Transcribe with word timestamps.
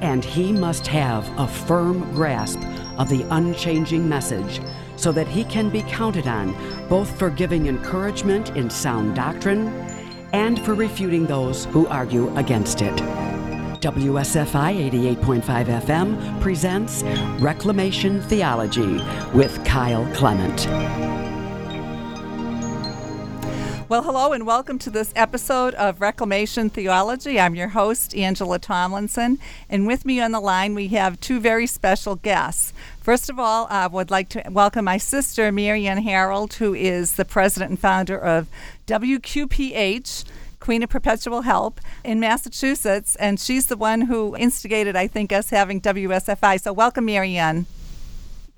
And 0.00 0.24
he 0.24 0.52
must 0.52 0.86
have 0.86 1.28
a 1.38 1.46
firm 1.46 2.12
grasp 2.14 2.60
of 2.98 3.08
the 3.08 3.26
unchanging 3.30 4.08
message 4.08 4.60
so 4.96 5.12
that 5.12 5.26
he 5.28 5.44
can 5.44 5.70
be 5.70 5.82
counted 5.82 6.26
on 6.26 6.54
both 6.88 7.18
for 7.18 7.30
giving 7.30 7.66
encouragement 7.66 8.56
in 8.56 8.68
sound 8.68 9.16
doctrine 9.16 9.68
and 10.32 10.60
for 10.64 10.74
refuting 10.74 11.26
those 11.26 11.64
who 11.66 11.86
argue 11.86 12.34
against 12.36 12.82
it. 12.82 12.96
WSFI 13.80 14.90
88.5 15.16 15.80
FM 15.82 16.40
presents 16.42 17.02
Reclamation 17.40 18.20
Theology 18.22 19.02
with 19.32 19.64
Kyle 19.64 20.06
Clement. 20.14 21.19
Well, 23.90 24.04
hello 24.04 24.32
and 24.32 24.46
welcome 24.46 24.78
to 24.78 24.90
this 24.90 25.12
episode 25.16 25.74
of 25.74 26.00
Reclamation 26.00 26.70
Theology. 26.70 27.40
I'm 27.40 27.56
your 27.56 27.66
host, 27.66 28.14
Angela 28.14 28.60
Tomlinson, 28.60 29.40
and 29.68 29.84
with 29.84 30.04
me 30.04 30.20
on 30.20 30.30
the 30.30 30.38
line 30.38 30.76
we 30.76 30.86
have 30.94 31.18
two 31.18 31.40
very 31.40 31.66
special 31.66 32.14
guests. 32.14 32.72
First 33.00 33.28
of 33.28 33.40
all, 33.40 33.66
I 33.68 33.88
would 33.88 34.08
like 34.08 34.28
to 34.28 34.44
welcome 34.48 34.84
my 34.84 34.96
sister, 34.96 35.50
Marianne 35.50 36.04
Harold, 36.04 36.54
who 36.54 36.72
is 36.72 37.16
the 37.16 37.24
president 37.24 37.70
and 37.70 37.80
founder 37.80 38.16
of 38.16 38.46
WQPH. 38.86 40.24
Queen 40.60 40.82
of 40.84 40.90
Perpetual 40.90 41.40
Help 41.40 41.80
in 42.04 42.20
Massachusetts, 42.20 43.16
and 43.16 43.40
she's 43.40 43.66
the 43.66 43.78
one 43.78 44.02
who 44.02 44.36
instigated, 44.36 44.94
I 44.94 45.06
think, 45.08 45.32
us 45.32 45.50
having 45.50 45.80
WSFI. 45.80 46.60
So, 46.60 46.72
welcome, 46.72 47.06
Marianne. 47.06 47.64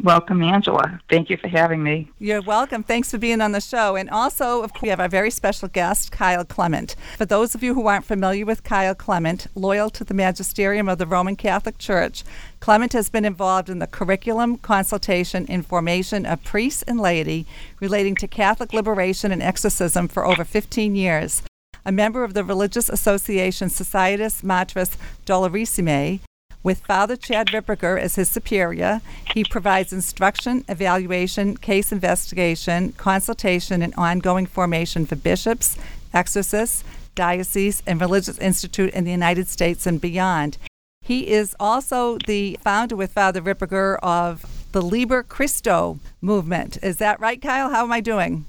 Welcome, 0.02 0.42
Angela. 0.42 1.00
Thank 1.08 1.30
you 1.30 1.36
for 1.36 1.46
having 1.46 1.80
me. 1.80 2.10
You're 2.18 2.42
welcome. 2.42 2.82
Thanks 2.82 3.12
for 3.12 3.18
being 3.18 3.40
on 3.40 3.52
the 3.52 3.60
show. 3.60 3.94
And 3.94 4.10
also, 4.10 4.62
of 4.62 4.72
course 4.72 4.82
we 4.82 4.88
have 4.88 4.98
our 4.98 5.08
very 5.08 5.30
special 5.30 5.68
guest, 5.68 6.10
Kyle 6.10 6.44
Clement. 6.44 6.96
For 7.16 7.24
those 7.24 7.54
of 7.54 7.62
you 7.62 7.74
who 7.74 7.86
aren't 7.86 8.04
familiar 8.04 8.44
with 8.44 8.64
Kyle 8.64 8.96
Clement, 8.96 9.46
loyal 9.54 9.90
to 9.90 10.02
the 10.02 10.12
magisterium 10.12 10.88
of 10.88 10.98
the 10.98 11.06
Roman 11.06 11.36
Catholic 11.36 11.78
Church, 11.78 12.24
Clement 12.58 12.94
has 12.94 13.10
been 13.10 13.24
involved 13.24 13.70
in 13.70 13.78
the 13.78 13.86
curriculum, 13.86 14.58
consultation, 14.58 15.46
and 15.48 15.64
formation 15.64 16.26
of 16.26 16.42
priests 16.42 16.82
and 16.82 16.98
laity 16.98 17.46
relating 17.78 18.16
to 18.16 18.26
Catholic 18.26 18.72
liberation 18.72 19.30
and 19.30 19.40
exorcism 19.40 20.08
for 20.08 20.26
over 20.26 20.42
15 20.42 20.96
years. 20.96 21.42
A 21.86 21.92
member 21.92 22.24
of 22.24 22.34
the 22.34 22.42
religious 22.42 22.88
association 22.88 23.68
Societas 23.68 24.42
Matris 24.42 24.96
Dolorissime, 25.26 26.18
with 26.62 26.84
Father 26.86 27.16
Chad 27.16 27.48
Ripperger 27.48 27.98
as 27.98 28.14
his 28.14 28.30
superior, 28.30 29.00
he 29.34 29.44
provides 29.44 29.92
instruction, 29.92 30.64
evaluation, 30.68 31.56
case 31.56 31.92
investigation, 31.92 32.92
consultation, 32.92 33.82
and 33.82 33.94
ongoing 33.96 34.46
formation 34.46 35.06
for 35.06 35.16
bishops, 35.16 35.76
exorcists, 36.14 36.84
dioceses, 37.14 37.82
and 37.86 38.00
religious 38.00 38.38
institute 38.38 38.92
in 38.94 39.04
the 39.04 39.10
United 39.10 39.48
States 39.48 39.86
and 39.86 40.00
beyond. 40.00 40.58
He 41.02 41.28
is 41.28 41.56
also 41.58 42.18
the 42.26 42.58
founder 42.62 42.94
with 42.94 43.12
Father 43.12 43.42
Ripperger 43.42 43.98
of 44.02 44.46
the 44.72 44.80
Liber 44.80 45.22
Christo 45.22 45.98
movement. 46.20 46.78
Is 46.82 46.98
that 46.98 47.20
right, 47.20 47.42
Kyle? 47.42 47.70
How 47.70 47.84
am 47.84 47.92
I 47.92 48.00
doing? 48.00 48.44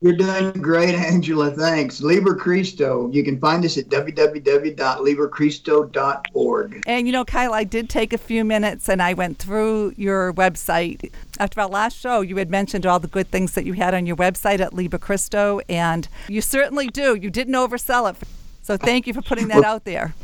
You're 0.00 0.16
doing 0.16 0.52
great, 0.52 0.94
Angela. 0.94 1.50
Thanks. 1.50 2.00
Liber 2.00 2.36
Christo. 2.36 3.10
You 3.10 3.24
can 3.24 3.40
find 3.40 3.64
us 3.64 3.76
at 3.76 3.88
www.liberchristo.org. 3.88 6.82
And 6.86 7.06
you 7.06 7.12
know, 7.12 7.24
Kyle, 7.24 7.52
I 7.52 7.64
did 7.64 7.90
take 7.90 8.12
a 8.12 8.18
few 8.18 8.44
minutes 8.44 8.88
and 8.88 9.02
I 9.02 9.14
went 9.14 9.38
through 9.38 9.94
your 9.96 10.32
website. 10.34 11.12
After 11.38 11.60
our 11.60 11.68
last 11.68 11.98
show, 11.98 12.20
you 12.20 12.36
had 12.36 12.48
mentioned 12.50 12.86
all 12.86 13.00
the 13.00 13.08
good 13.08 13.26
things 13.28 13.54
that 13.54 13.64
you 13.64 13.72
had 13.72 13.92
on 13.94 14.06
your 14.06 14.14
website 14.16 14.60
at 14.60 14.72
Liber 14.72 14.98
Christo, 14.98 15.60
and 15.68 16.06
you 16.28 16.40
certainly 16.40 16.86
do. 16.88 17.16
You 17.16 17.30
didn't 17.30 17.54
oversell 17.54 18.08
it. 18.10 18.16
So 18.62 18.76
thank 18.76 19.06
you 19.06 19.14
for 19.14 19.22
putting 19.22 19.46
that 19.48 19.64
out 19.64 19.84
there. 19.84 20.14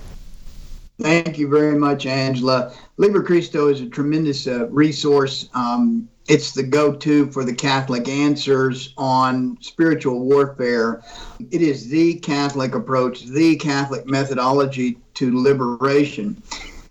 Thank 1.01 1.39
you 1.39 1.49
very 1.49 1.77
much, 1.77 2.07
Angela. 2.07 2.73
Liber 2.99 3.23
Christo 3.23 3.69
is 3.69 3.81
a 3.81 3.87
tremendous 3.87 4.47
uh, 4.47 4.69
resource. 4.69 5.49
Um, 5.55 6.09
it's 6.27 6.53
the 6.53 6.63
go-to 6.63 7.31
for 7.31 7.45
the 7.45 7.55
Catholic 7.55 8.09
answers 8.09 8.95
on 8.97 9.59
spiritual 9.61 10.21
warfare. 10.21 11.03
It 11.51 11.61
is 11.61 11.89
the 11.89 12.15
Catholic 12.21 12.75
approach, 12.75 13.25
the 13.25 13.57
Catholic 13.57 14.07
methodology 14.07 14.99
to 15.15 15.43
liberation. 15.43 16.43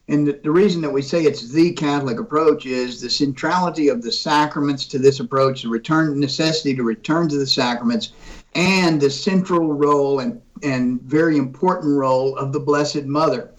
And 0.07 0.27
the, 0.27 0.33
the, 0.43 0.51
reason 0.51 0.81
that 0.81 0.91
we 0.91 1.01
say 1.01 1.23
it's 1.23 1.49
the 1.49 1.71
Catholic 1.71 2.19
approach 2.19 2.65
is 2.65 3.01
the 3.01 3.09
centrality 3.09 3.87
of 3.87 4.01
the 4.01 4.11
sacraments 4.11 4.85
to 4.87 4.99
this 4.99 5.19
approach, 5.19 5.63
the 5.63 5.69
return 5.69 6.19
necessity 6.19 6.75
to 6.75 6.83
return 6.83 7.29
to 7.29 7.37
the 7.37 7.47
sacraments, 7.47 8.11
and 8.53 8.99
the 8.99 9.09
central 9.09 9.73
role 9.73 10.19
and, 10.19 10.41
and 10.61 11.01
very 11.01 11.37
important 11.37 11.97
role 11.97 12.37
of 12.37 12.51
the 12.51 12.59
Blessed 12.59 13.05
Mother 13.05 13.49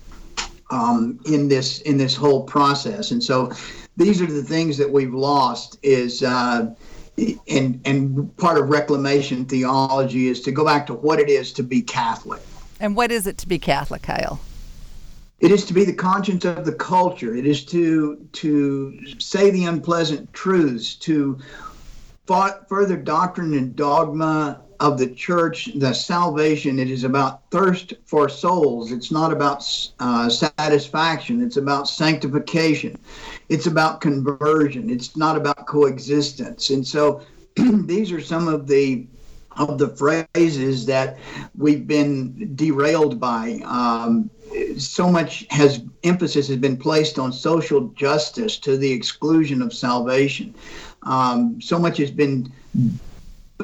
um, 0.70 1.18
in 1.26 1.48
this 1.48 1.80
in 1.80 1.96
this 1.96 2.14
whole 2.14 2.42
process. 2.42 3.10
And 3.10 3.22
so 3.22 3.50
these 3.96 4.20
are 4.20 4.26
the 4.26 4.42
things 4.42 4.76
that 4.78 4.90
we've 4.90 5.14
lost 5.14 5.78
is 5.82 6.22
uh, 6.22 6.74
and 7.48 7.80
and 7.84 8.36
part 8.36 8.58
of 8.58 8.68
reclamation 8.68 9.44
theology 9.44 10.28
is 10.28 10.40
to 10.42 10.52
go 10.52 10.64
back 10.64 10.86
to 10.86 10.94
what 10.94 11.20
it 11.20 11.28
is 11.28 11.52
to 11.52 11.62
be 11.62 11.80
Catholic. 11.80 12.42
And 12.80 12.96
what 12.96 13.12
is 13.12 13.26
it 13.26 13.38
to 13.38 13.48
be 13.48 13.58
Catholic, 13.58 14.02
Kyle? 14.02 14.40
It 15.40 15.50
is 15.50 15.64
to 15.66 15.74
be 15.74 15.84
the 15.84 15.92
conscience 15.92 16.44
of 16.44 16.64
the 16.64 16.72
culture. 16.72 17.34
It 17.34 17.46
is 17.46 17.64
to 17.66 18.16
to 18.32 19.18
say 19.18 19.50
the 19.50 19.64
unpleasant 19.66 20.32
truths, 20.32 20.94
to 20.96 21.38
further 22.68 22.96
doctrine 22.96 23.54
and 23.54 23.76
dogma 23.76 24.60
of 24.80 24.98
the 24.98 25.08
church, 25.08 25.70
the 25.76 25.92
salvation, 25.92 26.78
it 26.78 26.90
is 26.90 27.04
about 27.04 27.48
thirst 27.50 27.94
for 28.04 28.28
souls. 28.28 28.92
It's 28.92 29.10
not 29.10 29.32
about 29.32 29.64
uh, 30.00 30.28
satisfaction. 30.28 31.42
It's 31.42 31.56
about 31.56 31.88
sanctification. 31.88 32.98
It's 33.48 33.66
about 33.66 34.00
conversion. 34.00 34.90
It's 34.90 35.16
not 35.16 35.36
about 35.36 35.66
coexistence. 35.66 36.70
And 36.70 36.86
so 36.86 37.22
these 37.56 38.12
are 38.12 38.20
some 38.20 38.48
of 38.48 38.66
the 38.66 39.06
of 39.56 39.78
the 39.78 39.88
phrases 39.88 40.84
that 40.86 41.16
we've 41.56 41.86
been 41.86 42.56
derailed 42.56 43.20
by. 43.20 43.60
Um, 43.64 44.28
so 44.76 45.10
much 45.10 45.46
has 45.50 45.82
emphasis 46.02 46.48
has 46.48 46.56
been 46.56 46.76
placed 46.76 47.18
on 47.18 47.32
social 47.32 47.88
justice 47.88 48.58
to 48.58 48.76
the 48.76 48.90
exclusion 48.90 49.62
of 49.62 49.72
salvation. 49.72 50.54
Um, 51.04 51.60
so 51.60 51.78
much 51.78 51.98
has 51.98 52.10
been 52.10 52.50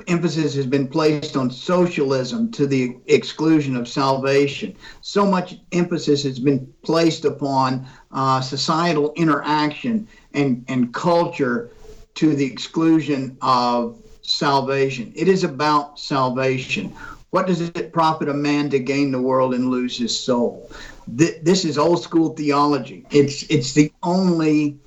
emphasis 0.06 0.54
has 0.54 0.66
been 0.66 0.86
placed 0.86 1.36
on 1.36 1.50
socialism 1.50 2.50
to 2.52 2.66
the 2.66 2.96
exclusion 3.06 3.76
of 3.76 3.88
salvation. 3.88 4.76
So 5.00 5.26
much 5.26 5.56
emphasis 5.72 6.22
has 6.24 6.38
been 6.38 6.72
placed 6.82 7.24
upon 7.24 7.86
uh, 8.12 8.40
societal 8.40 9.12
interaction 9.16 10.06
and, 10.32 10.64
and 10.68 10.94
culture 10.94 11.70
to 12.14 12.34
the 12.34 12.44
exclusion 12.44 13.36
of 13.42 14.00
salvation. 14.22 15.12
It 15.16 15.28
is 15.28 15.42
about 15.42 15.98
salvation. 15.98 16.94
What 17.30 17.46
does 17.46 17.60
it 17.60 17.92
profit 17.92 18.28
a 18.28 18.34
man 18.34 18.70
to 18.70 18.78
gain 18.78 19.12
the 19.12 19.20
world 19.20 19.54
and 19.54 19.70
lose 19.70 19.96
his 19.96 20.18
soul? 20.18 20.70
This 21.08 21.64
is 21.64 21.78
old 21.78 22.02
school 22.02 22.30
theology. 22.34 23.04
It's 23.10 23.42
it's 23.44 23.72
the 23.72 23.92
only 24.02 24.78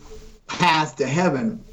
path 0.48 0.96
to 0.98 1.08
heaven 1.08 1.64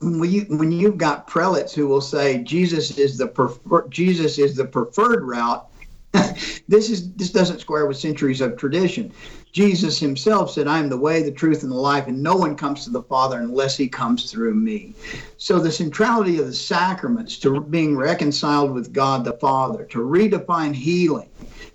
when 0.00 0.30
you 0.30 0.42
when 0.48 0.72
you've 0.72 0.98
got 0.98 1.26
prelates 1.26 1.74
who 1.74 1.86
will 1.86 2.00
say 2.00 2.38
Jesus 2.42 2.96
is 2.98 3.18
the 3.18 3.26
prefer, 3.26 3.86
Jesus 3.88 4.38
is 4.38 4.56
the 4.56 4.64
preferred 4.64 5.24
route, 5.24 5.66
this 6.68 6.88
is 6.90 7.12
this 7.12 7.30
doesn't 7.30 7.60
square 7.60 7.86
with 7.86 7.98
centuries 7.98 8.40
of 8.40 8.56
tradition. 8.56 9.12
Jesus 9.52 9.98
himself 9.98 10.50
said, 10.52 10.68
"I 10.68 10.78
am 10.78 10.88
the 10.88 10.96
way, 10.96 11.22
the 11.22 11.30
truth, 11.30 11.64
and 11.64 11.72
the 11.72 11.76
life, 11.76 12.06
and 12.06 12.22
no 12.22 12.34
one 12.34 12.56
comes 12.56 12.84
to 12.84 12.90
the 12.90 13.02
Father 13.02 13.40
unless 13.40 13.76
he 13.76 13.88
comes 13.88 14.30
through 14.30 14.54
me." 14.54 14.94
So 15.36 15.58
the 15.58 15.72
centrality 15.72 16.38
of 16.38 16.46
the 16.46 16.54
sacraments 16.54 17.36
to 17.38 17.60
being 17.60 17.96
reconciled 17.96 18.72
with 18.72 18.92
God 18.92 19.24
the 19.24 19.34
Father, 19.34 19.84
to 19.84 19.98
redefine 19.98 20.74
healing 20.74 21.28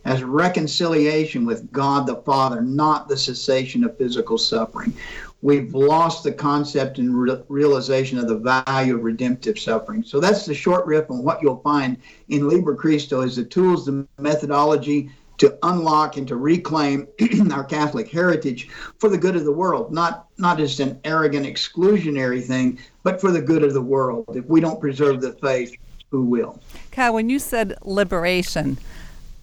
as 0.04 0.24
reconciliation 0.24 1.46
with 1.46 1.72
God 1.72 2.08
the 2.08 2.18
Father, 2.18 2.62
not 2.62 3.08
the 3.08 3.18
cessation 3.18 3.84
of 3.84 3.98
physical 3.98 4.38
suffering 4.38 4.98
we've 5.46 5.76
lost 5.76 6.24
the 6.24 6.32
concept 6.32 6.98
and 6.98 7.16
re- 7.16 7.40
realization 7.50 8.18
of 8.18 8.28
the 8.28 8.36
value 8.66 8.96
of 8.96 9.04
redemptive 9.04 9.60
suffering. 9.60 10.04
So 10.04 10.20
that's 10.20 10.44
the 10.44 10.56
short 10.56 10.88
riff 10.88 11.12
on 11.12 11.24
what 11.24 11.40
you'll 11.40 11.62
find 11.62 11.98
in 12.30 12.50
Liber 12.50 12.74
Christo 12.74 13.22
is 13.22 13.36
the 13.36 13.44
tools, 13.44 13.86
the 13.86 14.08
methodology 14.18 15.12
to 15.38 15.56
unlock 15.62 16.18
and 16.18 16.28
to 16.30 16.36
reclaim 16.36 17.08
our 17.52 17.64
Catholic 17.64 18.10
heritage 18.10 18.70
for 18.98 19.08
the 19.08 19.20
good 19.20 19.36
of 19.36 19.46
the 19.46 19.52
world, 19.52 19.94
not 19.94 20.28
not 20.40 20.60
as 20.60 20.80
an 20.80 21.00
arrogant 21.04 21.46
exclusionary 21.46 22.44
thing, 22.44 22.80
but 23.04 23.22
for 23.22 23.30
the 23.30 23.42
good 23.42 23.62
of 23.62 23.76
the 23.76 23.82
world. 23.82 24.36
If 24.36 24.46
we 24.46 24.62
don't 24.62 24.82
preserve 24.82 25.22
the 25.22 25.34
faith, 25.34 25.76
who 26.10 26.24
will? 26.24 26.60
Kyle, 26.92 27.14
when 27.14 27.30
you 27.30 27.38
said 27.38 27.76
liberation, 27.84 28.80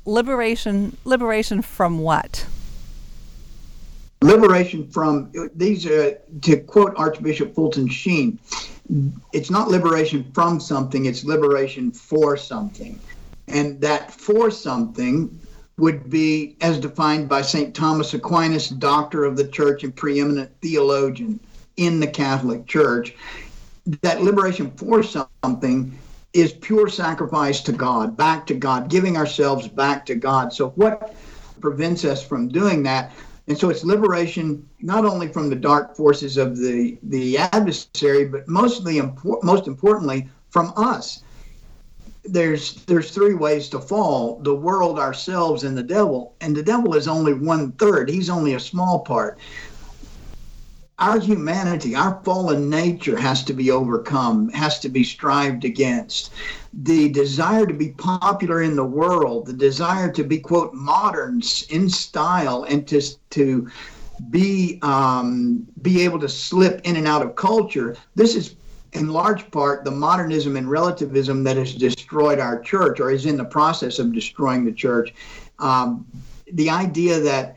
liberation 0.04 0.96
liberation 1.04 1.62
from 1.62 2.00
what? 2.00 2.44
Liberation 4.22 4.88
from 4.90 5.32
these 5.54 5.86
are 5.86 6.18
to 6.40 6.56
quote 6.58 6.94
archbishop 6.96 7.54
fulton 7.54 7.88
sheen 7.88 8.38
it's 9.32 9.50
not 9.50 9.68
liberation 9.68 10.30
from 10.32 10.60
something 10.60 11.06
it's 11.06 11.24
liberation 11.24 11.90
for 11.90 12.36
something 12.36 13.00
and 13.48 13.80
that 13.80 14.10
for 14.10 14.50
something 14.50 15.40
would 15.78 16.10
be 16.10 16.56
as 16.60 16.78
defined 16.78 17.28
by 17.28 17.42
St. 17.42 17.74
Thomas 17.74 18.14
Aquinas, 18.14 18.68
doctor 18.68 19.24
of 19.24 19.36
the 19.36 19.48
church 19.48 19.84
and 19.84 19.94
preeminent 19.94 20.50
theologian 20.60 21.40
in 21.76 22.00
the 22.00 22.06
Catholic 22.06 22.66
Church. 22.66 23.14
That 24.02 24.22
liberation 24.22 24.70
for 24.76 25.02
something 25.02 25.98
is 26.32 26.52
pure 26.52 26.88
sacrifice 26.88 27.60
to 27.62 27.72
God, 27.72 28.16
back 28.16 28.46
to 28.46 28.54
God, 28.54 28.88
giving 28.88 29.16
ourselves 29.16 29.68
back 29.68 30.06
to 30.06 30.14
God. 30.14 30.52
So, 30.52 30.70
what 30.70 31.14
prevents 31.60 32.04
us 32.04 32.22
from 32.24 32.48
doing 32.48 32.82
that? 32.84 33.12
And 33.48 33.58
so 33.58 33.70
it's 33.70 33.84
liberation 33.84 34.68
not 34.80 35.04
only 35.04 35.28
from 35.28 35.50
the 35.50 35.56
dark 35.56 35.96
forces 35.96 36.36
of 36.36 36.56
the, 36.56 36.98
the 37.02 37.38
adversary, 37.38 38.24
but 38.26 38.48
mostly 38.48 38.94
impor- 38.94 39.42
most 39.42 39.66
importantly 39.66 40.28
from 40.50 40.72
us. 40.76 41.22
There's 42.24 42.84
there's 42.84 43.10
three 43.10 43.34
ways 43.34 43.68
to 43.70 43.80
fall: 43.80 44.38
the 44.42 44.54
world, 44.54 44.98
ourselves, 44.98 45.64
and 45.64 45.76
the 45.76 45.82
devil. 45.82 46.36
And 46.40 46.56
the 46.56 46.62
devil 46.62 46.94
is 46.94 47.08
only 47.08 47.34
one 47.34 47.72
third. 47.72 48.08
He's 48.08 48.30
only 48.30 48.54
a 48.54 48.60
small 48.60 49.00
part 49.00 49.40
our 50.98 51.18
humanity, 51.18 51.94
our 51.94 52.20
fallen 52.22 52.68
nature 52.68 53.16
has 53.16 53.42
to 53.44 53.52
be 53.52 53.70
overcome, 53.70 54.48
has 54.50 54.78
to 54.80 54.88
be 54.88 55.02
strived 55.02 55.64
against. 55.64 56.32
The 56.72 57.08
desire 57.08 57.66
to 57.66 57.74
be 57.74 57.90
popular 57.90 58.62
in 58.62 58.76
the 58.76 58.84
world, 58.84 59.46
the 59.46 59.52
desire 59.52 60.10
to 60.12 60.22
be, 60.22 60.38
quote, 60.38 60.74
moderns 60.74 61.64
in 61.70 61.88
style 61.88 62.64
and 62.64 62.86
to, 62.88 63.00
to 63.30 63.70
be, 64.30 64.78
um, 64.82 65.66
be 65.80 66.02
able 66.02 66.20
to 66.20 66.28
slip 66.28 66.80
in 66.84 66.96
and 66.96 67.08
out 67.08 67.22
of 67.22 67.34
culture, 67.34 67.96
this 68.14 68.36
is 68.36 68.54
in 68.92 69.08
large 69.08 69.50
part 69.50 69.84
the 69.84 69.90
modernism 69.90 70.56
and 70.56 70.70
relativism 70.70 71.42
that 71.44 71.56
has 71.56 71.74
destroyed 71.74 72.38
our 72.38 72.60
church 72.60 73.00
or 73.00 73.10
is 73.10 73.26
in 73.26 73.36
the 73.36 73.44
process 73.44 73.98
of 73.98 74.12
destroying 74.12 74.64
the 74.64 74.72
church. 74.72 75.14
Um, 75.58 76.06
the 76.52 76.68
idea 76.68 77.18
that 77.20 77.56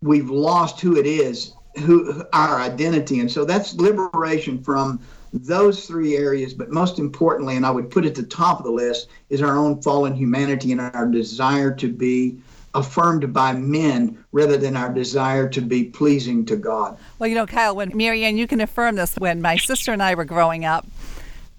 we've 0.00 0.30
lost 0.30 0.80
who 0.80 0.96
it 0.96 1.06
is 1.06 1.53
who 1.78 2.24
our 2.32 2.60
identity. 2.60 3.20
And 3.20 3.30
so 3.30 3.44
that's 3.44 3.74
liberation 3.74 4.62
from 4.62 5.00
those 5.32 5.86
three 5.86 6.16
areas. 6.16 6.54
But 6.54 6.70
most 6.70 6.98
importantly 6.98 7.56
and 7.56 7.66
i 7.66 7.70
would 7.70 7.90
put 7.90 8.04
at 8.04 8.14
the 8.14 8.22
top 8.22 8.58
of 8.58 8.64
the 8.64 8.70
list 8.70 9.08
is 9.30 9.42
our 9.42 9.56
own 9.56 9.82
fallen 9.82 10.14
humanity 10.14 10.72
and 10.72 10.80
our 10.80 11.06
desire 11.06 11.74
to 11.74 11.92
be 11.92 12.38
affirmed 12.74 13.32
by 13.32 13.52
men 13.52 14.24
rather 14.32 14.56
than 14.56 14.76
our 14.76 14.92
desire 14.92 15.48
to 15.48 15.60
be 15.60 15.84
pleasing 15.84 16.44
to 16.46 16.56
god. 16.56 16.98
Well 17.18 17.28
you 17.28 17.34
know 17.34 17.46
kyle 17.46 17.74
when 17.76 17.96
marianne 17.96 18.36
you 18.36 18.46
can 18.46 18.60
affirm 18.60 18.96
this. 18.96 19.16
When 19.16 19.42
my 19.42 19.56
sister 19.56 19.92
and 19.92 20.02
i 20.02 20.14
were 20.14 20.24
growing 20.24 20.64
up 20.64 20.86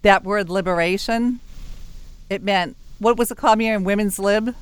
that 0.02 0.24
word 0.24 0.48
liberation 0.48 1.40
it 2.30 2.42
meant 2.42 2.76
what 2.98 3.16
was 3.18 3.30
it 3.30 3.36
called 3.36 3.58
marianne 3.58 3.84
women's 3.84 4.18
lib? 4.18 4.54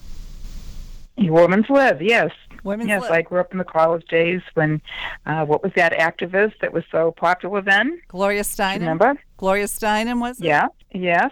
Women's 1.17 1.71
lib 1.71 2.03
yes 2.03 2.31
Women's 2.65 2.89
yes, 2.89 3.03
Lib. 3.03 3.13
I 3.13 3.23
grew 3.23 3.41
up 3.41 3.53
in 3.53 3.59
the 3.59 3.65
college 3.65 4.07
days 4.09 4.41
when 4.55 4.81
uh, 5.27 5.45
what 5.45 5.63
was 5.63 5.73
that 5.77 5.93
activist 5.93 6.59
that 6.61 6.73
was 6.73 6.83
so 6.91 7.13
popular 7.13 7.61
then? 7.61 8.01
Gloria 8.09 8.43
Steinem. 8.43 8.81
Remember? 8.81 9.15
Gloria 9.37 9.67
Steinem 9.67 10.21
was 10.21 10.41
it? 10.41 10.47
Yeah. 10.47 10.69
Yes. 10.93 11.31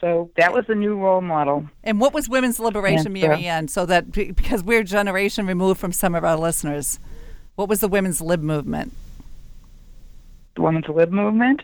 So 0.00 0.30
that 0.36 0.52
was 0.52 0.64
a 0.68 0.74
new 0.74 0.98
role 0.98 1.20
model. 1.20 1.66
And 1.82 2.00
what 2.00 2.12
was 2.12 2.28
women's 2.28 2.60
liberation, 2.60 3.16
Yes, 3.16 3.40
Ann? 3.40 3.68
So 3.68 3.86
that 3.86 4.12
because 4.12 4.62
we're 4.62 4.80
a 4.80 4.84
generation 4.84 5.46
removed 5.46 5.80
from 5.80 5.92
some 5.92 6.14
of 6.14 6.24
our 6.24 6.36
listeners, 6.36 6.98
what 7.54 7.68
was 7.68 7.80
the 7.80 7.88
women's 7.88 8.20
lib 8.20 8.42
movement? 8.42 8.92
The 10.56 10.62
women's 10.62 10.88
lib 10.88 11.10
movement. 11.10 11.62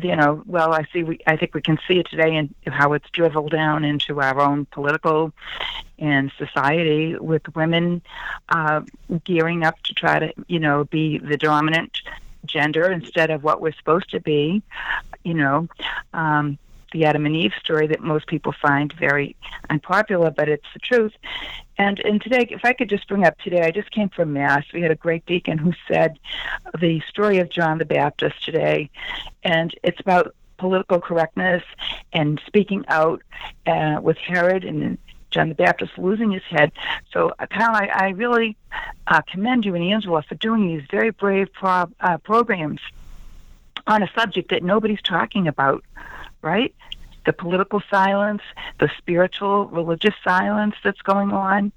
You 0.00 0.14
know, 0.14 0.42
well, 0.46 0.74
I 0.74 0.84
see. 0.92 1.02
We, 1.02 1.20
I 1.26 1.36
think 1.36 1.54
we 1.54 1.62
can 1.62 1.78
see 1.88 1.98
it 1.98 2.08
today 2.10 2.36
in 2.36 2.54
how 2.66 2.92
it's 2.92 3.08
driveled 3.10 3.52
down 3.52 3.84
into 3.84 4.20
our 4.20 4.40
own 4.40 4.66
political 4.66 5.32
and 5.98 6.30
society, 6.36 7.16
with 7.16 7.42
women 7.56 8.02
uh, 8.50 8.82
gearing 9.24 9.64
up 9.64 9.82
to 9.84 9.94
try 9.94 10.18
to, 10.18 10.34
you 10.48 10.58
know, 10.58 10.84
be 10.84 11.16
the 11.16 11.38
dominant 11.38 11.98
gender 12.44 12.92
instead 12.92 13.30
of 13.30 13.42
what 13.42 13.62
we're 13.62 13.72
supposed 13.72 14.10
to 14.10 14.20
be. 14.20 14.62
You 15.24 15.34
know, 15.34 15.68
um, 16.12 16.58
the 16.96 17.04
Adam 17.04 17.26
and 17.26 17.36
Eve 17.36 17.52
story 17.60 17.86
that 17.88 18.00
most 18.00 18.26
people 18.26 18.54
find 18.60 18.92
very 18.94 19.36
unpopular, 19.68 20.30
but 20.30 20.48
it's 20.48 20.66
the 20.72 20.80
truth. 20.80 21.12
And 21.78 22.00
and 22.00 22.22
today, 22.22 22.46
if 22.50 22.64
I 22.64 22.72
could 22.72 22.88
just 22.88 23.06
bring 23.06 23.24
up 23.24 23.38
today, 23.38 23.62
I 23.62 23.70
just 23.70 23.90
came 23.90 24.08
from 24.08 24.32
mass. 24.32 24.64
We 24.72 24.80
had 24.80 24.90
a 24.90 24.96
great 24.96 25.26
deacon 25.26 25.58
who 25.58 25.72
said 25.86 26.18
the 26.80 27.02
story 27.08 27.38
of 27.38 27.50
John 27.50 27.78
the 27.78 27.84
Baptist 27.84 28.42
today, 28.44 28.90
and 29.44 29.74
it's 29.82 30.00
about 30.00 30.34
political 30.56 31.00
correctness 31.00 31.62
and 32.14 32.40
speaking 32.46 32.84
out 32.88 33.22
uh, 33.66 34.00
with 34.02 34.16
Herod 34.16 34.64
and 34.64 34.96
John 35.30 35.50
the 35.50 35.54
Baptist 35.54 35.98
losing 35.98 36.30
his 36.30 36.44
head. 36.44 36.72
So, 37.12 37.32
uh, 37.38 37.46
Kyle, 37.46 37.74
I, 37.74 37.90
I 37.92 38.08
really 38.10 38.56
uh, 39.06 39.20
commend 39.30 39.66
you 39.66 39.74
and 39.74 39.84
Angela 39.84 40.22
for 40.22 40.34
doing 40.36 40.66
these 40.66 40.86
very 40.90 41.10
brave 41.10 41.52
pro- 41.52 41.92
uh, 42.00 42.16
programs 42.18 42.80
on 43.86 44.02
a 44.02 44.10
subject 44.18 44.50
that 44.50 44.62
nobody's 44.62 45.02
talking 45.02 45.46
about, 45.46 45.84
right? 46.46 46.74
The 47.26 47.32
political 47.32 47.82
silence, 47.90 48.42
the 48.78 48.88
spiritual, 48.96 49.66
religious 49.66 50.14
silence 50.22 50.76
that's 50.84 51.02
going 51.02 51.32
on. 51.32 51.72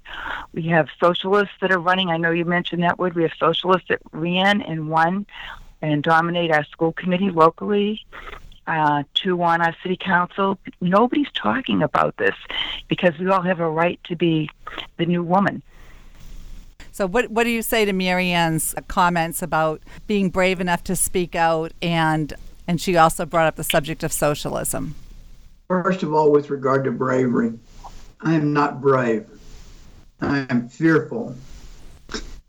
We 0.54 0.68
have 0.68 0.88
socialists 1.02 1.56
that 1.60 1.72
are 1.72 1.80
running. 1.80 2.08
I 2.08 2.16
know 2.16 2.30
you 2.30 2.44
mentioned 2.44 2.84
that 2.84 2.98
word. 3.00 3.14
We 3.14 3.22
have 3.22 3.32
socialists 3.38 3.88
that 3.88 4.00
ran 4.12 4.62
and 4.62 4.88
won 4.88 5.26
and 5.82 6.04
dominate 6.04 6.52
our 6.52 6.64
school 6.66 6.92
committee 6.92 7.30
locally. 7.30 8.06
Uh, 8.66 9.02
two 9.14 9.42
on 9.42 9.60
our 9.60 9.74
city 9.82 9.96
council. 9.96 10.56
Nobody's 10.80 11.32
talking 11.34 11.82
about 11.82 12.16
this 12.18 12.36
because 12.86 13.18
we 13.18 13.28
all 13.28 13.42
have 13.42 13.58
a 13.58 13.68
right 13.68 13.98
to 14.04 14.14
be 14.14 14.48
the 14.98 15.06
new 15.06 15.24
woman. 15.24 15.62
So 16.92 17.06
what 17.06 17.30
what 17.30 17.44
do 17.44 17.50
you 17.50 17.62
say 17.62 17.84
to 17.84 17.92
Marianne's 17.92 18.74
comments 18.86 19.42
about 19.42 19.82
being 20.06 20.30
brave 20.30 20.60
enough 20.60 20.84
to 20.84 20.94
speak 20.94 21.34
out 21.34 21.72
and 21.82 22.32
and 22.70 22.80
she 22.80 22.96
also 22.96 23.26
brought 23.26 23.48
up 23.48 23.56
the 23.56 23.64
subject 23.64 24.04
of 24.04 24.12
socialism. 24.12 24.94
First 25.66 26.04
of 26.04 26.14
all, 26.14 26.30
with 26.30 26.50
regard 26.50 26.84
to 26.84 26.92
bravery, 26.92 27.54
I 28.20 28.34
am 28.34 28.52
not 28.52 28.80
brave. 28.80 29.26
I 30.20 30.46
am 30.48 30.68
fearful. 30.68 31.34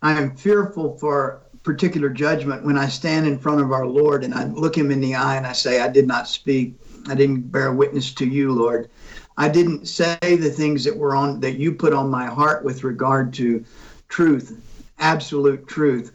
I 0.03 0.12
am 0.12 0.35
fearful 0.35 0.95
for 1.00 1.41
particular 1.63 2.07
judgment 2.07 2.63
when 2.63 2.77
I 2.77 2.88
stand 2.88 3.25
in 3.25 3.39
front 3.39 3.62
of 3.62 3.71
our 3.71 3.88
Lord 3.88 4.23
and 4.23 4.35
I 4.35 4.45
look 4.45 4.77
him 4.77 4.91
in 4.91 5.01
the 5.01 5.15
eye 5.15 5.38
and 5.38 5.47
I 5.47 5.53
say, 5.53 5.81
I 5.81 5.88
did 5.88 6.06
not 6.06 6.27
speak. 6.27 6.75
I 7.09 7.15
didn't 7.15 7.51
bear 7.51 7.74
witness 7.74 8.13
to 8.13 8.27
you, 8.27 8.51
Lord. 8.51 8.91
I 9.38 9.50
didn't 9.50 9.88
say 9.88 10.19
the 10.21 10.51
things 10.51 10.83
that 10.83 10.95
were 10.95 11.15
on 11.15 11.39
that 11.39 11.57
you 11.57 11.71
put 11.71 11.94
on 11.94 12.12
my 12.12 12.27
heart 12.27 12.63
with 12.63 12.83
regard 12.83 13.33
to 13.35 13.65
truth, 14.07 14.62
absolute 15.00 15.67
truth. 15.67 16.12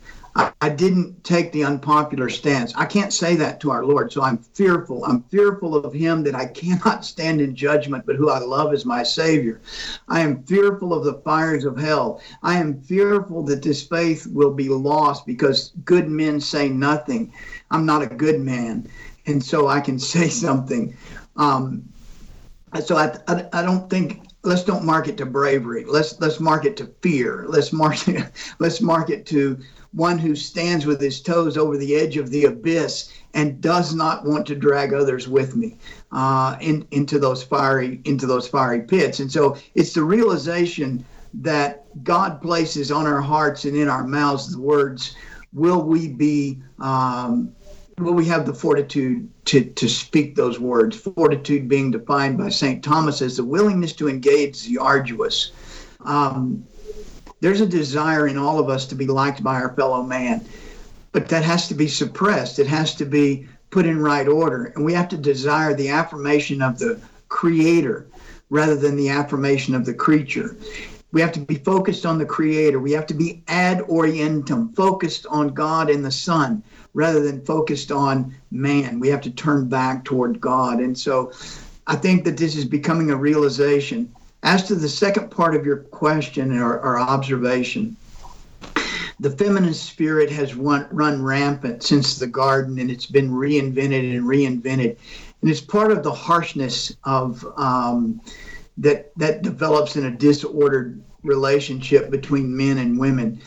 I, 0.60 0.68
didn't 0.68 1.24
take 1.24 1.52
the 1.52 1.64
unpopular 1.64 2.28
stance. 2.28 2.74
I 2.76 2.84
can't 2.84 3.12
say 3.12 3.36
that 3.36 3.58
to 3.60 3.70
our 3.70 3.84
Lord. 3.84 4.12
So 4.12 4.22
I'm 4.22 4.38
fearful. 4.38 5.04
I'm 5.04 5.22
fearful 5.24 5.76
of 5.76 5.94
him 5.94 6.22
that 6.24 6.34
I 6.34 6.46
cannot 6.46 7.04
stand 7.12 7.40
in 7.40 7.54
judgment, 7.54 8.04
but 8.04 8.16
who 8.16 8.30
I 8.30 8.38
love 8.38 8.74
as 8.74 8.84
my 8.84 9.02
Savior. 9.02 9.60
I 10.08 10.20
am 10.20 10.42
fearful 10.42 10.92
of 10.92 11.04
the 11.04 11.14
fires 11.24 11.64
of 11.64 11.78
hell. 11.78 12.20
I 12.42 12.58
am 12.58 12.80
fearful 12.82 13.42
that 13.44 13.62
this 13.62 13.82
faith 13.82 14.26
will 14.26 14.52
be 14.52 14.68
lost 14.68 15.26
because 15.26 15.72
good 15.84 16.08
men 16.08 16.40
say 16.40 16.68
nothing. 16.68 17.32
I'm 17.70 17.86
not 17.86 18.02
a 18.02 18.06
good 18.06 18.40
man. 18.40 18.88
And 19.26 19.42
so 19.42 19.68
I 19.68 19.80
can 19.80 19.98
say 20.14 20.28
something. 20.28 20.96
Um, 21.36 21.88
so 22.84 22.96
I, 22.96 23.16
I, 23.28 23.46
I 23.52 23.62
don't 23.62 23.88
think 23.88 24.26
let's 24.46 24.62
don't 24.62 24.84
mark 24.84 25.08
it 25.08 25.16
to 25.18 25.26
bravery. 25.26 25.84
Let's 25.84 26.20
let's 26.20 26.40
mark 26.40 26.64
it 26.64 26.76
to 26.78 26.86
fear. 27.02 27.44
Let's 27.48 27.72
mark 27.72 28.08
it, 28.08 28.30
let's 28.58 28.80
mark 28.80 29.10
it 29.10 29.26
to 29.26 29.58
one 29.96 30.18
who 30.18 30.36
stands 30.36 30.84
with 30.84 31.00
his 31.00 31.22
toes 31.22 31.56
over 31.56 31.78
the 31.78 31.96
edge 31.96 32.18
of 32.18 32.30
the 32.30 32.44
abyss 32.44 33.10
and 33.32 33.62
does 33.62 33.94
not 33.94 34.26
want 34.26 34.46
to 34.46 34.54
drag 34.54 34.92
others 34.92 35.26
with 35.26 35.56
me 35.56 35.78
uh, 36.12 36.56
in, 36.60 36.86
into 36.90 37.18
those 37.18 37.42
fiery 37.42 38.00
into 38.04 38.26
those 38.26 38.46
fiery 38.46 38.82
pits. 38.82 39.20
And 39.20 39.32
so 39.32 39.56
it's 39.74 39.94
the 39.94 40.02
realization 40.02 41.04
that 41.34 41.84
God 42.04 42.42
places 42.42 42.92
on 42.92 43.06
our 43.06 43.22
hearts 43.22 43.64
and 43.64 43.74
in 43.74 43.88
our 43.88 44.06
mouths 44.06 44.52
the 44.52 44.60
words, 44.60 45.16
"Will 45.52 45.82
we 45.82 46.08
be?" 46.08 46.60
Um, 46.78 47.54
will 47.98 48.12
we 48.12 48.26
have 48.26 48.44
the 48.44 48.52
fortitude 48.52 49.26
to, 49.46 49.64
to 49.64 49.88
speak 49.88 50.36
those 50.36 50.60
words? 50.60 50.94
Fortitude 50.98 51.66
being 51.66 51.90
defined 51.90 52.36
by 52.36 52.50
St. 52.50 52.84
Thomas 52.84 53.22
as 53.22 53.38
the 53.38 53.44
willingness 53.44 53.94
to 53.94 54.08
engage 54.10 54.64
the 54.64 54.76
arduous. 54.76 55.52
Um, 56.04 56.66
there's 57.40 57.60
a 57.60 57.66
desire 57.66 58.28
in 58.28 58.38
all 58.38 58.58
of 58.58 58.68
us 58.68 58.86
to 58.86 58.94
be 58.94 59.06
liked 59.06 59.42
by 59.42 59.54
our 59.54 59.74
fellow 59.74 60.02
man, 60.02 60.44
but 61.12 61.28
that 61.28 61.44
has 61.44 61.68
to 61.68 61.74
be 61.74 61.88
suppressed. 61.88 62.58
It 62.58 62.66
has 62.66 62.94
to 62.96 63.04
be 63.04 63.46
put 63.70 63.86
in 63.86 64.00
right 64.00 64.28
order. 64.28 64.72
And 64.74 64.84
we 64.84 64.92
have 64.94 65.08
to 65.10 65.16
desire 65.16 65.74
the 65.74 65.90
affirmation 65.90 66.62
of 66.62 66.78
the 66.78 67.00
creator 67.28 68.06
rather 68.48 68.76
than 68.76 68.96
the 68.96 69.10
affirmation 69.10 69.74
of 69.74 69.84
the 69.84 69.94
creature. 69.94 70.56
We 71.12 71.20
have 71.20 71.32
to 71.32 71.40
be 71.40 71.56
focused 71.56 72.04
on 72.04 72.18
the 72.18 72.26
creator. 72.26 72.78
We 72.78 72.92
have 72.92 73.06
to 73.06 73.14
be 73.14 73.42
ad 73.48 73.78
orientem, 73.80 74.74
focused 74.74 75.26
on 75.26 75.48
God 75.48 75.90
and 75.90 76.04
the 76.04 76.10
Son 76.10 76.62
rather 76.94 77.20
than 77.20 77.44
focused 77.44 77.92
on 77.92 78.34
man. 78.50 79.00
We 79.00 79.08
have 79.08 79.20
to 79.22 79.30
turn 79.30 79.68
back 79.68 80.04
toward 80.04 80.40
God. 80.40 80.80
And 80.80 80.96
so 80.98 81.32
I 81.86 81.96
think 81.96 82.24
that 82.24 82.36
this 82.36 82.56
is 82.56 82.64
becoming 82.64 83.10
a 83.10 83.16
realization 83.16 84.14
As 84.46 84.62
to 84.68 84.76
the 84.76 84.88
second 84.88 85.32
part 85.32 85.56
of 85.56 85.66
your 85.66 85.78
question 85.78 86.56
or, 86.56 86.78
or 86.78 87.00
observation, 87.00 87.96
the 89.18 89.30
feminine 89.30 89.74
spirit 89.74 90.30
has 90.30 90.54
run, 90.54 90.86
run 90.92 91.20
rampant 91.20 91.82
since 91.82 92.16
the 92.16 92.28
garden 92.28 92.78
and 92.78 92.88
it's 92.88 93.06
been 93.06 93.28
reinvented 93.28 94.16
and 94.16 94.24
reinvented. 94.24 94.96
And 95.42 95.50
it's 95.50 95.60
part 95.60 95.90
of 95.90 96.04
the 96.04 96.12
harshness 96.12 96.94
of 97.02 97.44
um, 97.56 98.20
that 98.78 99.10
that 99.16 99.42
develops 99.42 99.96
in 99.96 100.06
a 100.06 100.12
disordered 100.12 101.02
relationship 101.24 102.08
between 102.08 102.56
men 102.56 102.78
and 102.78 102.96
women. 103.00 103.40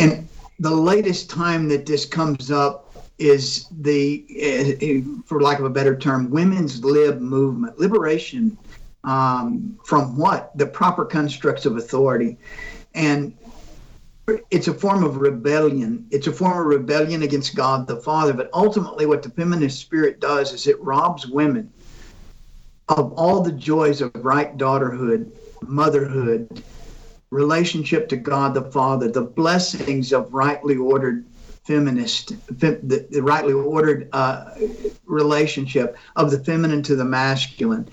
And 0.00 0.28
the 0.58 0.74
latest 0.74 1.30
time 1.30 1.68
that 1.68 1.86
this 1.86 2.04
comes 2.04 2.50
up 2.50 2.96
is 3.20 3.66
the, 3.80 4.24
uh, 4.82 5.22
for 5.24 5.40
lack 5.40 5.60
of 5.60 5.66
a 5.66 5.70
better 5.70 5.96
term, 5.96 6.30
women's 6.30 6.84
lib 6.84 7.20
movement, 7.20 7.78
liberation 7.78 8.58
um, 9.04 9.78
from 9.84 10.16
what? 10.16 10.56
The 10.56 10.66
proper 10.66 11.04
constructs 11.04 11.66
of 11.66 11.76
authority. 11.76 12.38
And 12.94 13.36
it's 14.50 14.68
a 14.68 14.74
form 14.74 15.04
of 15.04 15.16
rebellion. 15.16 16.06
It's 16.10 16.26
a 16.26 16.32
form 16.32 16.58
of 16.58 16.66
rebellion 16.66 17.22
against 17.22 17.54
God 17.54 17.86
the 17.86 17.96
Father. 17.96 18.32
But 18.32 18.50
ultimately, 18.52 19.06
what 19.06 19.22
the 19.22 19.30
feminist 19.30 19.80
spirit 19.80 20.20
does 20.20 20.52
is 20.52 20.66
it 20.66 20.80
robs 20.80 21.26
women 21.26 21.72
of 22.88 23.12
all 23.14 23.42
the 23.42 23.52
joys 23.52 24.00
of 24.00 24.10
right 24.16 24.56
daughterhood, 24.56 25.30
motherhood, 25.62 26.62
relationship 27.30 28.08
to 28.08 28.16
God 28.16 28.54
the 28.54 28.70
Father, 28.70 29.10
the 29.10 29.22
blessings 29.22 30.12
of 30.12 30.32
rightly 30.32 30.76
ordered 30.76 31.26
feminist, 31.64 32.30
the, 32.48 33.06
rightly 33.22 33.52
ordered 33.52 34.08
uh, 34.12 34.54
relationship 35.04 35.96
of 36.16 36.30
the 36.30 36.42
feminine 36.44 36.82
to 36.82 36.96
the 36.96 37.04
masculine. 37.04 37.88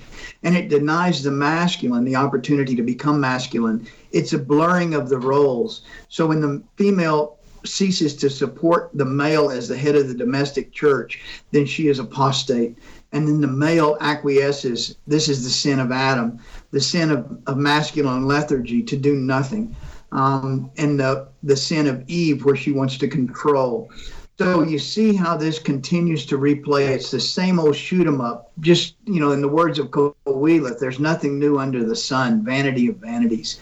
And 0.46 0.56
it 0.56 0.70
denies 0.70 1.22
the 1.22 1.32
masculine 1.32 2.06
the 2.06 2.16
opportunity 2.16 2.76
to 2.76 2.84
become 2.84 3.20
masculine. 3.20 3.86
It's 4.12 4.32
a 4.32 4.40
blurring 4.40 4.94
of 4.94 5.10
the 5.10 5.18
roles. 5.18 5.82
So 6.08 6.28
when 6.28 6.40
the 6.40 6.64
female 6.78 7.40
ceases 7.66 8.16
to 8.18 8.30
support 8.30 8.92
the 8.94 9.06
male 9.06 9.50
as 9.50 9.68
the 9.68 9.76
head 9.76 9.96
of 9.96 10.08
the 10.08 10.14
domestic 10.14 10.72
church, 10.72 11.20
then 11.52 11.66
she 11.66 11.88
is 11.90 12.00
apostate. 12.00 12.78
And 13.12 13.28
then 13.28 13.42
the 13.42 13.48
male 13.48 13.98
acquiesces. 14.00 14.96
This 15.08 15.28
is 15.28 15.44
the 15.44 15.50
sin 15.50 15.80
of 15.80 15.92
Adam, 15.92 16.40
the 16.72 16.82
sin 16.82 17.12
of, 17.12 17.40
of 17.48 17.58
masculine 17.58 18.26
lethargy 18.26 18.84
to 18.84 18.96
do 18.96 19.16
nothing 19.16 19.76
um, 20.12 20.72
and 20.78 21.00
the, 21.00 21.28
the 21.44 21.58
sin 21.58 21.88
of 21.88 22.04
Eve, 22.08 22.46
where 22.46 22.56
she 22.56 22.72
wants 22.72 22.98
to 23.00 23.08
control. 23.08 23.90
So 24.38 24.64
you 24.64 24.80
see 24.80 25.16
how 25.16 25.38
this 25.38 25.60
continues 25.60 26.26
to 26.26 26.38
replay. 26.38 26.90
It's 26.90 27.10
the 27.10 27.20
same 27.22 27.58
old 27.58 27.76
shoot 27.76 28.06
'em 28.06 28.20
up. 28.20 28.52
Just 28.60 28.96
you 29.06 29.20
know, 29.22 29.32
in 29.32 29.42
the 29.42 29.48
words 29.48 29.80
of 29.80 29.92
Qoheleth, 29.92 30.80
there's 30.80 31.00
nothing 31.00 31.40
new 31.40 31.58
under 31.58 31.86
the 31.86 31.96
sun. 31.96 32.44
Vanity 32.44 32.88
of 32.88 32.98
vanities, 32.98 33.60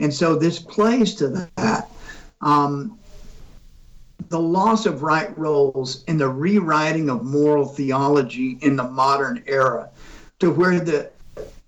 and 0.00 0.12
so 0.12 0.34
this 0.34 0.58
plays 0.58 1.14
to 1.16 1.46
that. 1.56 1.90
Um, 2.40 2.98
the 4.30 4.40
loss 4.40 4.86
of 4.86 5.02
right 5.02 5.36
roles 5.38 6.04
and 6.08 6.18
the 6.18 6.28
rewriting 6.28 7.10
of 7.10 7.22
moral 7.22 7.66
theology 7.66 8.58
in 8.62 8.76
the 8.76 8.84
modern 8.84 9.42
era, 9.46 9.90
to 10.38 10.50
where 10.50 10.80
the 10.80 11.10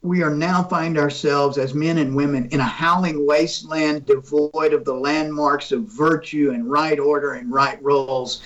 we 0.07 0.23
are 0.23 0.35
now 0.35 0.63
find 0.63 0.97
ourselves 0.97 1.59
as 1.59 1.75
men 1.75 1.99
and 1.99 2.15
women 2.15 2.49
in 2.51 2.61
a 2.61 2.65
howling 2.65 3.27
wasteland 3.27 4.07
devoid 4.07 4.73
of 4.73 4.85
the 4.85 4.95
landmarks 4.95 5.73
of 5.73 5.83
virtue 5.83 6.53
and 6.55 6.71
right 6.71 6.99
order 6.99 7.33
and 7.35 7.53
right 7.53 7.83
roles. 7.83 8.41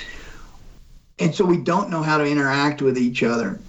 And 1.19 1.35
so 1.35 1.45
we 1.45 1.59
don't 1.59 1.91
know 1.91 2.03
how 2.03 2.17
to 2.17 2.25
interact 2.25 2.81
with 2.81 2.97
each 2.97 3.23
other. 3.23 3.61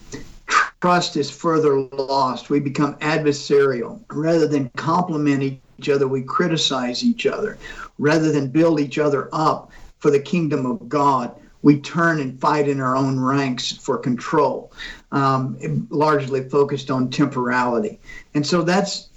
Trust 0.79 1.17
is 1.17 1.29
further 1.29 1.79
lost. 1.79 2.49
We 2.49 2.59
become 2.61 2.95
adversarial. 2.95 3.99
Rather 4.09 4.47
than 4.47 4.69
compliment 4.77 5.59
each 5.77 5.89
other, 5.89 6.07
we 6.07 6.23
criticize 6.23 7.03
each 7.03 7.25
other. 7.25 7.57
Rather 7.99 8.31
than 8.31 8.47
build 8.47 8.79
each 8.79 8.97
other 8.97 9.29
up 9.33 9.69
for 9.99 10.09
the 10.09 10.19
kingdom 10.19 10.65
of 10.65 10.87
God, 10.87 11.35
we 11.61 11.79
turn 11.79 12.19
and 12.19 12.39
fight 12.39 12.67
in 12.67 12.79
our 12.79 12.95
own 12.95 13.19
ranks 13.19 13.71
for 13.71 13.97
control, 13.97 14.71
um, 15.11 15.87
largely 15.89 16.47
focused 16.49 16.89
on 16.89 17.09
temporality. 17.09 17.99
And 18.33 18.45
so 18.45 18.61
that's, 18.61 19.09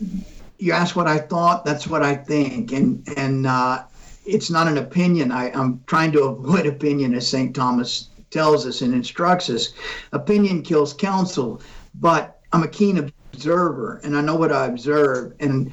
you 0.59 0.73
ask 0.73 0.97
what 0.97 1.07
I 1.07 1.19
thought, 1.19 1.65
that's 1.65 1.87
what 1.87 2.03
I 2.03 2.15
think. 2.15 2.73
And, 2.73 3.07
and 3.17 3.47
uh, 3.47 3.85
it's 4.27 4.51
not 4.51 4.67
an 4.67 4.79
opinion. 4.79 5.31
I, 5.31 5.51
I'm 5.53 5.83
trying 5.87 6.13
to 6.13 6.23
avoid 6.25 6.67
opinion, 6.67 7.15
as 7.15 7.29
St. 7.29 7.55
Thomas 7.55 8.09
tells 8.31 8.67
us 8.67 8.83
and 8.83 8.93
instructs 8.93 9.49
us. 9.49 9.73
Opinion 10.13 10.63
kills 10.63 10.93
counsel, 10.93 11.63
but 11.95 12.41
I'm 12.53 12.65
a 12.65 12.69
keen 12.69 13.13
observer 13.33 14.01
and 14.03 14.17
I 14.17 14.21
know 14.21 14.35
what 14.37 14.53
I 14.53 14.67
observe. 14.67 15.35
And 15.41 15.73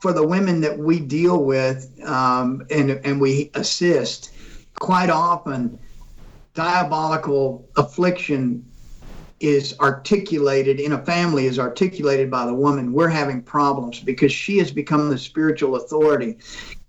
for 0.00 0.12
the 0.12 0.26
women 0.26 0.60
that 0.62 0.78
we 0.78 1.00
deal 1.00 1.44
with 1.44 1.90
um, 2.04 2.64
and, 2.70 2.92
and 3.04 3.20
we 3.20 3.50
assist, 3.54 4.32
quite 4.78 5.10
often 5.10 5.78
diabolical 6.54 7.68
affliction 7.76 8.64
is 9.42 9.74
articulated 9.80 10.78
in 10.78 10.92
a 10.92 11.04
family 11.04 11.46
is 11.46 11.58
articulated 11.58 12.30
by 12.30 12.46
the 12.46 12.54
woman 12.54 12.92
we're 12.92 13.08
having 13.08 13.42
problems 13.42 13.98
because 13.98 14.32
she 14.32 14.56
has 14.58 14.70
become 14.70 15.10
the 15.10 15.18
spiritual 15.18 15.74
authority. 15.74 16.38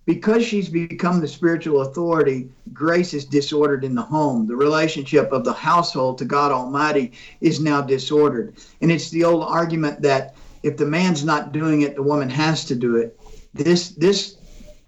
Because 0.06 0.44
she's 0.44 0.68
become 0.68 1.20
the 1.20 1.26
spiritual 1.26 1.80
authority 1.80 2.48
grace 2.72 3.12
is 3.12 3.24
disordered 3.24 3.84
in 3.84 3.94
the 3.94 4.02
home. 4.02 4.46
The 4.46 4.54
relationship 4.54 5.32
of 5.32 5.44
the 5.44 5.52
household 5.52 6.18
to 6.18 6.24
god 6.24 6.52
almighty 6.52 7.12
is 7.40 7.58
now 7.58 7.80
disordered. 7.80 8.54
And 8.80 8.92
it's 8.92 9.10
the 9.10 9.24
old 9.24 9.42
argument 9.42 10.02
that 10.02 10.36
if 10.62 10.76
the 10.76 10.86
man's 10.86 11.24
not 11.24 11.52
doing 11.52 11.82
it 11.82 11.96
the 11.96 12.02
woman 12.02 12.30
has 12.30 12.64
to 12.66 12.76
do 12.76 12.96
it. 12.96 13.18
This 13.52 13.90
this 13.90 14.36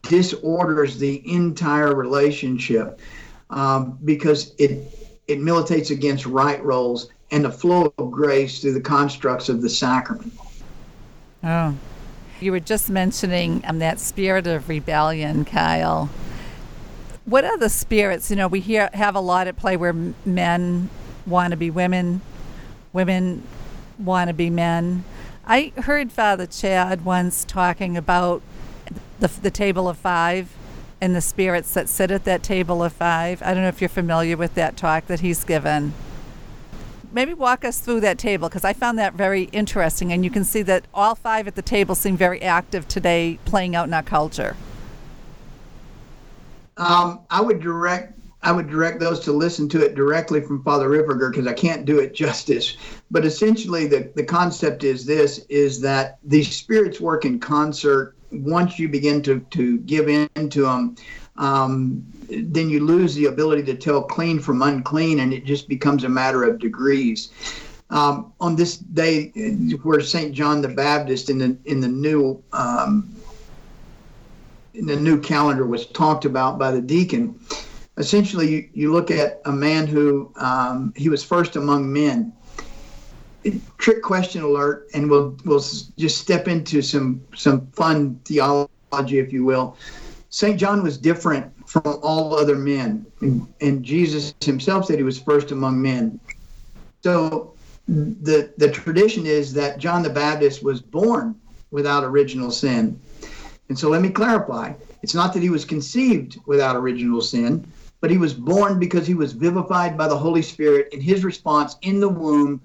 disorders 0.02 0.98
the 0.98 1.28
entire 1.28 1.96
relationship 1.96 3.00
um, 3.50 3.98
because 4.04 4.54
it 4.58 4.92
it 5.26 5.40
militates 5.40 5.90
against 5.90 6.26
right 6.26 6.62
roles 6.62 7.10
and 7.30 7.44
the 7.44 7.50
flow 7.50 7.92
of 7.98 8.10
grace 8.10 8.60
through 8.60 8.74
the 8.74 8.80
constructs 8.80 9.48
of 9.48 9.62
the 9.62 9.68
sacrament. 9.68 10.32
Oh, 11.42 11.74
you 12.40 12.52
were 12.52 12.60
just 12.60 12.90
mentioning 12.90 13.62
um, 13.66 13.78
that 13.78 13.98
spirit 13.98 14.46
of 14.46 14.68
rebellion, 14.68 15.44
Kyle. 15.44 16.10
What 17.24 17.44
are 17.44 17.58
the 17.58 17.68
spirits? 17.68 18.30
You 18.30 18.36
know, 18.36 18.48
we 18.48 18.60
hear 18.60 18.90
have 18.92 19.14
a 19.14 19.20
lot 19.20 19.46
at 19.48 19.56
play 19.56 19.76
where 19.76 19.92
men 20.24 20.88
want 21.26 21.50
to 21.50 21.56
be 21.56 21.70
women, 21.70 22.20
women 22.92 23.42
want 23.98 24.28
to 24.28 24.34
be 24.34 24.50
men. 24.50 25.04
I 25.46 25.72
heard 25.76 26.12
Father 26.12 26.46
Chad 26.46 27.04
once 27.04 27.44
talking 27.44 27.96
about 27.96 28.42
the, 29.18 29.28
the 29.28 29.50
table 29.50 29.88
of 29.88 29.96
five 29.96 30.54
and 31.00 31.14
the 31.14 31.20
spirits 31.20 31.74
that 31.74 31.88
sit 31.88 32.10
at 32.10 32.24
that 32.24 32.42
table 32.42 32.82
of 32.82 32.92
five. 32.92 33.42
I 33.42 33.54
don't 33.54 33.62
know 33.62 33.68
if 33.68 33.80
you're 33.80 33.88
familiar 33.88 34.36
with 34.36 34.54
that 34.54 34.76
talk 34.76 35.06
that 35.06 35.20
he's 35.20 35.44
given. 35.44 35.94
Maybe 37.12 37.34
walk 37.34 37.64
us 37.64 37.80
through 37.80 38.00
that 38.00 38.18
table 38.18 38.48
because 38.48 38.64
I 38.64 38.72
found 38.72 38.98
that 38.98 39.14
very 39.14 39.44
interesting, 39.44 40.12
and 40.12 40.24
you 40.24 40.30
can 40.30 40.44
see 40.44 40.62
that 40.62 40.84
all 40.92 41.14
five 41.14 41.46
at 41.46 41.54
the 41.54 41.62
table 41.62 41.94
seem 41.94 42.16
very 42.16 42.42
active 42.42 42.88
today, 42.88 43.38
playing 43.44 43.74
out 43.74 43.88
in 43.88 43.94
our 43.94 44.02
culture. 44.02 44.56
Um, 46.76 47.20
I 47.30 47.40
would 47.40 47.60
direct 47.60 48.12
I 48.42 48.52
would 48.52 48.68
direct 48.68 49.00
those 49.00 49.18
to 49.20 49.32
listen 49.32 49.68
to 49.70 49.84
it 49.84 49.96
directly 49.96 50.40
from 50.40 50.62
Father 50.62 50.88
Ripperger 50.88 51.32
because 51.32 51.48
I 51.48 51.52
can't 51.52 51.84
do 51.84 51.98
it 51.98 52.14
justice. 52.24 52.76
But 53.10 53.24
essentially, 53.24 53.86
the, 53.86 54.12
the 54.14 54.22
concept 54.22 54.84
is 54.84 55.04
this: 55.04 55.44
is 55.48 55.80
that 55.80 56.18
these 56.22 56.54
spirits 56.54 57.00
work 57.00 57.24
in 57.24 57.40
concert 57.40 58.14
once 58.30 58.78
you 58.78 58.88
begin 58.88 59.22
to, 59.22 59.40
to 59.50 59.78
give 59.78 60.08
in 60.08 60.28
to 60.50 60.62
them, 60.62 60.96
um, 61.36 62.04
then 62.28 62.70
you 62.70 62.84
lose 62.84 63.14
the 63.14 63.26
ability 63.26 63.62
to 63.64 63.74
tell 63.74 64.02
clean 64.02 64.38
from 64.38 64.62
unclean, 64.62 65.20
and 65.20 65.32
it 65.32 65.44
just 65.44 65.68
becomes 65.68 66.04
a 66.04 66.08
matter 66.08 66.44
of 66.44 66.58
degrees. 66.58 67.30
Um, 67.90 68.32
on 68.40 68.56
this 68.56 68.78
day, 68.78 69.28
where 69.82 70.00
Saint 70.00 70.32
John 70.32 70.60
the 70.60 70.68
Baptist 70.68 71.30
in 71.30 71.38
the 71.38 71.56
in 71.64 71.80
the 71.80 71.88
new 71.88 72.42
um, 72.52 73.14
in 74.74 74.86
the 74.86 74.96
new 74.96 75.20
calendar 75.20 75.66
was 75.66 75.86
talked 75.86 76.24
about 76.24 76.58
by 76.58 76.70
the 76.72 76.80
deacon, 76.80 77.38
essentially 77.96 78.48
you, 78.48 78.68
you 78.72 78.92
look 78.92 79.10
at 79.10 79.40
a 79.44 79.52
man 79.52 79.86
who 79.86 80.32
um, 80.36 80.92
he 80.96 81.08
was 81.08 81.22
first 81.22 81.56
among 81.56 81.92
men 81.92 82.32
trick 83.78 84.02
question 84.02 84.42
alert, 84.42 84.88
and 84.94 85.08
we'll 85.08 85.36
we'll 85.44 85.60
just 85.96 86.18
step 86.18 86.48
into 86.48 86.82
some 86.82 87.22
some 87.34 87.66
fun 87.68 88.20
theology, 88.24 89.18
if 89.18 89.32
you 89.32 89.44
will. 89.44 89.76
Saint 90.30 90.58
John 90.58 90.82
was 90.82 90.98
different 90.98 91.52
from 91.66 91.98
all 92.02 92.34
other 92.34 92.56
men, 92.56 93.06
and, 93.60 93.84
Jesus 93.84 94.34
himself 94.40 94.86
said 94.86 94.98
he 94.98 95.04
was 95.04 95.20
first 95.20 95.50
among 95.50 95.82
men. 95.82 96.18
So 97.02 97.54
the 97.88 98.52
the 98.56 98.70
tradition 98.70 99.26
is 99.26 99.52
that 99.54 99.78
John 99.78 100.02
the 100.02 100.10
Baptist 100.10 100.62
was 100.62 100.80
born 100.80 101.34
without 101.70 102.04
original 102.04 102.50
sin. 102.50 103.00
And 103.68 103.78
so 103.78 103.88
let 103.88 104.00
me 104.00 104.10
clarify. 104.10 104.72
It's 105.02 105.14
not 105.14 105.32
that 105.34 105.42
he 105.42 105.50
was 105.50 105.64
conceived 105.64 106.38
without 106.46 106.76
original 106.76 107.20
sin, 107.20 107.66
but 108.00 108.10
he 108.10 108.18
was 108.18 108.34
born 108.34 108.78
because 108.78 109.06
he 109.06 109.14
was 109.14 109.32
vivified 109.32 109.98
by 109.98 110.08
the 110.08 110.16
Holy 110.16 110.42
Spirit 110.42 110.92
in 110.92 111.00
his 111.00 111.24
response 111.24 111.76
in 111.82 112.00
the 112.00 112.08
womb 112.08 112.60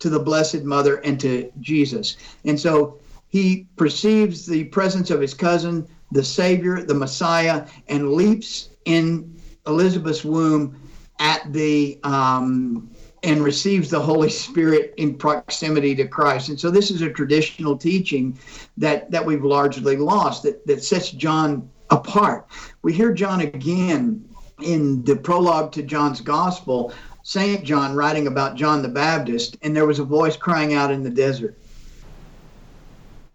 to 0.00 0.10
the 0.10 0.18
Blessed 0.18 0.64
Mother 0.64 0.96
and 0.96 1.20
to 1.20 1.50
Jesus. 1.60 2.16
And 2.44 2.58
so 2.58 2.98
he 3.28 3.66
perceives 3.76 4.46
the 4.46 4.64
presence 4.64 5.10
of 5.10 5.20
his 5.20 5.34
cousin, 5.34 5.86
the 6.12 6.24
Savior, 6.24 6.82
the 6.82 6.94
Messiah, 6.94 7.66
and 7.88 8.12
leaps 8.12 8.70
in 8.84 9.40
Elizabeth's 9.66 10.24
womb 10.24 10.80
at 11.18 11.52
the 11.52 11.98
um, 12.02 12.90
and 13.22 13.44
receives 13.44 13.90
the 13.90 14.00
Holy 14.00 14.30
Spirit 14.30 14.94
in 14.96 15.14
proximity 15.14 15.94
to 15.94 16.08
Christ. 16.08 16.48
And 16.48 16.58
so 16.58 16.70
this 16.70 16.90
is 16.90 17.02
a 17.02 17.10
traditional 17.10 17.76
teaching 17.76 18.38
that 18.76 19.10
that 19.10 19.24
we've 19.24 19.44
largely 19.44 19.96
lost 19.96 20.42
that 20.44 20.66
that 20.66 20.82
sets 20.82 21.10
John 21.10 21.70
apart. 21.90 22.46
We 22.82 22.92
hear 22.92 23.12
John 23.12 23.40
again 23.42 24.24
in 24.62 25.04
the 25.04 25.16
prologue 25.16 25.72
to 25.72 25.82
John's 25.82 26.20
gospel, 26.20 26.92
St. 27.22 27.64
John 27.64 27.94
writing 27.94 28.26
about 28.26 28.56
John 28.56 28.82
the 28.82 28.88
Baptist, 28.88 29.56
and 29.62 29.76
there 29.76 29.86
was 29.86 29.98
a 29.98 30.04
voice 30.04 30.36
crying 30.36 30.74
out 30.74 30.90
in 30.90 31.02
the 31.02 31.10
desert. 31.10 31.58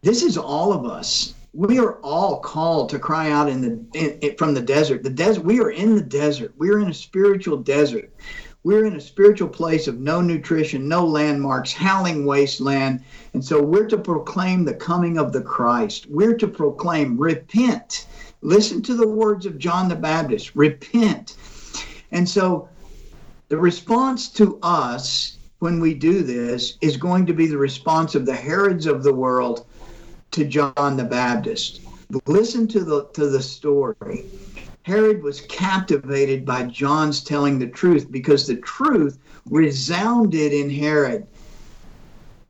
This 0.02 0.22
is 0.22 0.38
all 0.38 0.72
of 0.72 0.86
us. 0.86 1.34
We 1.56 1.80
are 1.80 1.94
all 2.02 2.42
called 2.42 2.90
to 2.90 3.00
cry 3.00 3.32
out 3.32 3.48
in 3.48 3.62
the 3.62 3.98
in, 3.98 4.20
in, 4.20 4.36
from 4.36 4.54
the 4.54 4.62
desert. 4.62 5.04
The 5.04 5.10
desert. 5.10 5.46
We 5.46 5.62
are 5.62 5.72
in 5.72 5.96
the 5.96 6.02
desert. 6.02 6.54
We 6.58 6.70
are 6.70 6.80
in 6.80 6.90
a 6.90 6.94
spiritual 6.94 7.58
desert. 7.58 8.14
We're 8.66 8.86
in 8.86 8.96
a 8.96 9.02
spiritual 9.02 9.48
place 9.48 9.88
of 9.88 10.00
no 10.00 10.22
nutrition, 10.22 10.88
no 10.88 11.06
landmarks, 11.06 11.72
howling 11.72 12.26
wasteland. 12.26 13.04
And 13.34 13.46
so 13.46 13.62
we're 13.62 13.88
to 13.88 13.98
proclaim 13.98 14.66
the 14.66 14.74
coming 14.74 15.20
of 15.20 15.32
the 15.32 15.42
Christ. 15.42 16.08
We're 16.10 16.36
to 16.38 16.48
proclaim, 16.48 17.16
repent. 17.16 18.08
Listen 18.42 18.82
to 18.82 18.96
the 18.96 19.08
words 19.08 19.46
of 19.46 19.60
John 19.60 19.88
the 19.88 19.96
Baptist, 19.96 20.56
repent. 20.56 21.38
And 22.12 22.28
so 22.28 22.68
the 23.50 23.58
response 23.58 24.30
to 24.30 24.58
us 24.64 25.38
when 25.60 25.80
we 25.80 25.94
do 25.94 26.24
this 26.24 26.78
is 26.82 26.98
going 26.98 27.28
to 27.28 27.34
be 27.34 27.46
the 27.46 27.58
response 27.60 28.16
of 28.16 28.26
the 28.26 28.36
Herods 28.36 28.88
of 28.88 29.04
the 29.04 29.14
world 29.14 29.68
to 30.36 30.44
John 30.44 30.98
the 30.98 31.06
Baptist. 31.06 31.80
Listen 32.28 32.68
to 32.68 32.84
the 32.84 33.06
to 33.14 33.28
the 33.30 33.42
story. 33.42 34.26
Herod 34.84 35.24
was 35.24 35.42
captivated 35.42 36.46
by 36.46 36.64
John's 36.64 37.24
telling 37.24 37.58
the 37.58 37.68
truth 37.68 38.12
because 38.12 38.46
the 38.46 38.58
truth 38.58 39.18
resounded 39.50 40.52
in 40.52 40.70
Herod. 40.70 41.26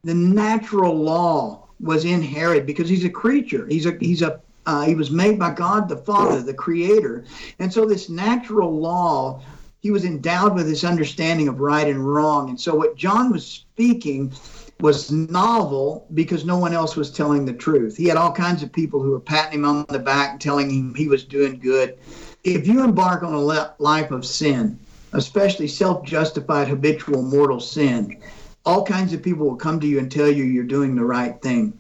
The 0.04 0.16
natural 0.16 0.96
law 0.96 1.70
was 1.80 2.06
in 2.06 2.24
Herod 2.24 2.66
because 2.66 2.90
he's 2.90 3.06
a 3.06 3.10
creature. 3.10 3.68
He's 3.68 3.86
a 3.86 3.96
he's 4.00 4.24
a 4.24 4.42
uh, 4.66 4.82
he 4.82 4.96
was 4.96 5.12
made 5.12 5.38
by 5.38 5.54
God 5.54 5.88
the 5.88 5.98
Father, 5.98 6.42
the 6.42 6.56
Creator, 6.56 7.26
and 7.60 7.72
so 7.72 7.86
this 7.86 8.10
natural 8.10 8.76
law. 8.76 9.44
He 9.80 9.92
was 9.92 10.04
endowed 10.04 10.56
with 10.56 10.66
this 10.66 10.84
understanding 10.84 11.48
of 11.48 11.60
right 11.60 11.88
and 11.88 12.04
wrong. 12.04 12.50
And 12.50 12.60
so, 12.60 12.74
what 12.74 12.96
John 12.96 13.32
was 13.32 13.46
speaking 13.46 14.36
was 14.82 15.12
novel 15.12 16.08
because 16.14 16.46
no 16.46 16.58
one 16.58 16.74
else 16.74 16.96
was 16.96 17.12
telling 17.12 17.46
the 17.46 17.54
truth. 17.54 17.96
He 17.96 18.08
had 18.08 18.18
all 18.18 18.32
kinds 18.32 18.62
of 18.62 18.74
people 18.74 19.02
who 19.02 19.12
were 19.12 19.20
patting 19.20 19.60
him 19.60 19.66
on 19.66 19.86
the 19.90 20.00
back, 20.00 20.40
telling 20.40 20.70
him 20.70 20.94
he 20.96 21.08
was 21.08 21.24
doing 21.24 21.60
good 21.60 21.98
if 22.46 22.68
you 22.68 22.84
embark 22.84 23.24
on 23.24 23.34
a 23.34 23.74
life 23.80 24.12
of 24.12 24.24
sin, 24.24 24.80
especially 25.14 25.68
self 25.68 26.06
justified 26.06 26.68
habitual 26.68 27.24
mortal 27.24 27.60
sin, 27.60 28.22
all 28.66 28.86
kinds 28.86 29.14
of 29.14 29.24
people 29.24 29.50
will 29.50 29.56
come 29.56 29.80
to 29.80 29.88
you 29.88 29.98
and 29.98 30.12
tell 30.12 30.30
you 30.30 30.44
you're 30.44 30.64
doing 30.64 30.96
the 30.96 31.04
right 31.04 31.42
thing. 31.42 31.74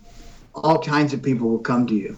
All 0.55 0.79
kinds 0.79 1.13
of 1.13 1.21
people 1.21 1.49
will 1.49 1.59
come 1.59 1.85
to 1.87 1.93
you 1.93 2.17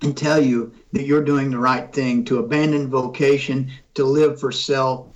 and 0.00 0.16
tell 0.16 0.42
you 0.42 0.72
that 0.92 1.04
you're 1.04 1.22
doing 1.22 1.50
the 1.50 1.58
right 1.58 1.92
thing, 1.92 2.24
to 2.24 2.38
abandon 2.38 2.88
vocation, 2.88 3.70
to 3.94 4.04
live 4.04 4.40
for 4.40 4.50
self. 4.50 5.08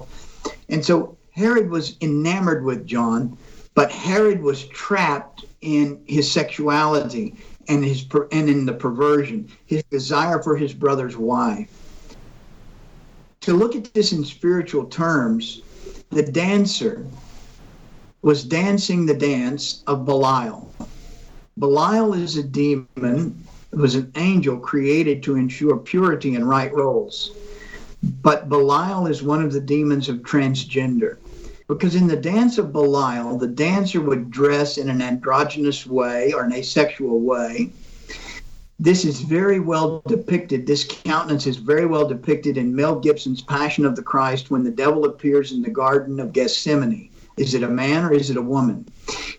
And 0.68 0.84
so 0.84 1.16
Herod 1.30 1.70
was 1.70 1.96
enamored 2.02 2.64
with 2.64 2.86
John, 2.86 3.38
but 3.76 3.92
Herod 3.92 4.42
was 4.42 4.64
trapped 4.66 5.44
in 5.60 6.02
his 6.06 6.30
sexuality 6.30 7.36
and 7.68 7.84
his 7.84 8.04
and 8.32 8.48
in 8.48 8.66
the 8.66 8.72
perversion, 8.72 9.48
his 9.66 9.84
desire 9.84 10.42
for 10.42 10.56
his 10.56 10.72
brother's 10.72 11.16
wife 11.16 11.68
to 13.46 13.54
look 13.54 13.76
at 13.76 13.94
this 13.94 14.10
in 14.12 14.24
spiritual 14.24 14.86
terms, 14.86 15.62
the 16.10 16.22
dancer 16.24 17.06
was 18.22 18.42
dancing 18.42 19.06
the 19.06 19.14
dance 19.14 19.84
of 19.86 20.04
Belial. 20.04 20.74
Belial 21.56 22.12
is 22.14 22.36
a 22.36 22.42
demon, 22.42 23.46
it 23.70 23.76
was 23.76 23.94
an 23.94 24.10
angel 24.16 24.58
created 24.58 25.22
to 25.22 25.36
ensure 25.36 25.76
purity 25.76 26.34
and 26.34 26.48
right 26.48 26.74
roles. 26.74 27.36
But 28.20 28.48
Belial 28.48 29.06
is 29.06 29.22
one 29.22 29.44
of 29.44 29.52
the 29.52 29.60
demons 29.60 30.08
of 30.08 30.18
transgender. 30.18 31.16
Because 31.68 31.94
in 31.94 32.06
the 32.06 32.16
dance 32.16 32.58
of 32.58 32.72
Belial, 32.72 33.38
the 33.38 33.46
dancer 33.46 34.00
would 34.00 34.30
dress 34.30 34.78
in 34.78 34.88
an 34.88 35.02
androgynous 35.02 35.86
way 35.86 36.32
or 36.32 36.44
an 36.44 36.52
asexual 36.52 37.20
way 37.20 37.72
this 38.78 39.06
is 39.06 39.22
very 39.22 39.58
well 39.58 40.02
depicted. 40.06 40.66
This 40.66 40.84
countenance 40.84 41.46
is 41.46 41.56
very 41.56 41.86
well 41.86 42.06
depicted 42.06 42.58
in 42.58 42.74
Mel 42.74 43.00
Gibson's 43.00 43.40
Passion 43.40 43.86
of 43.86 43.96
the 43.96 44.02
Christ 44.02 44.50
when 44.50 44.64
the 44.64 44.70
devil 44.70 45.06
appears 45.06 45.52
in 45.52 45.62
the 45.62 45.70
Garden 45.70 46.20
of 46.20 46.34
Gethsemane. 46.34 47.08
Is 47.38 47.54
it 47.54 47.62
a 47.62 47.68
man 47.68 48.04
or 48.04 48.12
is 48.12 48.28
it 48.28 48.36
a 48.36 48.42
woman? 48.42 48.86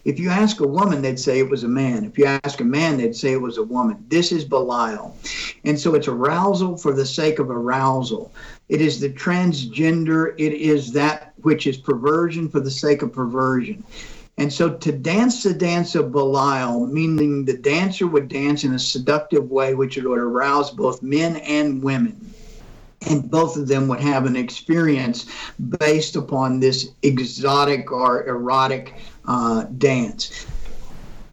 If 0.06 0.20
you 0.20 0.30
ask 0.30 0.60
a 0.60 0.68
woman, 0.68 1.02
they'd 1.02 1.20
say 1.20 1.40
it 1.40 1.50
was 1.50 1.64
a 1.64 1.68
man. 1.68 2.06
If 2.06 2.18
you 2.18 2.26
ask 2.26 2.62
a 2.62 2.66
man, 2.66 2.98
they'd 2.98 3.16
say 3.16 3.34
it 3.34 3.42
was 3.42 3.58
a 3.58 3.64
woman. 3.64 4.04
This 4.08 4.32
is 4.32 4.44
Belial. 4.44 5.16
And 5.66 5.80
so 5.80 5.94
it's 5.94 6.08
arousal 6.08 6.78
for 6.78 6.94
the 6.94 7.06
sake 7.06 7.40
of 7.40 7.52
arousal. 7.52 8.32
It 8.70 8.82
is 8.82 9.00
the 9.00 9.10
transgender, 9.10 10.34
it 10.38 10.54
is 10.54 10.94
that 10.94 11.27
which 11.42 11.68
is 11.68 11.78
perversion 11.78 12.50
for 12.50 12.60
the 12.60 12.72
sake 12.72 13.02
of 13.02 13.14
perversion. 13.14 13.84
And 14.40 14.54
so 14.54 14.70
to 14.70 14.92
dance 14.92 15.42
the 15.42 15.54
dance 15.54 15.96
of 15.96 16.12
Belial, 16.12 16.86
meaning 16.86 17.44
the 17.44 17.58
dancer 17.58 18.06
would 18.06 18.28
dance 18.28 18.64
in 18.64 18.74
a 18.74 18.80
seductive 18.80 19.50
way, 19.50 19.74
which 19.74 19.98
would 19.98 20.20
arouse 20.20 20.70
both 20.70 21.02
men 21.02 21.38
and 21.38 21.82
women. 21.82 22.34
And 23.08 23.30
both 23.30 23.58
of 23.58 23.68
them 23.68 23.88
would 23.88 24.00
have 24.00 24.26
an 24.26 24.36
experience 24.36 25.26
based 25.80 26.16
upon 26.16 26.60
this 26.60 26.90
exotic 27.02 27.92
or 27.92 28.28
erotic 28.28 28.96
uh, 29.26 29.64
dance. 29.78 30.46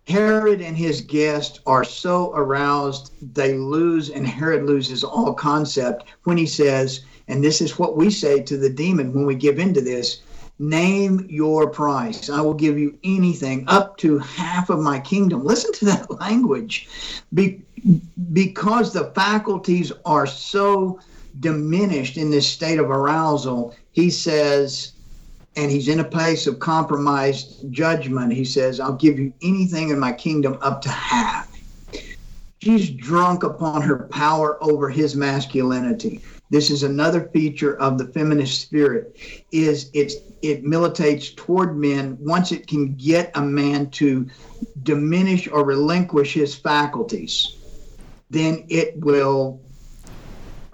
Herod 0.06 0.60
and 0.60 0.76
his 0.76 1.00
guests 1.00 1.60
are 1.66 1.84
so 1.84 2.32
aroused, 2.34 3.12
they 3.34 3.54
lose, 3.54 4.10
and 4.10 4.26
Herod 4.26 4.64
loses 4.64 5.02
all 5.02 5.32
concept 5.32 6.04
when 6.24 6.36
he 6.36 6.46
says, 6.46 7.04
and 7.28 7.42
this 7.42 7.60
is 7.60 7.78
what 7.78 7.96
we 7.96 8.10
say 8.10 8.42
to 8.42 8.56
the 8.56 8.70
demon 8.70 9.12
when 9.12 9.26
we 9.26 9.34
give 9.34 9.58
into 9.58 9.80
this 9.80 10.22
Name 10.60 11.26
your 11.28 11.68
price. 11.68 12.30
I 12.30 12.40
will 12.40 12.54
give 12.54 12.78
you 12.78 12.96
anything 13.02 13.64
up 13.66 13.96
to 13.98 14.18
half 14.18 14.70
of 14.70 14.78
my 14.78 15.00
kingdom. 15.00 15.44
Listen 15.44 15.72
to 15.74 15.84
that 15.86 16.10
language. 16.20 16.88
Be, 17.34 17.60
because 18.32 18.92
the 18.92 19.06
faculties 19.16 19.90
are 20.04 20.26
so 20.26 21.00
diminished 21.40 22.16
in 22.16 22.30
this 22.30 22.48
state 22.48 22.78
of 22.78 22.88
arousal, 22.88 23.74
he 23.90 24.10
says, 24.10 24.92
and 25.56 25.72
he's 25.72 25.88
in 25.88 25.98
a 25.98 26.04
place 26.04 26.46
of 26.46 26.60
compromised 26.60 27.72
judgment. 27.72 28.32
He 28.32 28.44
says, 28.44 28.78
I'll 28.78 28.92
give 28.92 29.18
you 29.18 29.32
anything 29.42 29.88
in 29.88 29.98
my 29.98 30.12
kingdom 30.12 30.56
up 30.62 30.82
to 30.82 30.88
half. 30.88 31.50
She's 32.60 32.90
drunk 32.90 33.42
upon 33.42 33.82
her 33.82 34.06
power 34.06 34.56
over 34.62 34.88
his 34.88 35.16
masculinity. 35.16 36.22
This 36.54 36.70
is 36.70 36.84
another 36.84 37.28
feature 37.32 37.76
of 37.80 37.98
the 37.98 38.06
feminist 38.06 38.60
spirit 38.60 39.16
is 39.50 39.90
it's 39.92 40.14
it 40.40 40.62
militates 40.62 41.30
toward 41.30 41.76
men 41.76 42.16
once 42.20 42.52
it 42.52 42.68
can 42.68 42.94
get 42.94 43.32
a 43.34 43.42
man 43.42 43.90
to 43.98 44.28
diminish 44.84 45.48
or 45.48 45.64
relinquish 45.64 46.32
his 46.34 46.54
faculties. 46.54 47.56
Then 48.30 48.66
it 48.68 48.96
will 49.00 49.60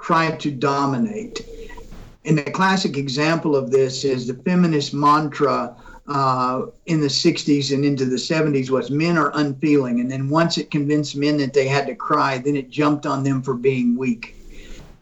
try 0.03 0.33
to 0.33 0.51
dominate. 0.51 1.41
And 2.27 2.37
the 2.37 2.51
classic 2.51 2.99
example 2.99 3.57
of 3.57 3.71
this 3.71 4.05
is 4.05 4.27
the 4.27 4.35
feminist 4.35 4.93
mantra 4.93 5.75
uh, 6.07 6.67
in 6.85 7.01
the 7.01 7.07
60s 7.07 7.73
and 7.75 7.87
into 7.87 8.05
the 8.05 8.17
70s 8.17 8.69
was 8.69 8.91
men 8.91 9.17
are 9.17 9.33
unfeeling. 9.33 10.01
And 10.01 10.11
then 10.11 10.29
once 10.29 10.59
it 10.59 10.71
convinced 10.71 11.17
men 11.17 11.39
that 11.39 11.55
they 11.55 11.69
had 11.69 11.87
to 11.87 11.95
cry 11.95 12.37
then 12.37 12.55
it 12.55 12.69
jumped 12.69 13.07
on 13.07 13.25
them 13.25 13.41
for 13.41 13.55
being 13.55 13.97
weak 13.97 14.37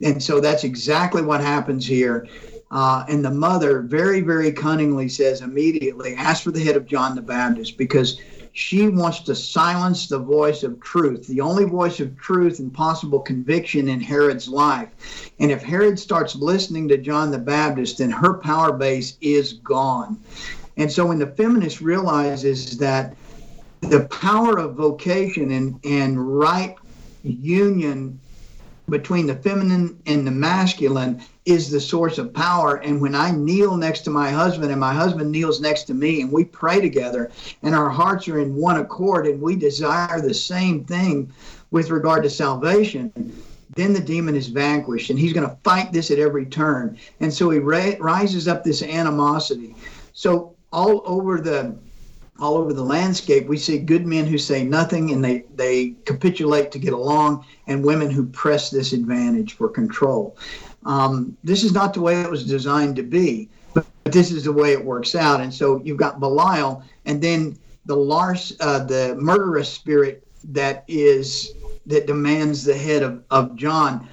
and 0.03 0.23
so 0.23 0.41
that's 0.41 0.65
exactly 0.65 1.23
what 1.23 1.41
happens 1.41 1.87
here 1.87 2.27
uh, 2.71 3.05
and 3.09 3.25
the 3.25 3.31
mother 3.31 3.81
very, 3.81 4.21
very 4.21 4.53
cunningly 4.53 5.09
says 5.09 5.41
immediately, 5.41 6.15
ask 6.15 6.43
for 6.43 6.51
the 6.51 6.63
head 6.63 6.77
of 6.77 6.87
John 6.87 7.15
the 7.15 7.23
Baptist 7.23 7.79
because 7.79 8.21
she 8.53 8.89
wants 8.89 9.21
to 9.21 9.35
silence 9.35 10.07
the 10.07 10.19
voice 10.19 10.63
of 10.63 10.81
truth, 10.81 11.27
the 11.27 11.41
only 11.41 11.65
voice 11.65 12.01
of 12.01 12.19
truth 12.19 12.59
and 12.59 12.73
possible 12.73 13.21
conviction 13.21 13.89
in 13.89 14.01
Herod's 14.01 14.49
life. 14.49 15.31
And 15.39 15.51
if 15.51 15.63
Herod 15.63 15.99
starts 15.99 16.35
listening 16.35 16.89
to 16.89 16.99
John 16.99 17.31
the 17.31 17.39
Baptist, 17.39 17.99
then 17.99 18.11
her 18.11 18.35
power 18.35 18.73
base 18.73 19.17
is 19.21 19.55
gone. 19.55 20.21
And 20.77 20.91
so 20.91 21.07
when 21.07 21.19
the 21.19 21.27
feminist 21.27 21.81
realizes 21.81 22.77
that 22.79 23.17
the 23.81 24.05
power 24.07 24.59
of 24.59 24.75
vocation 24.75 25.53
and, 25.53 25.81
and 25.85 26.39
right 26.39 26.77
union 27.23 28.21
between 28.89 29.27
the 29.27 29.35
feminine 29.35 30.01
and 30.07 30.27
the 30.27 30.31
masculine 30.31 31.23
is 31.45 31.71
the 31.71 31.81
source 31.81 32.19
of 32.19 32.33
power. 32.33 32.77
And 32.77 33.01
when 33.01 33.15
I 33.15 33.31
kneel 33.31 33.77
next 33.77 34.01
to 34.03 34.11
my 34.11 34.31
husband 34.31 34.71
and 34.71 34.81
my 34.81 34.93
husband 34.93 35.31
kneels 35.31 35.61
next 35.61 35.85
to 35.85 35.95
me 35.95 36.21
and 36.21 36.31
we 36.31 36.45
pray 36.45 36.81
together 36.81 37.31
and 37.63 37.75
our 37.75 37.91
hearts 37.91 38.29
are 38.29 38.39
in 38.39 38.55
one 38.55 38.79
accord 38.79 39.27
and 39.27 39.41
we 39.41 39.57
desire 39.57 40.21
the 40.21 40.35
same 40.35 40.85
thing 40.85 41.33
with 41.71 41.91
regard 41.91 42.23
to 42.23 42.31
salvation, 42.31 43.13
then 43.77 43.93
the 43.93 44.01
demon 44.01 44.35
is 44.35 44.49
vanquished 44.49 45.11
and 45.11 45.19
he's 45.19 45.33
going 45.33 45.49
to 45.49 45.57
fight 45.63 45.93
this 45.93 46.11
at 46.11 46.19
every 46.19 46.47
turn. 46.47 46.99
And 47.21 47.33
so 47.33 47.51
he 47.51 47.59
ra- 47.59 47.95
rises 48.01 48.49
up 48.49 48.65
this 48.65 48.83
animosity. 48.83 49.75
So 50.13 50.55
all 50.73 51.03
over 51.07 51.41
the 51.41 51.77
all 52.39 52.57
over 52.57 52.73
the 52.73 52.85
landscape, 52.85 53.47
we 53.47 53.59
see 53.59 53.79
good 53.79 54.07
men 54.07 54.27
who 54.27 54.39
say 54.39 54.65
nothing 54.65 55.11
and 55.11 55.25
they, 55.25 55.45
they 55.57 55.95
capitulate 56.05 56.71
to 56.73 56.79
get 56.79 56.93
along, 56.93 57.45
and 57.67 57.85
women 57.85 58.11
who 58.11 58.27
press 58.27 58.71
this 58.71 58.93
advantage 58.93 59.55
for 59.55 59.69
control. 59.69 60.37
Um, 60.85 61.37
this 61.43 61.65
is 61.65 61.73
not 61.73 61.95
the 61.95 62.01
way 62.01 62.21
it 62.21 62.31
was 62.31 62.45
designed 62.45 62.97
to 62.97 63.03
be, 63.03 63.49
but, 63.75 63.85
but, 64.05 64.13
this 64.13 64.31
is 64.31 64.45
the 64.45 64.53
way 64.53 64.73
it 64.73 64.85
works 64.85 65.15
out. 65.15 65.41
And 65.41 65.53
so 65.53 65.81
you've 65.85 65.99
got 65.99 66.21
Belial, 66.21 66.83
and 67.05 67.21
then 67.21 67.59
the 67.87 67.97
Lars, 67.97 68.57
uh, 68.61 68.85
the 68.85 69.17
murderous 69.19 69.69
spirit 69.69 70.23
that 70.45 70.85
is 70.87 71.53
that 71.87 72.07
demands 72.07 72.65
the 72.65 72.77
head 72.77 73.03
of, 73.03 73.25
of 73.31 73.57
John. 73.57 74.09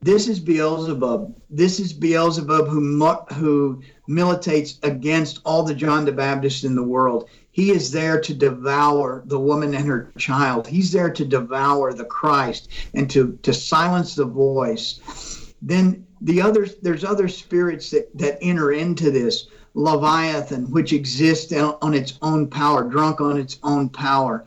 This 0.00 0.28
is 0.28 0.38
Beelzebub. 0.38 1.34
This 1.50 1.80
is 1.80 1.92
Beelzebub 1.92 2.68
who 2.68 3.04
who 3.34 3.82
militates 4.06 4.78
against 4.82 5.40
all 5.44 5.64
the 5.64 5.74
John 5.74 6.04
the 6.04 6.12
Baptists 6.12 6.64
in 6.64 6.76
the 6.76 6.82
world. 6.82 7.28
He 7.56 7.70
is 7.70 7.90
there 7.90 8.20
to 8.20 8.34
devour 8.34 9.22
the 9.24 9.40
woman 9.40 9.74
and 9.74 9.86
her 9.86 10.12
child. 10.18 10.66
He's 10.66 10.92
there 10.92 11.08
to 11.08 11.24
devour 11.24 11.94
the 11.94 12.04
Christ 12.04 12.68
and 12.92 13.08
to, 13.08 13.38
to 13.44 13.54
silence 13.54 14.14
the 14.14 14.26
voice. 14.26 15.54
Then 15.62 16.06
the 16.20 16.42
others, 16.42 16.74
there's 16.82 17.02
other 17.02 17.28
spirits 17.28 17.88
that, 17.92 18.10
that 18.18 18.36
enter 18.42 18.72
into 18.72 19.10
this. 19.10 19.46
Leviathan, 19.72 20.70
which 20.70 20.92
exists 20.92 21.50
on 21.54 21.94
its 21.94 22.18
own 22.20 22.46
power, 22.48 22.84
drunk 22.84 23.22
on 23.22 23.38
its 23.38 23.58
own 23.62 23.88
power. 23.88 24.44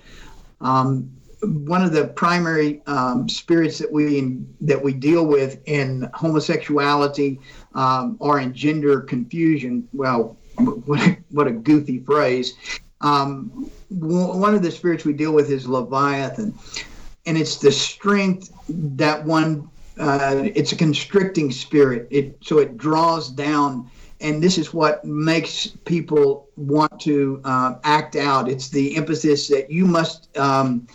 Um, 0.62 1.10
one 1.42 1.82
of 1.82 1.94
the 1.94 2.10
primary 2.10 2.84
um, 2.86 3.28
spirits 3.28 3.80
that 3.80 3.92
we 3.92 4.38
that 4.62 4.84
we 4.84 4.94
deal 4.94 5.26
with 5.26 5.60
in 5.66 6.08
homosexuality 6.14 7.40
um, 7.74 8.18
or 8.20 8.40
in 8.40 8.54
gender 8.54 9.02
confusion. 9.02 9.88
Well, 9.94 10.38
what 10.58 11.18
what 11.30 11.48
a 11.48 11.52
goofy 11.52 12.00
phrase 12.00 12.54
um, 13.02 13.70
one 13.90 14.54
of 14.54 14.62
the 14.62 14.72
spirits 14.72 15.06
we 15.06 15.14
deal 15.14 15.32
with 15.32 15.50
is 15.50 15.68
Leviathan, 15.68 16.54
and 17.26 17.38
it's 17.38 17.58
the 17.58 17.72
strength 17.72 18.52
that 18.70 19.24
one. 19.24 19.70
Uh, 19.98 20.44
it's 20.56 20.72
a 20.72 20.78
constricting 20.78 21.52
spirit. 21.52 22.08
It 22.10 22.38
so 22.42 22.60
it 22.60 22.78
draws 22.78 23.30
down, 23.30 23.90
and 24.22 24.42
this 24.42 24.58
is 24.58 24.74
what 24.74 25.04
makes 25.06 25.68
people 25.86 26.48
want 26.56 27.00
to 27.02 27.42
uh, 27.44 27.76
act 27.84 28.16
out. 28.16 28.50
It's 28.50 28.70
the 28.70 28.96
emphasis 28.96 29.48
that 29.50 29.72
you 29.72 29.86
must 29.86 30.36
um, 30.38 30.88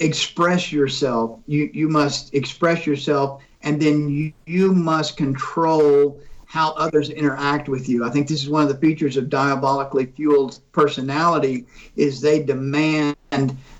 express 0.00 0.72
yourself. 0.72 1.40
You 1.46 1.70
you 1.72 1.88
must 1.88 2.34
express 2.34 2.86
yourself, 2.86 3.42
and 3.62 3.80
then 3.80 4.08
you, 4.08 4.32
you 4.46 4.72
must 4.72 5.16
control 5.16 6.20
how 6.54 6.70
others 6.74 7.10
interact 7.10 7.68
with 7.68 7.88
you. 7.88 8.04
I 8.04 8.10
think 8.10 8.28
this 8.28 8.40
is 8.40 8.48
one 8.48 8.62
of 8.62 8.68
the 8.68 8.76
features 8.76 9.16
of 9.16 9.28
diabolically 9.28 10.06
fueled 10.06 10.60
personality 10.70 11.66
is 11.96 12.20
they 12.20 12.44
demand 12.44 13.16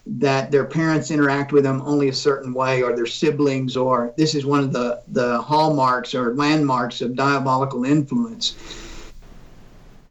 that 0.04 0.50
their 0.50 0.64
parents 0.64 1.12
interact 1.12 1.52
with 1.52 1.62
them 1.62 1.80
only 1.82 2.08
a 2.08 2.12
certain 2.12 2.52
way 2.52 2.82
or 2.82 2.96
their 2.96 3.06
siblings 3.06 3.76
or 3.76 4.12
this 4.16 4.34
is 4.34 4.44
one 4.44 4.58
of 4.58 4.72
the 4.72 5.00
the 5.12 5.40
hallmarks 5.40 6.16
or 6.16 6.34
landmarks 6.34 7.00
of 7.00 7.14
diabolical 7.14 7.84
influence. 7.84 8.56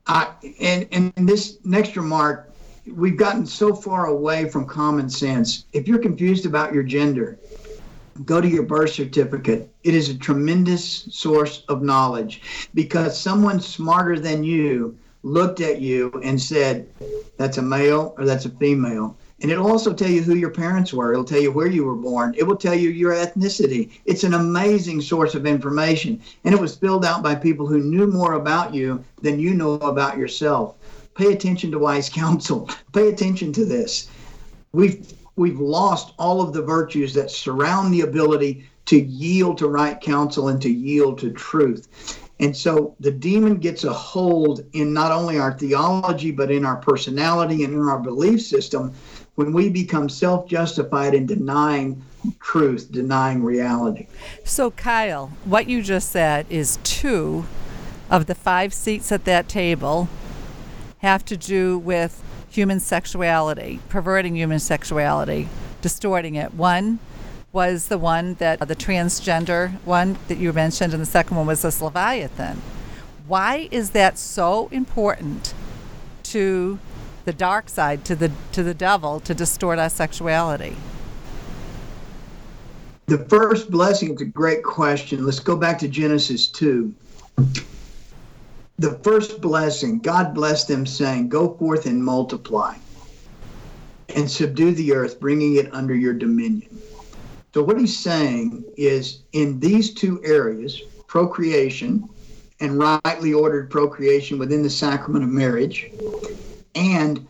I, 0.07 0.29
and 0.61 0.87
and 0.93 1.27
this 1.27 1.57
next 1.65 1.97
remark 1.97 2.49
we've 2.87 3.17
gotten 3.17 3.45
so 3.45 3.75
far 3.75 4.05
away 4.05 4.47
from 4.47 4.65
common 4.65 5.09
sense. 5.09 5.65
If 5.73 5.85
you're 5.85 5.99
confused 5.99 6.45
about 6.45 6.73
your 6.73 6.83
gender, 6.83 7.37
go 8.25 8.39
to 8.39 8.47
your 8.47 8.63
birth 8.63 8.91
certificate. 8.91 9.73
It 9.83 9.93
is 9.93 10.09
a 10.09 10.17
tremendous 10.17 11.07
source 11.11 11.63
of 11.67 11.81
knowledge 11.81 12.41
because 12.73 13.19
someone 13.19 13.59
smarter 13.59 14.19
than 14.19 14.43
you 14.43 14.97
looked 15.23 15.61
at 15.61 15.81
you 15.81 16.11
and 16.23 16.41
said, 16.41 16.87
that's 17.37 17.57
a 17.57 17.61
male 17.61 18.13
or 18.17 18.25
that's 18.25 18.45
a 18.45 18.49
female. 18.49 19.17
And 19.41 19.51
it'll 19.51 19.69
also 19.69 19.93
tell 19.93 20.09
you 20.09 20.21
who 20.21 20.35
your 20.35 20.51
parents 20.51 20.93
were. 20.93 21.11
It'll 21.11 21.25
tell 21.25 21.41
you 21.41 21.51
where 21.51 21.67
you 21.67 21.83
were 21.83 21.95
born. 21.95 22.33
It 22.37 22.43
will 22.43 22.55
tell 22.55 22.75
you 22.75 22.89
your 22.89 23.13
ethnicity. 23.13 23.91
It's 24.05 24.23
an 24.23 24.35
amazing 24.35 25.01
source 25.01 25.35
of 25.35 25.45
information. 25.45 26.21
And 26.45 26.53
it 26.53 26.61
was 26.61 26.75
filled 26.75 27.03
out 27.03 27.23
by 27.23 27.35
people 27.35 27.67
who 27.67 27.79
knew 27.79 28.07
more 28.07 28.33
about 28.33 28.73
you 28.73 29.03
than 29.21 29.39
you 29.39 29.53
know 29.53 29.73
about 29.73 30.17
yourself. 30.17 30.75
Pay 31.15 31.33
attention 31.33 31.71
to 31.71 31.79
wise 31.79 32.09
counsel. 32.09 32.69
Pay 32.93 33.09
attention 33.09 33.51
to 33.53 33.65
this. 33.65 34.07
We've 34.71 35.13
we've 35.35 35.59
lost 35.59 36.13
all 36.17 36.41
of 36.41 36.53
the 36.53 36.61
virtues 36.61 37.13
that 37.13 37.31
surround 37.31 37.93
the 37.93 38.01
ability 38.01 38.69
to 38.85 38.99
yield 38.99 39.57
to 39.57 39.67
right 39.67 39.99
counsel 40.01 40.49
and 40.49 40.61
to 40.61 40.69
yield 40.69 41.17
to 41.19 41.31
truth. 41.31 42.19
And 42.39 42.55
so 42.55 42.95
the 42.99 43.11
demon 43.11 43.57
gets 43.57 43.83
a 43.83 43.93
hold 43.93 44.65
in 44.73 44.91
not 44.91 45.11
only 45.11 45.39
our 45.39 45.57
theology, 45.57 46.31
but 46.31 46.51
in 46.51 46.65
our 46.65 46.75
personality 46.75 47.63
and 47.63 47.73
in 47.73 47.81
our 47.81 47.99
belief 47.99 48.41
system 48.41 48.93
when 49.35 49.53
we 49.53 49.69
become 49.69 50.09
self 50.09 50.47
justified 50.47 51.13
in 51.13 51.25
denying 51.25 52.03
truth, 52.39 52.91
denying 52.91 53.43
reality. 53.43 54.07
So, 54.43 54.71
Kyle, 54.71 55.31
what 55.45 55.67
you 55.67 55.81
just 55.81 56.09
said 56.09 56.45
is 56.49 56.77
two 56.83 57.45
of 58.09 58.25
the 58.25 58.35
five 58.35 58.73
seats 58.73 59.11
at 59.11 59.25
that 59.25 59.47
table 59.47 60.07
have 60.99 61.25
to 61.25 61.37
do 61.37 61.77
with 61.77 62.23
human 62.53 62.79
sexuality, 62.79 63.79
perverting 63.89 64.35
human 64.35 64.59
sexuality, 64.59 65.49
distorting 65.81 66.35
it. 66.35 66.53
One 66.53 66.99
was 67.51 67.87
the 67.87 67.97
one 67.97 68.35
that 68.35 68.61
uh, 68.61 68.65
the 68.65 68.75
transgender 68.75 69.73
one 69.85 70.17
that 70.27 70.37
you 70.37 70.53
mentioned, 70.53 70.93
and 70.93 71.01
the 71.01 71.07
second 71.07 71.35
one 71.35 71.47
was 71.47 71.63
this 71.63 71.81
Leviathan. 71.81 72.61
Why 73.27 73.67
is 73.71 73.91
that 73.91 74.17
so 74.19 74.69
important 74.71 75.53
to 76.23 76.77
the 77.25 77.33
dark 77.33 77.69
side, 77.69 78.05
to 78.05 78.15
the 78.15 78.31
to 78.51 78.61
the 78.61 78.73
devil, 78.73 79.19
to 79.21 79.33
distort 79.33 79.79
our 79.79 79.89
sexuality? 79.89 80.75
The 83.07 83.17
first 83.17 83.71
blessing 83.71 84.13
is 84.13 84.21
a 84.21 84.25
great 84.25 84.63
question. 84.63 85.25
Let's 85.25 85.39
go 85.39 85.57
back 85.57 85.79
to 85.79 85.87
Genesis 85.87 86.47
2 86.47 86.93
the 88.77 88.99
first 89.03 89.41
blessing, 89.41 89.99
God 89.99 90.33
blessed 90.33 90.67
them, 90.67 90.85
saying, 90.85 91.29
Go 91.29 91.55
forth 91.57 91.85
and 91.85 92.03
multiply 92.03 92.75
and 94.15 94.29
subdue 94.29 94.71
the 94.71 94.93
earth, 94.93 95.19
bringing 95.19 95.55
it 95.55 95.73
under 95.73 95.95
your 95.95 96.13
dominion. 96.13 96.81
So, 97.53 97.63
what 97.63 97.79
he's 97.79 97.97
saying 97.97 98.63
is 98.77 99.23
in 99.33 99.59
these 99.59 99.93
two 99.93 100.23
areas, 100.23 100.81
procreation 101.07 102.09
and 102.59 102.79
rightly 102.79 103.33
ordered 103.33 103.69
procreation 103.69 104.39
within 104.39 104.63
the 104.63 104.69
sacrament 104.69 105.23
of 105.23 105.29
marriage, 105.29 105.91
and 106.75 107.27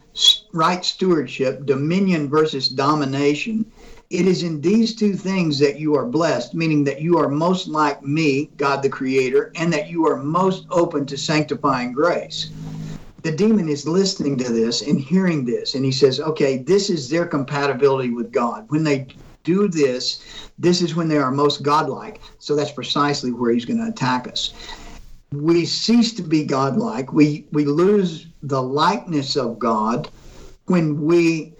right 0.54 0.86
stewardship, 0.86 1.66
dominion 1.66 2.30
versus 2.30 2.70
domination, 2.70 3.70
it 4.14 4.28
is 4.28 4.44
in 4.44 4.62
these 4.62 4.96
two 4.96 5.16
things 5.16 5.58
that 5.58 5.80
you 5.80 5.96
are 5.96 6.06
blessed, 6.06 6.54
meaning 6.54 6.84
that 6.84 7.02
you 7.02 7.18
are 7.18 7.28
most 7.28 7.68
like 7.68 8.04
me, 8.04 8.46
God 8.58 8.84
the 8.84 8.90
Creator, 8.90 9.52
and 9.56 9.74
that 9.74 9.90
you 9.90 10.06
are 10.06 10.18
most 10.18 10.68
open 10.70 11.08
to 11.08 11.18
sanctifying 11.18 11.94
grace. 11.94 12.52
The 13.24 13.32
demon 13.32 13.68
is 13.70 13.88
listening 13.88 14.38
to 14.38 14.54
this 14.54 14.84
and 14.84 15.00
hearing 15.00 15.46
this, 15.46 15.74
and 15.74 15.84
he 15.84 15.92
says, 15.92 16.20
okay, 16.20 16.58
this 16.58 16.92
is 16.92 17.10
their 17.10 17.26
compatibility 17.26 18.12
with 18.12 18.32
God. 18.32 18.70
When 18.70 18.84
they 18.84 19.08
do 19.44 19.68
this, 19.68 20.22
this 20.60 20.84
is 20.84 20.94
when 20.94 21.08
they 21.08 21.18
are 21.18 21.32
most 21.32 21.64
godlike. 21.64 22.22
So 22.38 22.56
that's 22.56 22.72
precisely 22.72 23.32
where 23.32 23.52
he's 23.52 23.66
going 23.66 23.80
to 23.80 23.88
attack 23.88 24.28
us. 24.28 24.54
We 25.32 25.66
cease 25.66 26.14
to 26.14 26.22
be 26.22 26.44
godlike. 26.44 27.12
We 27.14 27.48
we 27.52 27.66
lose 27.66 28.28
the 28.44 28.62
likeness 28.62 29.36
of 29.36 29.58
God 29.58 30.12
when 30.66 31.02
we 31.04 31.54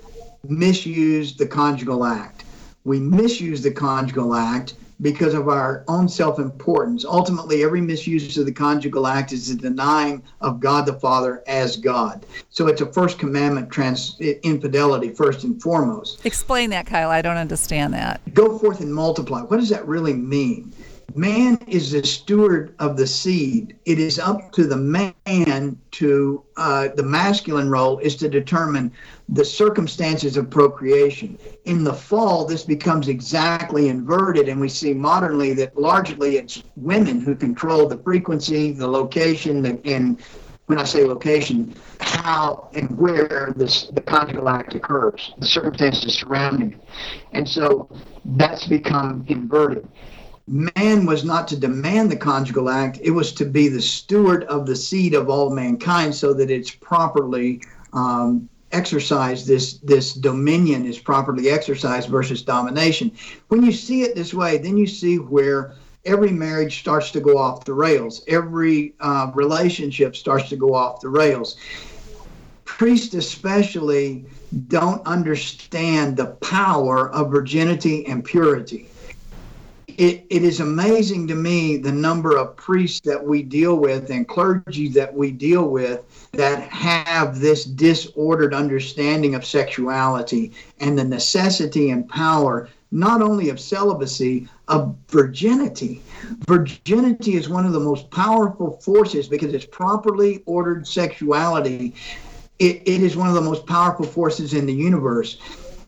misuse 0.48 1.36
the 1.36 1.48
conjugal 1.48 2.06
act 2.06 2.33
we 2.86 3.00
misuse 3.00 3.62
the 3.62 3.72
conjugal 3.72 4.36
act 4.36 4.76
because 5.02 5.34
of 5.34 5.50
our 5.50 5.84
own 5.88 6.08
self 6.08 6.40
importance. 6.40 7.06
Ultimately, 7.06 7.64
every 7.64 7.82
misuse 7.82 8.38
of 8.38 8.46
the 8.46 8.52
conjugal 8.52 9.08
act 9.08 9.32
is 9.32 9.50
a 9.50 9.56
denying 9.56 10.24
of 10.42 10.60
God 10.60 10.86
the 10.86 10.94
Father 10.94 11.44
as 11.48 11.78
God. 11.78 12.26
So 12.50 12.68
it's 12.68 12.82
a 12.82 12.86
first 12.92 13.20
commandment 13.20 13.70
trans 13.70 14.20
infidelity, 14.20 15.10
first 15.10 15.44
and 15.44 15.62
foremost. 15.62 16.26
Explain 16.26 16.70
that, 16.72 16.86
Kyle. 16.86 17.10
I 17.10 17.22
don't 17.22 17.38
understand 17.38 17.94
that. 17.94 18.22
Go 18.34 18.58
forth 18.58 18.80
and 18.82 18.94
multiply. 18.94 19.42
What 19.42 19.58
does 19.58 19.70
that 19.70 19.88
really 19.88 20.14
mean? 20.14 20.74
Man 21.16 21.58
is 21.68 21.92
the 21.92 22.06
steward 22.06 22.76
of 22.80 22.98
the 22.98 23.06
seed. 23.06 23.78
It 23.86 24.00
is 24.00 24.20
up 24.20 24.52
to 24.54 24.66
the 24.66 24.78
man 24.78 25.80
to, 25.92 26.44
uh, 26.58 26.90
the 26.96 27.04
masculine 27.04 27.70
role 27.70 28.00
is 28.00 28.16
to 28.18 28.30
determine 28.30 28.92
the 29.30 29.46
circumstances 29.46 30.38
of 30.38 30.50
procreation. 30.50 31.38
In 31.66 31.84
the 31.84 31.94
fall, 31.94 32.46
this 32.46 32.64
becomes 32.64 33.08
exactly 33.08 33.90
inverted, 33.90 34.50
and 34.50 34.60
we 34.60 34.70
see 34.70 34.94
modernly 34.94 35.54
that 35.54 35.78
largely 35.78 36.38
it's 36.38 36.64
women 36.76 37.22
who 37.22 37.36
control 37.36 37.88
the 37.88 37.98
frequency, 37.98 38.72
the 38.72 38.88
location, 38.88 39.66
and 39.86 40.22
when 40.68 40.80
I 40.80 40.86
say 40.86 41.04
location, 41.04 41.76
how 42.00 42.70
and 42.74 42.98
where 42.98 43.54
this 43.56 43.88
the 43.88 44.02
conjugal 44.02 44.48
act 44.48 44.74
occurs, 44.76 45.34
the 45.38 45.46
circumstances 45.46 46.16
surrounding 46.16 46.74
it. 46.74 46.80
And 47.34 47.48
so 47.48 47.90
that's 48.24 48.66
become 48.66 49.26
inverted 49.28 49.88
man 50.48 51.06
was 51.06 51.24
not 51.24 51.48
to 51.48 51.58
demand 51.58 52.12
the 52.12 52.18
conjugal 52.18 52.70
act, 52.70 53.00
it 53.02 53.12
was 53.12 53.32
to 53.34 53.46
be 53.46 53.68
the 53.68 53.82
steward 53.82 54.44
of 54.46 54.66
the 54.66 54.76
seed 54.76 55.14
of 55.14 55.30
all 55.30 55.50
mankind 55.50 56.14
so 56.14 56.34
that 56.34 56.52
it's 56.52 56.72
properly 56.72 57.62
um, 57.94 58.50
exercised, 58.72 59.48
this, 59.48 59.78
this 59.78 60.14
dominion 60.14 60.86
is 60.86 61.00
properly 61.00 61.50
exercised 61.50 62.10
versus 62.10 62.42
domination. 62.42 63.12
When 63.48 63.64
you 63.64 63.72
see 63.72 64.02
it 64.02 64.16
this 64.16 64.34
way, 64.34 64.58
then 64.58 64.78
you 64.78 64.88
see 64.88 65.18
where 65.18 65.76
every 66.06 66.32
marriage 66.32 66.80
starts 66.80 67.12
to 67.12 67.22
go 67.22 67.38
off 67.38 67.64
the 67.64 67.74
rails, 67.74 68.24
every 68.28 68.96
uh, 69.00 69.32
relationship 69.34 70.16
starts 70.16 70.50
to 70.50 70.58
go 70.58 70.74
off 70.74 71.00
the 71.00 71.10
rails. 71.10 71.56
Priests, 72.66 73.14
especially, 73.14 74.26
don't 74.68 75.06
understand 75.08 76.18
the 76.18 76.28
power 76.42 77.12
of 77.12 77.32
virginity 77.32 78.06
and 78.08 78.26
purity 78.26 78.90
it, 79.98 80.26
it 80.30 80.44
is 80.44 80.60
amazing 80.60 81.28
to 81.28 81.36
me 81.36 81.78
the 81.78 81.92
number 81.92 82.38
of 82.38 82.56
priests 82.56 83.02
that 83.02 83.24
we 83.24 83.44
deal 83.44 83.76
with 83.76 84.10
and 84.10 84.28
clergy 84.28 84.88
that 84.90 85.14
we 85.14 85.32
deal 85.32 85.70
with 85.70 86.30
that 86.32 86.62
have 86.70 87.40
this 87.40 87.66
disordered 87.66 88.54
understanding 88.54 89.36
of 89.36 89.46
sexuality 89.46 90.52
and 90.80 90.98
the 90.98 91.04
necessity 91.04 91.92
and 91.92 92.08
power 92.10 92.70
not 92.92 93.24
only 93.24 93.50
of 93.50 93.60
celibacy 93.60 94.48
of 94.68 94.96
virginity. 95.10 96.02
Virginity 96.48 97.36
is 97.36 97.50
one 97.50 97.66
of 97.66 97.74
the 97.74 97.80
most 97.80 98.10
powerful 98.12 98.78
forces 98.82 99.28
because 99.28 99.52
it's 99.54 99.66
properly 99.66 100.44
ordered 100.46 100.88
sexuality. 100.88 101.96
It, 102.60 102.84
it 102.86 103.02
is 103.02 103.18
one 103.18 103.30
of 103.30 103.34
the 103.34 103.42
most 103.42 103.66
powerful 103.66 104.06
forces 104.06 104.54
in 104.54 104.68
the 104.68 104.74
universe 104.74 105.40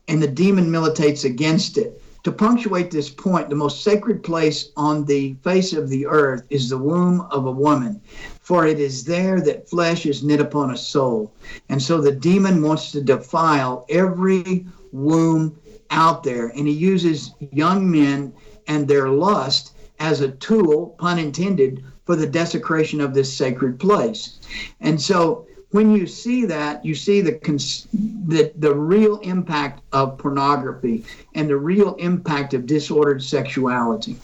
and 0.07 0.21
the 0.21 0.27
demon 0.27 0.69
militates 0.69 1.25
against 1.25 1.77
it 1.77 2.01
to 2.25 2.31
punctuate 2.31 2.89
this 2.89 3.11
point, 3.11 3.49
the 3.49 3.55
most 3.55 3.83
sacred 3.83 4.23
place 4.23 4.71
on 4.75 5.05
the 5.05 5.35
face 5.43 5.73
of 5.73 5.89
the 5.89 6.07
earth 6.07 6.41
is 6.49 6.67
the 6.67 6.77
womb 6.77 7.21
of 7.29 7.45
a 7.45 7.51
woman, 7.51 8.01
for 8.41 8.65
it 8.65 8.79
is 8.79 9.03
there 9.03 9.39
that 9.41 9.69
flesh 9.69 10.07
is 10.07 10.23
knit 10.23 10.39
upon 10.39 10.71
a 10.71 10.77
soul. 10.77 11.31
And 11.69 11.79
so 11.79 12.01
the 12.01 12.11
demon 12.11 12.63
wants 12.63 12.91
to 12.93 13.01
defile 13.01 13.85
every 13.89 14.65
womb 14.91 15.55
out 15.91 16.23
there, 16.23 16.47
and 16.47 16.67
he 16.67 16.73
uses 16.73 17.35
young 17.51 17.91
men 17.91 18.33
and 18.65 18.87
their 18.87 19.09
lust 19.09 19.75
as 19.99 20.21
a 20.21 20.31
tool, 20.31 20.95
pun 20.97 21.19
intended, 21.19 21.83
for 22.05 22.15
the 22.15 22.25
desecration 22.25 23.01
of 23.01 23.13
this 23.13 23.31
sacred 23.31 23.79
place. 23.79 24.39
And 24.81 24.99
so 24.99 25.45
when 25.75 25.91
you 25.93 26.07
see 26.07 26.45
that, 26.45 26.85
you 26.85 26.95
see 26.95 27.19
the, 27.19 27.33
cons- 27.33 27.89
the 27.91 28.49
the 28.55 28.73
real 28.73 29.17
impact 29.17 29.81
of 29.91 30.17
pornography 30.17 31.03
and 31.33 31.49
the 31.49 31.57
real 31.57 31.95
impact 31.95 32.53
of 32.53 32.65
disordered 32.65 33.21
sexuality. 33.21 34.15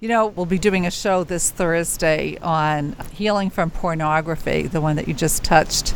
You 0.00 0.08
know, 0.08 0.26
we'll 0.26 0.46
be 0.46 0.58
doing 0.58 0.86
a 0.86 0.90
show 0.90 1.22
this 1.22 1.50
Thursday 1.50 2.36
on 2.42 2.96
healing 3.12 3.48
from 3.48 3.70
pornography, 3.70 4.62
the 4.62 4.80
one 4.80 4.96
that 4.96 5.06
you 5.06 5.14
just 5.14 5.44
touched. 5.44 5.94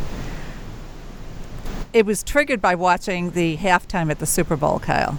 It 1.93 2.07
was 2.07 2.23
triggered 2.23 2.63
by 2.63 2.77
watching 2.77 3.33
the 3.33 3.57
halftime 3.57 4.09
at 4.13 4.21
the 4.21 4.27
Super 4.27 4.57
Bowl, 4.57 4.79
Kyle. 4.79 5.19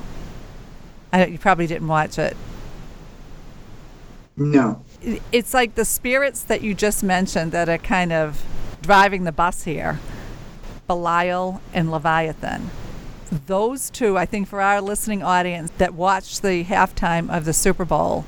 I, 1.11 1.25
you 1.25 1.37
probably 1.37 1.67
didn't 1.67 1.89
watch 1.89 2.17
it. 2.17 2.37
No 4.37 4.81
it's 5.31 5.53
like 5.53 5.75
the 5.75 5.85
spirits 5.85 6.43
that 6.43 6.61
you 6.61 6.73
just 6.73 7.03
mentioned 7.03 7.51
that 7.51 7.69
are 7.69 7.77
kind 7.77 8.11
of 8.11 8.43
driving 8.81 9.23
the 9.23 9.31
bus 9.31 9.63
here 9.63 9.99
Belial 10.87 11.61
and 11.73 11.89
Leviathan. 11.91 12.69
Those 13.47 13.89
two, 13.89 14.17
I 14.17 14.25
think, 14.25 14.47
for 14.47 14.61
our 14.61 14.81
listening 14.81 15.23
audience 15.23 15.71
that 15.77 15.93
watched 15.93 16.41
the 16.41 16.63
halftime 16.65 17.35
of 17.35 17.45
the 17.45 17.53
Super 17.53 17.85
Bowl, 17.85 18.25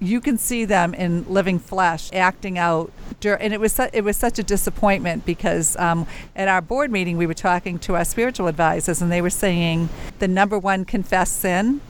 you 0.00 0.20
can 0.20 0.38
see 0.38 0.64
them 0.64 0.94
in 0.94 1.24
living 1.28 1.58
flesh 1.58 2.10
acting 2.12 2.58
out. 2.58 2.92
And 3.22 3.52
it 3.52 3.60
was 3.60 3.78
it 3.78 4.04
was 4.04 4.16
such 4.16 4.38
a 4.38 4.42
disappointment 4.42 5.24
because 5.24 5.76
um, 5.76 6.06
at 6.36 6.48
our 6.48 6.60
board 6.60 6.90
meeting 6.90 7.16
we 7.16 7.26
were 7.26 7.34
talking 7.34 7.78
to 7.80 7.96
our 7.96 8.04
spiritual 8.04 8.46
advisors 8.46 9.00
and 9.00 9.10
they 9.10 9.22
were 9.22 9.30
saying 9.30 9.88
the 10.18 10.28
number 10.28 10.58
one 10.58 10.84
confessed 10.84 11.40
sin 11.40 11.80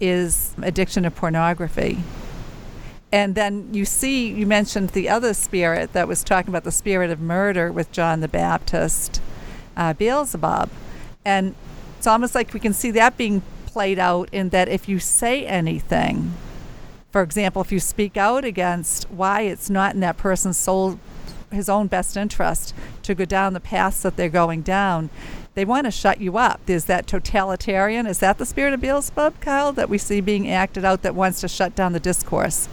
is 0.00 0.54
addiction 0.62 1.02
to 1.02 1.10
pornography 1.10 2.02
and 3.12 3.34
then 3.34 3.68
you 3.72 3.84
see, 3.84 4.28
you 4.28 4.46
mentioned 4.46 4.90
the 4.90 5.08
other 5.08 5.34
spirit 5.34 5.92
that 5.94 6.06
was 6.06 6.22
talking 6.22 6.50
about 6.50 6.64
the 6.64 6.70
spirit 6.70 7.10
of 7.10 7.20
murder 7.20 7.72
with 7.72 7.90
John 7.90 8.20
the 8.20 8.28
Baptist, 8.28 9.20
uh, 9.76 9.92
Beelzebub. 9.94 10.70
And 11.24 11.54
it's 11.98 12.06
almost 12.06 12.34
like 12.34 12.54
we 12.54 12.60
can 12.60 12.72
see 12.72 12.92
that 12.92 13.16
being 13.16 13.42
played 13.66 13.98
out 13.98 14.28
in 14.32 14.50
that 14.50 14.68
if 14.68 14.88
you 14.88 14.98
say 15.00 15.44
anything, 15.44 16.34
for 17.10 17.22
example, 17.22 17.60
if 17.62 17.72
you 17.72 17.80
speak 17.80 18.16
out 18.16 18.44
against 18.44 19.10
why 19.10 19.42
it's 19.42 19.68
not 19.68 19.94
in 19.94 20.00
that 20.00 20.16
person's 20.16 20.56
soul, 20.56 21.00
his 21.50 21.68
own 21.68 21.88
best 21.88 22.16
interest 22.16 22.72
to 23.02 23.16
go 23.16 23.24
down 23.24 23.54
the 23.54 23.60
paths 23.60 24.02
that 24.02 24.16
they're 24.16 24.28
going 24.28 24.62
down, 24.62 25.10
they 25.54 25.64
want 25.64 25.84
to 25.84 25.90
shut 25.90 26.20
you 26.20 26.38
up. 26.38 26.60
There's 26.66 26.84
that 26.84 27.08
totalitarian. 27.08 28.06
Is 28.06 28.20
that 28.20 28.38
the 28.38 28.46
spirit 28.46 28.72
of 28.72 28.80
Beelzebub, 28.80 29.40
Kyle, 29.40 29.72
that 29.72 29.88
we 29.88 29.98
see 29.98 30.20
being 30.20 30.48
acted 30.48 30.84
out 30.84 31.02
that 31.02 31.16
wants 31.16 31.40
to 31.40 31.48
shut 31.48 31.74
down 31.74 31.92
the 31.92 31.98
discourse? 31.98 32.68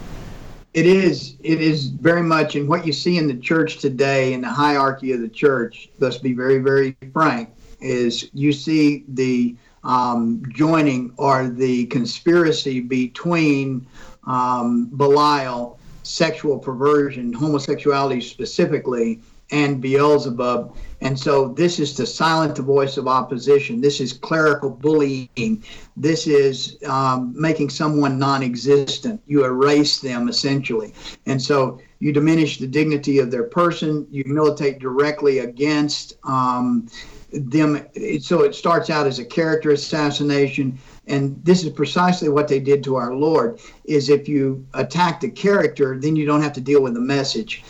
It 0.74 0.86
is. 0.86 1.36
It 1.40 1.60
is 1.60 1.86
very 1.86 2.22
much, 2.22 2.54
and 2.54 2.68
what 2.68 2.86
you 2.86 2.92
see 2.92 3.16
in 3.16 3.26
the 3.26 3.36
church 3.36 3.78
today, 3.78 4.34
in 4.34 4.42
the 4.42 4.48
hierarchy 4.48 5.12
of 5.12 5.20
the 5.20 5.28
church. 5.28 5.88
Let's 5.98 6.18
be 6.18 6.34
very, 6.34 6.58
very 6.58 6.96
frank. 7.12 7.50
Is 7.80 8.28
you 8.32 8.52
see 8.52 9.04
the 9.08 9.56
um, 9.84 10.42
joining 10.50 11.12
or 11.16 11.48
the 11.48 11.86
conspiracy 11.86 12.80
between 12.80 13.86
um, 14.24 14.90
Belial, 14.96 15.78
sexual 16.02 16.58
perversion, 16.58 17.32
homosexuality 17.32 18.20
specifically, 18.20 19.20
and 19.50 19.80
Beelzebub. 19.80 20.76
And 21.00 21.18
so 21.18 21.48
this 21.48 21.78
is 21.78 21.94
to 21.94 22.06
silence 22.06 22.56
the 22.56 22.62
voice 22.62 22.96
of 22.96 23.06
opposition. 23.06 23.80
This 23.80 24.00
is 24.00 24.12
clerical 24.12 24.68
bullying. 24.68 25.62
This 25.96 26.26
is 26.26 26.76
um, 26.86 27.32
making 27.36 27.70
someone 27.70 28.18
non 28.18 28.42
existent. 28.42 29.22
You 29.26 29.44
erase 29.44 30.00
them 30.00 30.28
essentially. 30.28 30.92
And 31.26 31.40
so 31.40 31.80
you 32.00 32.12
diminish 32.12 32.58
the 32.58 32.66
dignity 32.66 33.20
of 33.20 33.30
their 33.30 33.44
person. 33.44 34.06
You 34.10 34.24
militate 34.26 34.80
directly 34.80 35.38
against 35.38 36.14
um, 36.24 36.88
them. 37.32 37.86
So 38.20 38.42
it 38.42 38.54
starts 38.54 38.90
out 38.90 39.06
as 39.06 39.18
a 39.18 39.24
character 39.24 39.70
assassination. 39.70 40.78
And 41.06 41.42
this 41.44 41.62
is 41.62 41.70
precisely 41.70 42.28
what 42.28 42.48
they 42.48 42.60
did 42.60 42.82
to 42.84 42.96
our 42.96 43.14
Lord 43.14 43.60
is 43.84 44.10
if 44.10 44.28
you 44.28 44.66
attack 44.74 45.20
the 45.20 45.30
character, 45.30 45.98
then 45.98 46.16
you 46.16 46.26
don't 46.26 46.42
have 46.42 46.52
to 46.54 46.60
deal 46.60 46.82
with 46.82 46.94
the 46.94 47.00
message 47.00 47.64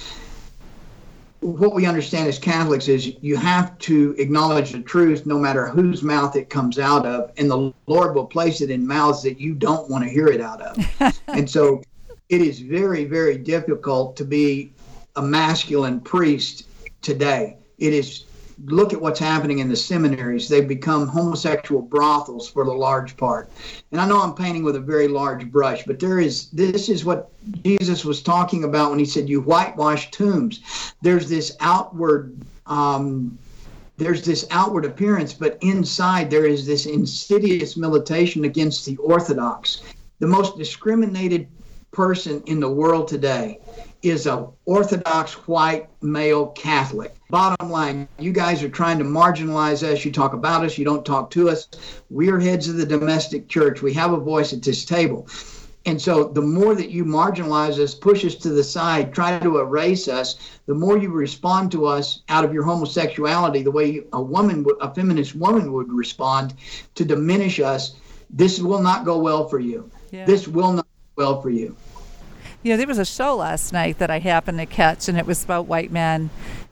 what 1.40 1.74
we 1.74 1.86
understand 1.86 2.28
as 2.28 2.38
Catholics 2.38 2.88
is 2.88 3.14
you 3.20 3.36
have 3.36 3.78
to 3.78 4.14
acknowledge 4.18 4.72
the 4.72 4.80
truth 4.80 5.24
no 5.24 5.38
matter 5.38 5.68
whose 5.68 6.02
mouth 6.02 6.34
it 6.36 6.50
comes 6.50 6.78
out 6.78 7.06
of, 7.06 7.32
and 7.36 7.50
the 7.50 7.72
Lord 7.86 8.14
will 8.14 8.26
place 8.26 8.60
it 8.60 8.70
in 8.70 8.86
mouths 8.86 9.22
that 9.22 9.40
you 9.40 9.54
don't 9.54 9.88
want 9.88 10.04
to 10.04 10.10
hear 10.10 10.26
it 10.28 10.40
out 10.40 10.60
of. 10.60 11.22
and 11.28 11.48
so 11.48 11.82
it 12.28 12.40
is 12.40 12.60
very, 12.60 13.04
very 13.04 13.38
difficult 13.38 14.16
to 14.16 14.24
be 14.24 14.72
a 15.16 15.22
masculine 15.22 16.00
priest 16.00 16.66
today. 17.02 17.56
It 17.78 17.92
is 17.92 18.24
look 18.64 18.92
at 18.92 19.00
what's 19.00 19.20
happening 19.20 19.60
in 19.60 19.68
the 19.68 19.76
seminaries. 19.76 20.48
They've 20.48 20.66
become 20.66 21.06
homosexual 21.06 21.82
brothels 21.82 22.48
for 22.48 22.64
the 22.64 22.72
large 22.72 23.16
part. 23.16 23.50
And 23.92 24.00
I 24.00 24.06
know 24.06 24.20
I'm 24.20 24.34
painting 24.34 24.64
with 24.64 24.76
a 24.76 24.80
very 24.80 25.08
large 25.08 25.50
brush, 25.50 25.84
but 25.84 25.98
there 25.98 26.18
is 26.18 26.50
this 26.50 26.88
is 26.88 27.04
what 27.04 27.30
Jesus 27.62 28.04
was 28.04 28.22
talking 28.22 28.64
about 28.64 28.90
when 28.90 28.98
he 28.98 29.04
said, 29.04 29.28
"You 29.28 29.40
whitewash 29.40 30.10
tombs." 30.10 30.60
There's 31.02 31.28
this 31.28 31.56
outward. 31.60 32.36
Um, 32.66 33.38
there's 33.96 34.24
this 34.24 34.46
outward 34.52 34.84
appearance, 34.84 35.32
but 35.32 35.58
inside 35.60 36.30
there 36.30 36.46
is 36.46 36.64
this 36.64 36.86
insidious 36.86 37.76
militation 37.76 38.44
against 38.44 38.86
the 38.86 38.96
Orthodox. 38.98 39.82
The 40.20 40.26
most 40.26 40.56
discriminated 40.56 41.48
person 41.90 42.42
in 42.46 42.60
the 42.60 42.70
world 42.70 43.08
today 43.08 43.58
is 44.02 44.26
a 44.26 44.46
orthodox 44.66 45.32
white 45.48 45.88
male 46.00 46.48
Catholic. 46.48 47.17
Bottom 47.30 47.70
line, 47.70 48.08
you 48.18 48.32
guys 48.32 48.62
are 48.62 48.70
trying 48.70 48.96
to 48.98 49.04
marginalize 49.04 49.82
us. 49.82 50.02
You 50.02 50.10
talk 50.10 50.32
about 50.32 50.64
us, 50.64 50.78
you 50.78 50.84
don't 50.86 51.04
talk 51.04 51.30
to 51.32 51.50
us. 51.50 51.68
We're 52.08 52.40
heads 52.40 52.70
of 52.70 52.76
the 52.76 52.86
domestic 52.86 53.48
church. 53.48 53.82
We 53.82 53.92
have 53.92 54.14
a 54.14 54.16
voice 54.18 54.54
at 54.54 54.62
this 54.62 54.86
table. 54.86 55.28
And 55.84 56.00
so 56.00 56.24
the 56.24 56.40
more 56.40 56.74
that 56.74 56.90
you 56.90 57.04
marginalize 57.04 57.78
us, 57.78 57.94
push 57.94 58.24
us 58.24 58.34
to 58.36 58.48
the 58.48 58.64
side, 58.64 59.12
try 59.12 59.38
to 59.38 59.58
erase 59.58 60.08
us, 60.08 60.58
the 60.64 60.74
more 60.74 60.96
you 60.96 61.10
respond 61.10 61.70
to 61.72 61.84
us 61.84 62.22
out 62.30 62.46
of 62.46 62.54
your 62.54 62.62
homosexuality, 62.62 63.62
the 63.62 63.70
way 63.70 64.04
a 64.14 64.22
woman, 64.22 64.64
a 64.80 64.94
feminist 64.94 65.34
woman 65.34 65.70
would 65.74 65.92
respond 65.92 66.54
to 66.94 67.04
diminish 67.04 67.60
us, 67.60 67.96
this 68.30 68.58
will 68.58 68.80
not 68.80 69.04
go 69.04 69.18
well 69.18 69.46
for 69.48 69.60
you. 69.60 69.90
Yeah. 70.12 70.24
This 70.24 70.48
will 70.48 70.72
not 70.72 70.86
go 71.16 71.24
well 71.24 71.42
for 71.42 71.50
you. 71.50 71.76
You 72.62 72.72
know, 72.72 72.76
there 72.76 72.88
was 72.88 72.98
a 72.98 73.04
show 73.04 73.36
last 73.36 73.72
night 73.72 73.98
that 73.98 74.10
I 74.10 74.18
happened 74.18 74.58
to 74.58 74.66
catch, 74.66 75.08
and 75.08 75.16
it 75.16 75.26
was 75.26 75.44
about 75.44 75.66
white 75.66 75.92
men. 75.92 76.28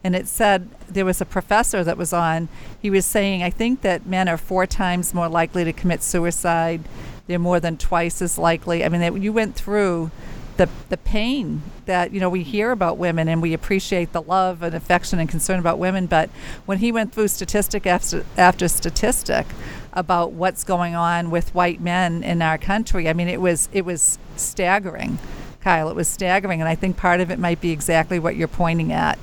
And 0.07 0.15
it 0.15 0.29
said 0.29 0.69
there 0.87 1.03
was 1.03 1.19
a 1.19 1.25
professor 1.25 1.83
that 1.83 1.97
was 1.97 2.13
on. 2.13 2.47
He 2.81 2.89
was 2.89 3.05
saying, 3.05 3.43
I 3.43 3.49
think 3.49 3.81
that 3.81 4.05
men 4.05 4.29
are 4.29 4.37
four 4.37 4.65
times 4.65 5.13
more 5.13 5.27
likely 5.27 5.65
to 5.65 5.73
commit 5.73 6.01
suicide. 6.01 6.79
They're 7.27 7.37
more 7.37 7.59
than 7.59 7.75
twice 7.75 8.21
as 8.21 8.37
likely. 8.37 8.85
I 8.85 8.87
mean, 8.87 9.01
they, 9.01 9.19
you 9.19 9.33
went 9.33 9.55
through 9.55 10.11
the 10.55 10.69
the 10.87 10.95
pain 10.95 11.61
that 11.87 12.13
you 12.13 12.21
know 12.21 12.29
we 12.29 12.41
hear 12.41 12.71
about 12.71 12.97
women 12.97 13.27
and 13.27 13.41
we 13.41 13.53
appreciate 13.53 14.13
the 14.13 14.21
love 14.21 14.63
and 14.63 14.73
affection 14.73 15.19
and 15.19 15.27
concern 15.27 15.59
about 15.59 15.77
women. 15.77 16.05
But 16.05 16.29
when 16.65 16.77
he 16.77 16.89
went 16.89 17.13
through 17.13 17.27
statistic 17.27 17.85
after, 17.85 18.23
after 18.37 18.69
statistic 18.69 19.45
about 19.91 20.31
what's 20.31 20.63
going 20.63 20.95
on 20.95 21.29
with 21.29 21.53
white 21.53 21.81
men 21.81 22.23
in 22.23 22.41
our 22.41 22.57
country 22.57 23.09
i 23.09 23.13
mean 23.13 23.27
it 23.27 23.41
was 23.41 23.67
it 23.73 23.83
was 23.83 24.17
staggering 24.35 25.17
kyle. 25.61 25.89
It 25.89 25.95
was 25.95 26.07
staggering. 26.07 26.61
And 26.61 26.69
i 26.69 26.75
think 26.75 26.95
part 26.95 27.19
of 27.19 27.29
it 27.29 27.39
might 27.39 27.59
be 27.59 27.71
exactly 27.71 28.19
what 28.19 28.35
you're 28.37 28.47
pointing 28.47 28.93
at 28.93 29.19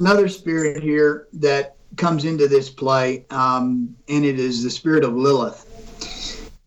another 0.00 0.28
spirit 0.28 0.82
here 0.82 1.28
that 1.32 1.76
comes 1.96 2.24
into 2.24 2.48
this 2.48 2.70
play 2.70 3.24
um, 3.30 3.94
and 4.08 4.24
it 4.24 4.38
is 4.38 4.62
the 4.62 4.70
spirit 4.70 5.04
of 5.04 5.14
lilith 5.14 5.66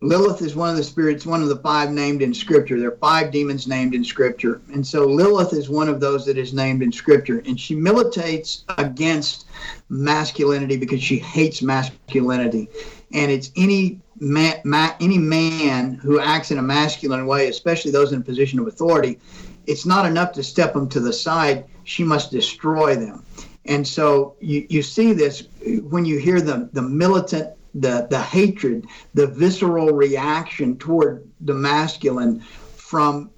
Lilith 0.04 0.42
is 0.42 0.54
one 0.54 0.70
of 0.70 0.76
the 0.76 0.84
spirits, 0.84 1.26
one 1.26 1.42
of 1.42 1.48
the 1.48 1.56
five 1.56 1.90
named 1.90 2.22
in 2.22 2.34
Scripture. 2.34 2.78
There 2.78 2.90
are 2.90 2.98
five 2.98 3.32
demons 3.32 3.68
named 3.68 3.96
in 3.96 4.04
Scripture. 4.04 4.62
And 4.74 4.86
so 4.86 5.06
Lilith 5.06 5.54
is 5.54 5.70
one 5.70 5.88
of 5.88 6.02
those 6.02 6.26
that 6.26 6.38
is 6.38 6.54
named 6.54 6.84
in 6.84 6.92
Scripture. 6.92 7.42
And 7.46 7.58
she 7.58 7.74
militates 7.74 8.66
against 8.78 9.46
masculinity 9.88 10.76
because 10.76 11.02
she 11.02 11.20
hates 11.20 11.62
masculinity. 11.62 12.68
And 13.14 13.32
it's 13.32 13.52
any 13.56 14.02
man, 14.20 14.56
ma, 14.66 14.94
any 15.00 15.18
man 15.18 15.94
who 15.94 16.20
acts 16.20 16.52
in 16.52 16.58
a 16.58 16.62
masculine 16.62 17.26
way, 17.26 17.48
especially 17.48 17.92
those 17.92 18.12
in 18.12 18.20
a 18.20 18.26
position 18.26 18.60
of 18.60 18.68
authority, 18.68 19.20
it's 19.68 19.86
not 19.86 20.06
enough 20.06 20.34
to 20.34 20.44
step 20.44 20.74
them 20.74 20.90
to 20.90 21.00
the 21.00 21.14
side. 21.14 21.64
She 21.84 22.04
must 22.04 22.32
destroy 22.32 22.96
them. 22.96 23.26
And 23.66 23.88
so 23.88 24.36
you, 24.40 24.66
you 24.70 24.82
see 24.82 25.14
this 25.14 25.48
when 25.82 26.06
you 26.06 26.20
hear 26.20 26.42
the, 26.42 26.70
the 26.74 26.82
militant 26.82 27.54
the 27.74 28.08
the 28.10 28.22
hatred, 28.22 28.86
the 29.14 29.28
visceral 29.28 29.92
reaction 29.92 30.78
toward 30.78 31.28
the 31.42 31.54
masculine 31.54 32.44
from 32.76 33.32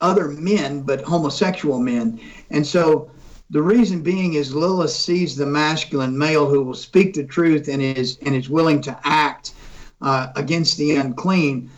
other 0.00 0.28
men, 0.28 0.82
but 0.82 1.02
homosexual 1.02 1.78
men. 1.78 2.20
And 2.50 2.66
so 2.66 3.10
the 3.50 3.62
reason 3.62 4.02
being 4.02 4.34
is 4.34 4.54
Lilith 4.54 4.90
sees 4.90 5.36
the 5.36 5.46
masculine 5.46 6.16
male 6.16 6.48
who 6.48 6.64
will 6.64 6.74
speak 6.74 7.14
the 7.14 7.24
truth 7.24 7.68
and 7.68 7.80
is 7.82 8.18
and 8.24 8.34
is 8.34 8.48
willing 8.48 8.80
to 8.82 8.98
act 9.04 9.54
uh, 10.00 10.28
against 10.36 10.78
the 10.78 10.96
unclean. 10.96 11.70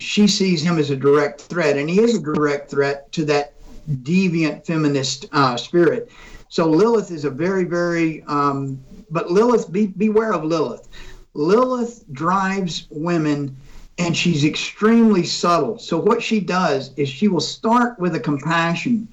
She 0.00 0.26
sees 0.26 0.62
him 0.62 0.78
as 0.78 0.90
a 0.90 0.96
direct 0.96 1.42
threat, 1.42 1.76
and 1.76 1.88
he 1.88 2.00
is 2.00 2.16
a 2.16 2.20
direct 2.20 2.70
threat 2.70 3.10
to 3.12 3.24
that 3.26 3.53
deviant 3.88 4.66
feminist 4.66 5.26
uh, 5.32 5.56
spirit. 5.56 6.10
So 6.48 6.68
Lilith 6.68 7.10
is 7.10 7.24
a 7.24 7.30
very, 7.30 7.64
very 7.64 8.22
um, 8.24 8.84
but 9.10 9.30
Lilith, 9.30 9.70
be, 9.70 9.86
beware 9.86 10.32
of 10.32 10.44
Lilith. 10.44 10.88
Lilith 11.34 12.04
drives 12.12 12.86
women 12.90 13.56
and 13.98 14.16
she's 14.16 14.44
extremely 14.44 15.24
subtle. 15.24 15.78
So, 15.78 15.98
what 15.98 16.22
she 16.22 16.40
does 16.40 16.92
is 16.96 17.08
she 17.08 17.28
will 17.28 17.40
start 17.40 17.98
with 17.98 18.14
a 18.14 18.20
compassion 18.20 19.08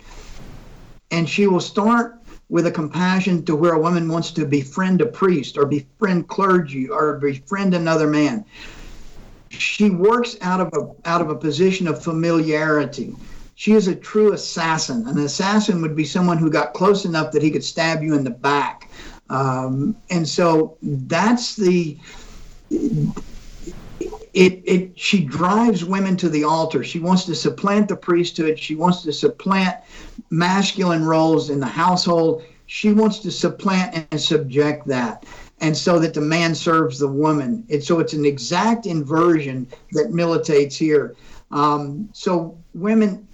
and 1.12 1.30
she 1.30 1.48
will 1.48 1.60
start 1.60 2.18
with 2.50 2.66
a 2.66 2.72
compassion 2.72 3.46
to 3.46 3.56
where 3.56 3.74
a 3.74 3.80
woman 3.80 4.10
wants 4.10 4.32
to 4.32 4.46
befriend 4.46 5.02
a 5.02 5.06
priest 5.06 5.58
or 5.58 5.66
befriend 5.66 6.28
clergy 6.28 6.90
or 6.90 7.18
befriend 7.20 7.74
another 7.74 8.08
man. 8.08 8.44
She 9.50 9.90
works 9.90 10.38
out 10.42 10.62
of 10.62 10.70
a 10.74 11.08
out 11.08 11.22
of 11.22 11.30
a 11.30 11.36
position 11.36 11.88
of 11.88 12.04
familiarity. 12.04 13.16
She 13.62 13.74
is 13.74 13.88
a 13.88 13.96
true 13.96 14.34
assassin. 14.34 15.08
An 15.08 15.20
assassin 15.20 15.82
would 15.82 15.96
be 15.96 16.06
someone 16.06 16.40
who 16.40 16.50
got 16.50 16.74
close 16.74 17.06
enough 17.06 17.32
that 17.32 17.44
he 17.44 17.52
could 17.52 17.64
stab 17.64 18.02
you 18.02 18.16
in 18.16 18.24
the 18.24 18.32
back 18.32 18.82
um, 19.32 19.96
and 20.10 20.28
so 20.28 20.78
that's 20.82 21.56
the 21.56 21.98
it, 24.34 24.62
it 24.66 25.00
she 25.00 25.24
drives 25.24 25.86
women 25.86 26.18
to 26.18 26.30
the 26.30 26.44
altar. 26.44 26.84
She 26.84 27.00
wants 27.00 27.26
to 27.26 27.36
supplant 27.36 27.88
the 27.88 27.96
priesthood. 27.96 28.60
She 28.60 28.76
wants 28.76 29.04
to 29.04 29.14
supplant 29.14 29.78
masculine 30.30 31.06
roles 31.06 31.50
in 31.50 31.62
the 31.62 31.66
household. 31.66 32.44
She 32.66 32.92
wants 32.92 33.20
to 33.20 33.32
supplant 33.32 34.08
and 34.12 34.22
subject 34.22 34.88
that. 34.88 35.26
And 35.62 35.76
so 35.76 36.00
that 36.00 36.14
the 36.14 36.22
man 36.22 36.56
serves 36.56 37.00
the 37.00 37.08
woman. 37.08 37.66
And 37.70 37.84
so 37.84 38.00
it's 38.00 38.14
an 38.14 38.26
exact 38.26 38.86
inversion 38.86 39.68
that 39.92 40.12
militates 40.12 40.76
here. 40.76 41.16
Um, 41.52 42.10
so 42.14 42.58
women 42.74 43.28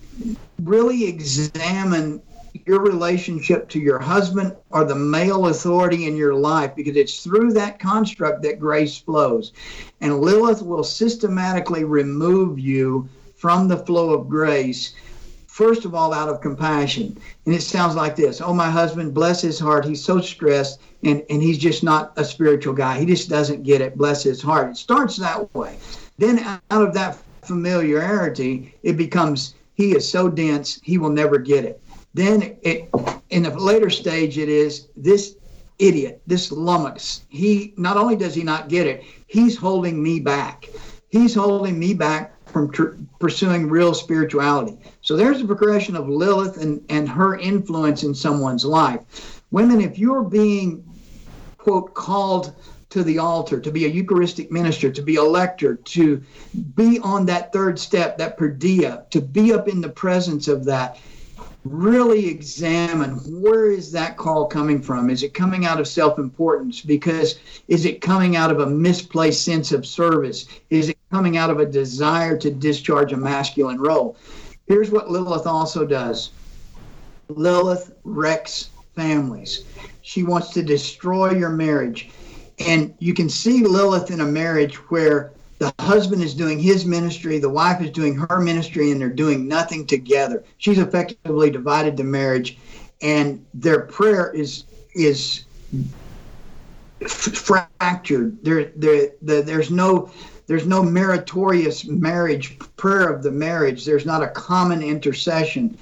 really 0.63 1.05
examine 1.05 2.21
your 2.65 2.79
relationship 2.81 3.69
to 3.69 3.79
your 3.79 3.99
husband 3.99 4.55
or 4.71 4.83
the 4.83 4.95
male 4.95 5.47
authority 5.47 6.07
in 6.07 6.15
your 6.15 6.33
life 6.33 6.75
because 6.75 6.95
it's 6.95 7.23
through 7.23 7.53
that 7.53 7.79
construct 7.79 8.41
that 8.43 8.59
grace 8.59 8.97
flows. 8.97 9.53
And 10.01 10.19
Lilith 10.19 10.61
will 10.61 10.83
systematically 10.83 11.83
remove 11.83 12.59
you 12.59 13.07
from 13.35 13.67
the 13.67 13.77
flow 13.77 14.13
of 14.13 14.27
grace, 14.27 14.95
first 15.47 15.85
of 15.85 15.93
all, 15.93 16.13
out 16.13 16.29
of 16.29 16.41
compassion. 16.41 17.17
And 17.45 17.53
it 17.53 17.61
sounds 17.61 17.95
like 17.95 18.15
this 18.15 18.41
Oh, 18.41 18.53
my 18.53 18.69
husband, 18.69 19.13
bless 19.13 19.41
his 19.41 19.59
heart. 19.59 19.85
He's 19.85 20.03
so 20.03 20.19
stressed 20.19 20.79
and, 21.03 21.23
and 21.29 21.41
he's 21.41 21.57
just 21.57 21.83
not 21.83 22.13
a 22.17 22.25
spiritual 22.25 22.73
guy. 22.73 22.99
He 22.99 23.05
just 23.05 23.29
doesn't 23.29 23.63
get 23.63 23.81
it. 23.81 23.97
Bless 23.97 24.23
his 24.23 24.41
heart. 24.41 24.71
It 24.71 24.77
starts 24.77 25.17
that 25.17 25.53
way. 25.53 25.77
Then 26.17 26.39
out 26.39 26.81
of 26.81 26.93
that 26.95 27.17
familiarity, 27.43 28.73
it 28.83 28.97
becomes 28.97 29.53
he 29.77 29.95
is 29.95 30.09
so 30.09 30.27
dense, 30.27 30.79
he 30.83 30.97
will 30.97 31.11
never 31.11 31.37
get 31.37 31.63
it. 31.63 31.79
Then 32.15 32.57
it, 32.63 32.89
in 33.29 33.45
a 33.45 33.55
later 33.55 33.91
stage, 33.91 34.39
it 34.39 34.49
is 34.49 34.87
this 34.97 35.35
idiot, 35.77 36.19
this 36.25 36.51
lummox. 36.51 37.21
He 37.29 37.75
not 37.77 37.95
only 37.95 38.15
does 38.15 38.33
he 38.33 38.41
not 38.41 38.69
get 38.69 38.87
it, 38.87 39.03
he's 39.27 39.55
holding 39.55 40.01
me 40.01 40.19
back. 40.19 40.67
He's 41.09 41.35
holding 41.35 41.77
me 41.77 41.93
back 41.93 42.33
from 42.49 42.71
tr- 42.71 42.95
pursuing 43.19 43.69
real 43.69 43.93
spirituality. 43.93 44.79
So 45.01 45.15
there's 45.15 45.41
a 45.41 45.45
progression 45.45 45.95
of 45.95 46.09
Lilith 46.09 46.57
and, 46.57 46.83
and 46.89 47.07
her 47.07 47.37
influence 47.37 48.01
in 48.01 48.15
someone's 48.15 48.65
life. 48.65 49.43
Women, 49.51 49.79
if 49.79 49.99
you're 49.99 50.23
being, 50.23 50.83
quote, 51.59 51.93
called 51.93 52.55
to 52.89 53.03
the 53.03 53.19
altar, 53.19 53.59
to 53.59 53.71
be 53.71 53.85
a 53.85 53.89
Eucharistic 53.89 54.51
minister, 54.51 54.89
to 54.89 55.01
be 55.01 55.17
a 55.17 55.23
lector, 55.23 55.75
to 55.75 56.23
be 56.75 56.99
on 56.99 57.25
that 57.25 57.51
third 57.51 57.77
step, 57.77 58.17
that 58.17 58.37
predella, 58.37 59.09
to 59.09 59.21
be 59.21 59.53
up 59.53 59.67
in 59.67 59.81
the 59.81 59.89
presence 59.89 60.47
of 60.47 60.63
that, 60.65 60.97
really 61.65 62.27
examine 62.27 63.15
where 63.41 63.69
is 63.69 63.91
that 63.91 64.15
call 64.15 64.45
coming 64.45 64.81
from? 64.81 65.09
Is 65.09 65.23
it 65.23 65.33
coming 65.33 65.65
out 65.65 65.79
of 65.79 65.87
self-importance? 65.87 66.81
Because 66.81 67.39
is 67.67 67.85
it 67.85 67.99
coming 67.99 68.37
out 68.37 68.51
of 68.51 68.59
a 68.59 68.65
misplaced 68.65 69.43
sense 69.43 69.73
of 69.73 69.85
service? 69.85 70.47
Is 70.69 70.89
it 70.89 70.97
coming 71.11 71.35
out 71.35 71.49
of 71.49 71.59
a 71.59 71.65
desire 71.65 72.37
to 72.37 72.51
discharge 72.51 73.11
a 73.11 73.17
masculine 73.17 73.79
role? 73.79 74.17
Here's 74.67 74.91
what 74.91 75.11
lilith 75.11 75.45
also 75.45 75.85
does. 75.85 76.31
Lilith 77.29 77.93
wrecks 78.05 78.69
families. 78.95 79.65
She 80.01 80.23
wants 80.23 80.51
to 80.51 80.63
destroy 80.63 81.31
your 81.31 81.49
marriage 81.49 82.09
and 82.59 82.93
you 82.99 83.13
can 83.13 83.29
see 83.29 83.63
lilith 83.63 84.11
in 84.11 84.21
a 84.21 84.25
marriage 84.25 84.75
where 84.89 85.31
the 85.59 85.73
husband 85.79 86.21
is 86.21 86.33
doing 86.35 86.59
his 86.59 86.85
ministry, 86.85 87.39
the 87.39 87.49
wife 87.49 87.81
is 87.81 87.89
doing 87.91 88.15
her 88.15 88.39
ministry, 88.39 88.91
and 88.91 89.01
they're 89.01 89.09
doing 89.09 89.47
nothing 89.47 89.85
together. 89.87 90.43
She's 90.57 90.77
effectively 90.77 91.49
divided 91.49 91.97
the 91.97 92.03
marriage, 92.03 92.57
and 93.01 93.45
their 93.53 93.81
prayer 93.81 94.31
is 94.33 94.65
is 94.93 95.45
fractured. 97.07 98.43
There, 98.43 98.71
there, 98.75 99.11
the, 99.21 99.41
there's 99.41 99.69
no 99.69 100.11
there's 100.47 100.65
no 100.65 100.81
meritorious 100.81 101.85
marriage 101.85 102.57
prayer 102.77 103.09
of 103.09 103.21
the 103.21 103.31
marriage. 103.31 103.83
There's 103.83 104.05
not 104.05 104.23
a 104.23 104.29
common 104.29 104.81
intercession, 104.81 105.77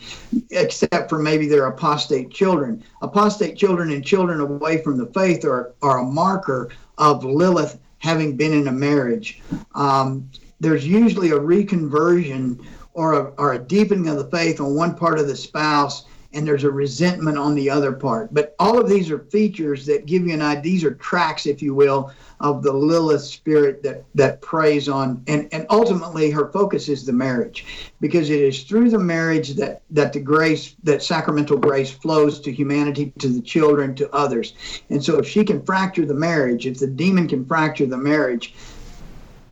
except 0.49 1.07
for 1.07 1.19
maybe 1.19 1.47
their 1.47 1.67
apostate 1.67 2.31
children. 2.31 2.83
Apostate 3.03 3.55
children 3.55 3.91
and 3.91 4.03
children 4.03 4.41
away 4.41 4.81
from 4.81 4.97
the 4.97 5.05
faith 5.07 5.45
are, 5.45 5.73
are 5.83 5.99
a 5.99 6.03
marker 6.03 6.71
of 6.97 7.23
Lilith 7.23 7.79
having 7.99 8.35
been 8.35 8.53
in 8.53 8.67
a 8.67 8.71
marriage. 8.71 9.39
Um, 9.75 10.29
there's 10.59 10.87
usually 10.87 11.29
a 11.29 11.39
reconversion 11.39 12.65
or 12.93 13.13
a, 13.13 13.23
or 13.37 13.53
a 13.53 13.59
deepening 13.59 14.09
of 14.09 14.17
the 14.17 14.29
faith 14.35 14.59
on 14.59 14.73
one 14.73 14.95
part 14.95 15.19
of 15.19 15.27
the 15.27 15.35
spouse 15.35 16.05
and 16.35 16.45
there's 16.45 16.65
a 16.65 16.71
resentment 16.71 17.37
on 17.37 17.55
the 17.55 17.69
other 17.69 17.93
part. 17.93 18.33
But 18.33 18.55
all 18.59 18.77
of 18.77 18.89
these 18.89 19.09
are 19.09 19.19
features 19.19 19.85
that 19.85 20.05
give 20.05 20.27
you 20.27 20.33
an 20.33 20.41
idea. 20.41 20.61
These 20.61 20.83
are 20.83 20.93
tracks, 20.95 21.45
if 21.45 21.61
you 21.61 21.73
will, 21.73 22.11
of 22.39 22.63
the 22.63 22.71
Lilith 22.71 23.21
spirit 23.21 23.81
that 23.83 24.03
that 24.15 24.41
preys 24.41 24.89
on, 24.89 25.23
and 25.27 25.47
and 25.51 25.65
ultimately 25.69 26.29
her 26.31 26.51
focus 26.51 26.89
is 26.89 27.05
the 27.05 27.13
marriage, 27.13 27.91
because 28.01 28.29
it 28.29 28.39
is 28.39 28.63
through 28.63 28.89
the 28.89 28.99
marriage 28.99 29.55
that 29.55 29.81
that 29.91 30.13
the 30.13 30.19
grace, 30.19 30.75
that 30.83 31.01
sacramental 31.01 31.57
grace, 31.57 31.91
flows 31.91 32.39
to 32.41 32.51
humanity, 32.51 33.13
to 33.19 33.29
the 33.29 33.41
children, 33.41 33.95
to 33.95 34.11
others. 34.13 34.53
And 34.89 35.03
so, 35.03 35.17
if 35.17 35.27
she 35.27 35.43
can 35.43 35.63
fracture 35.65 36.05
the 36.05 36.13
marriage, 36.13 36.67
if 36.67 36.79
the 36.79 36.87
demon 36.87 37.27
can 37.27 37.45
fracture 37.45 37.85
the 37.85 37.97
marriage, 37.97 38.53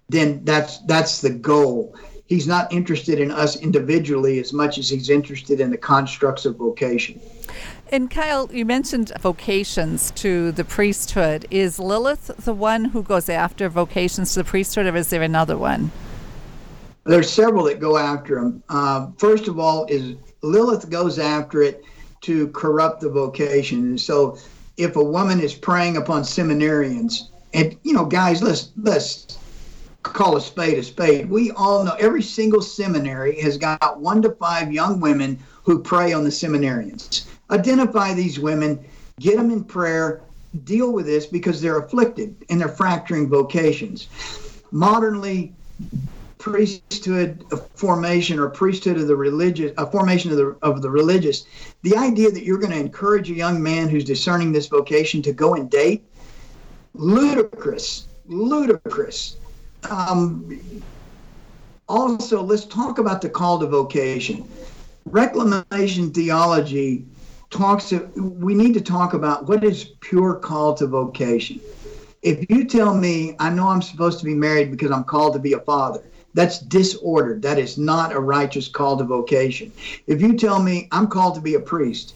then 0.10 0.44
that's 0.44 0.80
that's 0.80 1.22
the 1.22 1.32
goal 1.32 1.96
he's 2.26 2.48
not 2.48 2.72
interested 2.74 3.20
in 3.20 3.32
us 3.32 3.58
individually 3.58 4.40
as 4.40 4.54
much 4.54 4.78
as 4.78 4.90
he's 4.90 5.10
interested 5.10 5.60
in 5.60 5.70
the 5.70 5.78
constructs 5.78 6.46
of 6.46 6.56
vocation. 6.56 7.20
And 7.94 8.10
Kyle, 8.10 8.50
you 8.52 8.66
mentioned 8.66 9.12
vocations 9.20 10.10
to 10.16 10.52
the 10.52 10.64
priesthood. 10.64 11.46
Is 11.52 11.78
Lilith 11.78 12.32
the 12.44 12.52
one 12.56 12.86
who 12.86 13.04
goes 13.04 13.30
after 13.30 13.70
vocations 13.70 14.34
to 14.34 14.40
the 14.40 14.50
priesthood, 14.50 14.88
or 14.88 14.98
is 14.98 15.12
there 15.12 15.22
another 15.22 15.60
one? 15.60 15.92
There's 17.04 17.30
several 17.30 17.66
that 17.66 17.80
go 17.80 17.96
after 17.98 18.34
them. 18.34 18.64
Uh, 18.68 19.12
first 19.20 19.48
of 19.48 19.60
all, 19.60 19.86
is 19.92 20.16
Lilith 20.42 20.90
goes 20.90 21.20
after 21.20 21.62
it 21.62 21.84
to 22.22 22.48
corrupt 22.48 23.02
the 23.02 23.12
vocation. 23.12 23.96
So, 24.00 24.40
if 24.76 24.96
a 24.96 25.04
woman 25.04 25.40
is 25.40 25.54
preying 25.54 25.98
upon 25.98 26.24
seminarians, 26.24 27.30
and 27.54 27.78
you 27.84 27.94
know, 27.94 28.06
guys, 28.06 28.42
let's 28.42 28.72
let's 28.76 29.38
call 30.02 30.36
a 30.36 30.42
spade 30.42 30.80
a 30.80 30.84
spade. 30.84 31.30
We 31.30 31.52
all 31.52 31.84
know 31.84 31.96
every 32.00 32.24
single 32.24 32.64
seminary 32.64 33.40
has 33.42 33.56
got 33.56 34.00
one 34.00 34.24
to 34.24 34.32
five 34.32 34.74
young 34.74 35.00
women 35.00 35.38
who 35.62 35.78
prey 35.78 36.12
on 36.12 36.24
the 36.24 36.32
seminarians. 36.32 37.28
Identify 37.52 38.14
these 38.14 38.40
women, 38.40 38.84
get 39.20 39.38
them 39.38 39.52
in 39.52 39.64
prayer, 39.64 40.22
deal 40.64 40.92
with 40.92 41.06
this 41.06 41.26
because 41.26 41.62
they're 41.62 41.78
afflicted 41.78 42.36
and 42.50 42.60
they're 42.60 42.70
fracturing 42.70 43.30
vocations. 43.30 44.08
Modernly, 44.72 45.54
priesthood 46.38 47.46
formation 47.76 48.38
or 48.38 48.50
priesthood 48.50 48.98
of 48.98 49.08
the 49.08 49.16
religious 49.16 49.72
a 49.78 49.86
formation 49.90 50.30
of 50.30 50.36
the 50.36 50.58
of 50.62 50.82
the 50.82 50.90
religious 50.90 51.46
the 51.84 51.96
idea 51.96 52.30
that 52.30 52.44
you're 52.44 52.58
going 52.58 52.70
to 52.70 52.78
encourage 52.78 53.32
a 53.32 53.34
young 53.34 53.64
man 53.64 53.88
who's 53.88 54.04
discerning 54.04 54.52
this 54.52 54.68
vocation 54.68 55.22
to 55.22 55.32
go 55.32 55.54
and 55.54 55.72
date 55.72 56.04
ludicrous 56.96 58.08
ludicrous 58.26 59.38
um, 59.90 60.60
also, 61.90 62.42
let's 62.42 62.66
talk 62.66 62.98
about 62.98 63.22
the 63.22 63.30
call 63.30 63.60
to 63.60 63.68
vocation. 63.68 64.48
Reclamation 65.06 66.12
theology 66.12 67.06
talks. 67.54 67.94
We 68.16 68.56
need 68.56 68.74
to 68.74 68.82
talk 68.82 69.14
about 69.14 69.48
what 69.48 69.64
is 69.64 69.92
pure 70.02 70.36
call 70.36 70.74
to 70.76 70.88
vocation. 70.88 71.62
If 72.22 72.50
you 72.50 72.66
tell 72.66 72.96
me 72.96 73.36
I 73.40 73.50
know 73.50 73.68
I'm 73.70 73.82
supposed 73.82 74.20
to 74.20 74.26
be 74.26 74.34
married 74.34 74.72
because 74.72 74.92
I'm 74.92 75.04
called 75.04 75.34
to 75.34 75.40
be 75.40 75.54
a 75.54 75.60
father, 75.60 76.12
that's 76.34 76.60
disordered. 76.60 77.42
That 77.44 77.60
is 77.60 77.78
not 77.78 78.14
a 78.14 78.20
righteous 78.20 78.68
call 78.68 78.98
to 78.98 79.04
vocation. 79.04 79.74
If 80.08 80.22
you 80.22 80.38
tell 80.38 80.62
me 80.62 80.88
I'm 80.92 81.08
called 81.08 81.36
to 81.36 81.42
be 81.42 81.56
a 81.56 81.60
priest, 81.60 82.16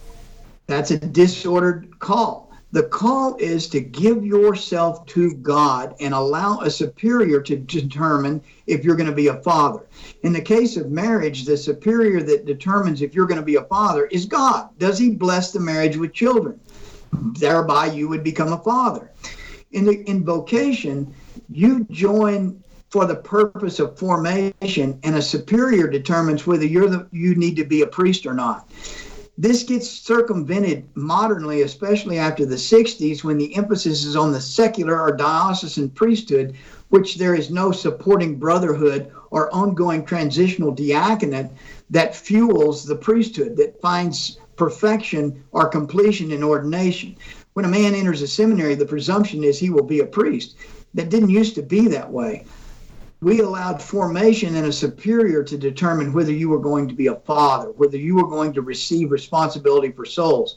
that's 0.68 0.92
a 0.92 0.98
disordered 1.00 2.00
call. 2.00 2.47
The 2.74 2.84
call 2.84 3.38
is 3.38 3.68
to 3.70 3.80
give 3.80 4.26
yourself 4.26 5.06
to 5.08 5.34
God 5.36 5.96
and 6.02 6.14
allow 6.14 6.60
a 6.60 6.70
superior 6.70 7.42
to 7.42 7.56
determine 7.56 8.42
if 8.66 8.84
you're 8.84 8.98
going 8.98 9.10
to 9.10 9.16
be 9.16 9.28
a 9.28 9.42
father. 9.42 9.86
In 10.24 10.34
the 10.34 10.42
case 10.42 10.76
of 10.76 10.92
marriage, 10.92 11.46
the 11.46 11.56
superior 11.56 12.22
that 12.24 12.46
determines 12.46 13.02
if 13.02 13.16
you're 13.16 13.26
going 13.26 13.40
to 13.40 13.46
be 13.46 13.56
a 13.56 13.64
father 13.64 14.08
is 14.08 14.26
God. 14.26 14.70
Does 14.80 15.00
he 15.00 15.12
bless 15.12 15.54
the 15.54 15.62
marriage 15.62 15.96
with 15.96 16.12
children? 16.12 16.60
Thereby, 17.40 17.86
you 17.88 18.10
would 18.10 18.24
become 18.24 18.52
a 18.52 18.58
father. 18.58 19.12
In, 19.72 19.86
the, 19.86 20.04
in 20.10 20.26
vocation, 20.26 21.14
you 21.50 21.86
join 21.86 22.62
for 22.90 23.06
the 23.06 23.16
purpose 23.16 23.80
of 23.80 23.98
formation, 23.98 25.00
and 25.04 25.16
a 25.16 25.22
superior 25.22 25.88
determines 25.88 26.48
whether 26.48 26.66
you're 26.66 26.90
the, 26.90 27.08
you 27.12 27.36
need 27.36 27.56
to 27.58 27.66
be 27.66 27.82
a 27.82 27.88
priest 27.88 28.26
or 28.26 28.34
not. 28.34 28.70
This 29.40 29.62
gets 29.62 29.88
circumvented 29.88 30.86
modernly, 30.96 31.62
especially 31.62 32.18
after 32.18 32.44
the 32.44 32.56
60s, 32.56 33.24
when 33.24 33.38
the 33.38 33.56
emphasis 33.56 34.04
is 34.04 34.16
on 34.16 34.32
the 34.32 34.42
secular 34.42 35.00
or 35.00 35.16
diocesan 35.16 35.90
priesthood, 35.92 36.56
which 36.90 37.18
there 37.18 37.36
is 37.36 37.52
no 37.52 37.72
supporting 37.72 38.40
brotherhood 38.40 39.12
or 39.30 39.54
ongoing 39.54 40.04
transitional 40.04 40.72
diaconate 40.72 41.52
that 41.92 42.16
fuels 42.16 42.84
the 42.84 42.96
priesthood, 42.96 43.56
that 43.58 43.80
finds 43.80 44.40
perfection 44.56 45.44
or 45.52 45.68
completion 45.68 46.32
in 46.32 46.42
ordination. 46.42 47.16
When 47.54 47.66
a 47.66 47.70
man 47.70 47.94
enters 47.94 48.24
a 48.24 48.28
seminary, 48.28 48.74
the 48.74 48.88
presumption 48.88 49.44
is 49.44 49.60
he 49.60 49.70
will 49.70 49.84
be 49.84 50.00
a 50.00 50.06
priest. 50.06 50.56
That 50.96 51.10
didn't 51.10 51.30
used 51.30 51.54
to 51.56 51.62
be 51.62 51.88
that 51.90 52.12
way 52.12 52.46
we 53.22 53.40
allowed 53.40 53.82
formation 53.82 54.56
and 54.56 54.68
a 54.68 54.74
superior 54.74 55.44
to 55.44 55.58
determine 55.58 56.14
whether 56.14 56.32
you 56.32 56.50
were 56.50 56.60
going 56.60 56.88
to 56.88 56.94
be 56.94 57.08
a 57.08 57.16
father, 57.16 57.72
whether 57.72 57.98
you 57.98 58.16
were 58.16 58.28
going 58.28 58.54
to 58.54 58.62
receive 58.62 59.12
responsibility 59.12 59.92
for 59.92 60.06
souls. 60.06 60.56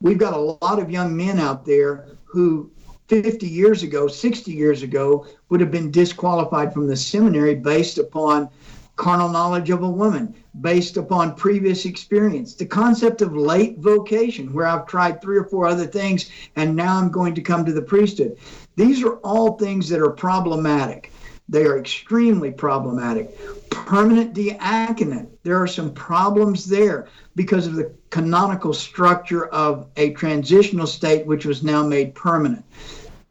We've 0.00 0.18
got 0.18 0.34
a 0.34 0.56
lot 0.64 0.78
of 0.78 0.90
young 0.90 1.16
men 1.16 1.38
out 1.38 1.66
there 1.66 2.06
who 2.24 2.70
50 3.08 3.46
years 3.46 3.82
ago, 3.82 4.08
60 4.08 4.50
years 4.50 4.82
ago, 4.82 5.26
would 5.50 5.60
have 5.60 5.70
been 5.70 5.90
disqualified 5.90 6.72
from 6.72 6.86
the 6.86 6.96
seminary 6.96 7.54
based 7.54 7.98
upon 7.98 8.48
carnal 8.96 9.28
knowledge 9.28 9.68
of 9.68 9.82
a 9.82 9.90
woman, 9.90 10.34
based 10.60 10.96
upon 10.96 11.34
previous 11.34 11.84
experience. 11.84 12.54
The 12.54 12.66
concept 12.66 13.20
of 13.20 13.36
late 13.36 13.78
vocation, 13.78 14.52
where 14.52 14.66
I've 14.66 14.86
tried 14.86 15.20
three 15.20 15.36
or 15.36 15.44
four 15.44 15.66
other 15.66 15.86
things 15.86 16.30
and 16.56 16.74
now 16.74 16.96
I'm 16.98 17.10
going 17.10 17.34
to 17.34 17.42
come 17.42 17.66
to 17.66 17.72
the 17.72 17.82
priesthood. 17.82 18.38
These 18.76 19.02
are 19.02 19.16
all 19.16 19.58
things 19.58 19.90
that 19.90 20.00
are 20.00 20.10
problematic. 20.10 21.11
They 21.52 21.66
are 21.66 21.78
extremely 21.78 22.50
problematic. 22.50 23.38
Permanent 23.68 24.32
diaconate, 24.32 25.28
there 25.42 25.60
are 25.60 25.66
some 25.66 25.92
problems 25.92 26.64
there 26.64 27.08
because 27.36 27.66
of 27.66 27.74
the 27.74 27.92
canonical 28.08 28.72
structure 28.72 29.48
of 29.48 29.86
a 29.98 30.14
transitional 30.14 30.86
state, 30.86 31.26
which 31.26 31.44
was 31.44 31.62
now 31.62 31.86
made 31.86 32.14
permanent. 32.14 32.64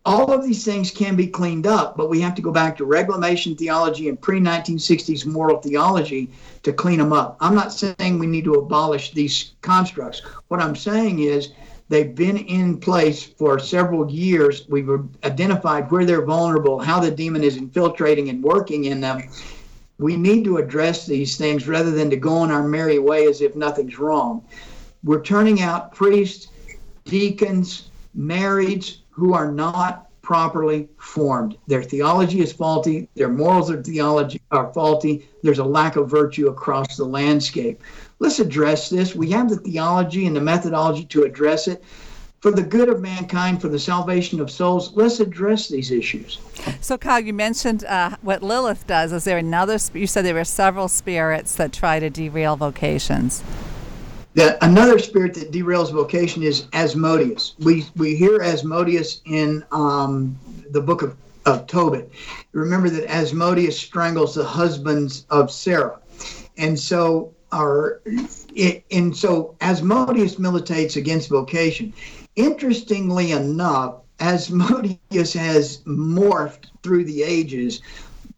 All 0.05 0.31
of 0.31 0.43
these 0.43 0.63
things 0.63 0.91
can 0.91 1.15
be 1.15 1.25
cleaned 1.25 1.65
up, 1.65 1.97
but 1.97 2.11
we 2.11 2.21
have 2.21 2.35
to 2.35 2.43
go 2.43 2.51
back 2.51 2.77
to 2.77 2.85
reclamation 2.85 3.55
theology 3.55 4.07
and 4.07 4.21
pre 4.21 4.39
1960s 4.39 5.25
moral 5.25 5.59
theology 5.59 6.29
to 6.61 6.71
clean 6.71 6.99
them 6.99 7.13
up. 7.13 7.37
I'm 7.39 7.55
not 7.55 7.73
saying 7.73 8.19
we 8.19 8.27
need 8.27 8.43
to 8.43 8.53
abolish 8.53 9.13
these 9.13 9.53
constructs. 9.63 10.21
What 10.47 10.61
I'm 10.61 10.75
saying 10.75 11.19
is 11.21 11.53
They've 11.91 12.15
been 12.15 12.37
in 12.37 12.77
place 12.77 13.21
for 13.21 13.59
several 13.59 14.09
years. 14.09 14.65
We've 14.69 14.89
identified 15.25 15.91
where 15.91 16.05
they're 16.05 16.25
vulnerable, 16.25 16.79
how 16.79 17.01
the 17.01 17.11
demon 17.11 17.43
is 17.43 17.57
infiltrating 17.57 18.29
and 18.29 18.41
working 18.41 18.85
in 18.85 19.01
them. 19.01 19.21
We 19.99 20.15
need 20.15 20.45
to 20.45 20.55
address 20.55 21.05
these 21.05 21.35
things 21.35 21.67
rather 21.67 21.91
than 21.91 22.09
to 22.09 22.15
go 22.15 22.31
on 22.31 22.49
our 22.49 22.65
merry 22.65 22.97
way 22.97 23.27
as 23.27 23.41
if 23.41 23.57
nothing's 23.57 23.99
wrong. 23.99 24.45
We're 25.03 25.21
turning 25.21 25.61
out 25.61 25.93
priests, 25.93 26.47
deacons, 27.03 27.91
marrieds 28.17 28.99
who 29.09 29.33
are 29.33 29.51
not 29.51 30.07
properly 30.21 30.87
formed. 30.97 31.57
Their 31.67 31.83
theology 31.83 32.39
is 32.39 32.53
faulty, 32.53 33.09
their 33.15 33.27
morals 33.27 33.69
of 33.69 33.83
theology 33.83 34.39
are 34.51 34.71
faulty, 34.71 35.27
there's 35.43 35.59
a 35.59 35.65
lack 35.65 35.97
of 35.97 36.09
virtue 36.09 36.47
across 36.47 36.95
the 36.95 37.03
landscape 37.03 37.83
let's 38.21 38.39
address 38.39 38.87
this. 38.87 39.15
We 39.15 39.31
have 39.31 39.49
the 39.49 39.57
theology 39.57 40.27
and 40.27 40.35
the 40.35 40.41
methodology 40.41 41.05
to 41.05 41.23
address 41.23 41.67
it. 41.67 41.83
For 42.39 42.51
the 42.51 42.63
good 42.63 42.87
of 42.89 43.01
mankind, 43.01 43.61
for 43.61 43.67
the 43.67 43.77
salvation 43.77 44.39
of 44.39 44.49
souls, 44.49 44.93
let's 44.93 45.19
address 45.19 45.67
these 45.67 45.91
issues. 45.91 46.39
So, 46.79 46.97
Kyle, 46.97 47.19
you 47.19 47.33
mentioned 47.33 47.83
uh, 47.85 48.15
what 48.21 48.41
Lilith 48.41 48.87
does. 48.87 49.11
Is 49.11 49.25
there 49.25 49.37
another? 49.37 49.77
You 49.93 50.07
said 50.07 50.25
there 50.25 50.33
were 50.33 50.43
several 50.43 50.87
spirits 50.87 51.55
that 51.55 51.71
try 51.71 51.99
to 51.99 52.09
derail 52.09 52.55
vocations. 52.55 53.43
The, 54.33 54.63
another 54.63 54.97
spirit 54.97 55.35
that 55.35 55.51
derails 55.51 55.91
vocation 55.91 56.41
is 56.41 56.67
Asmodeus. 56.73 57.55
We 57.59 57.85
we 57.95 58.15
hear 58.15 58.41
Asmodeus 58.41 59.21
in 59.25 59.63
um, 59.71 60.35
the 60.71 60.81
book 60.81 61.03
of, 61.03 61.15
of 61.45 61.67
Tobit. 61.67 62.11
Remember 62.53 62.89
that 62.89 63.07
Asmodeus 63.07 63.77
strangles 63.77 64.33
the 64.33 64.45
husbands 64.45 65.27
of 65.29 65.51
Sarah, 65.51 65.99
and 66.57 66.79
so 66.79 67.35
are, 67.51 68.01
it, 68.55 68.83
and 68.91 69.15
so 69.15 69.55
Asmodeus 69.61 70.39
militates 70.39 70.95
against 70.95 71.29
vocation. 71.29 71.93
Interestingly 72.35 73.31
enough, 73.31 73.95
Asmodeus 74.19 75.33
has 75.33 75.79
morphed 75.79 76.65
through 76.83 77.05
the 77.05 77.23
ages, 77.23 77.81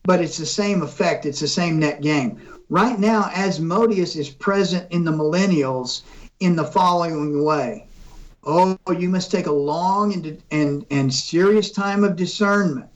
but 0.04 0.22
it's 0.22 0.38
the 0.38 0.46
same 0.46 0.82
effect. 0.82 1.26
It's 1.26 1.40
the 1.40 1.48
same 1.48 1.80
net 1.80 2.02
game. 2.02 2.42
Right 2.70 3.00
now, 3.00 3.30
Asmodeus 3.34 4.16
is 4.16 4.30
present 4.30 4.92
in 4.92 5.04
the 5.04 5.12
millennials 5.12 6.02
in 6.40 6.56
the 6.56 6.64
following 6.64 7.44
way. 7.44 7.88
Oh, 8.46 8.78
you 8.98 9.10
must 9.10 9.32
take 9.32 9.48
a 9.48 9.52
long 9.52 10.14
and, 10.14 10.42
and, 10.52 10.86
and 10.90 11.14
serious 11.14 11.72
time 11.72 12.04
of 12.04 12.16
discernment 12.16 12.90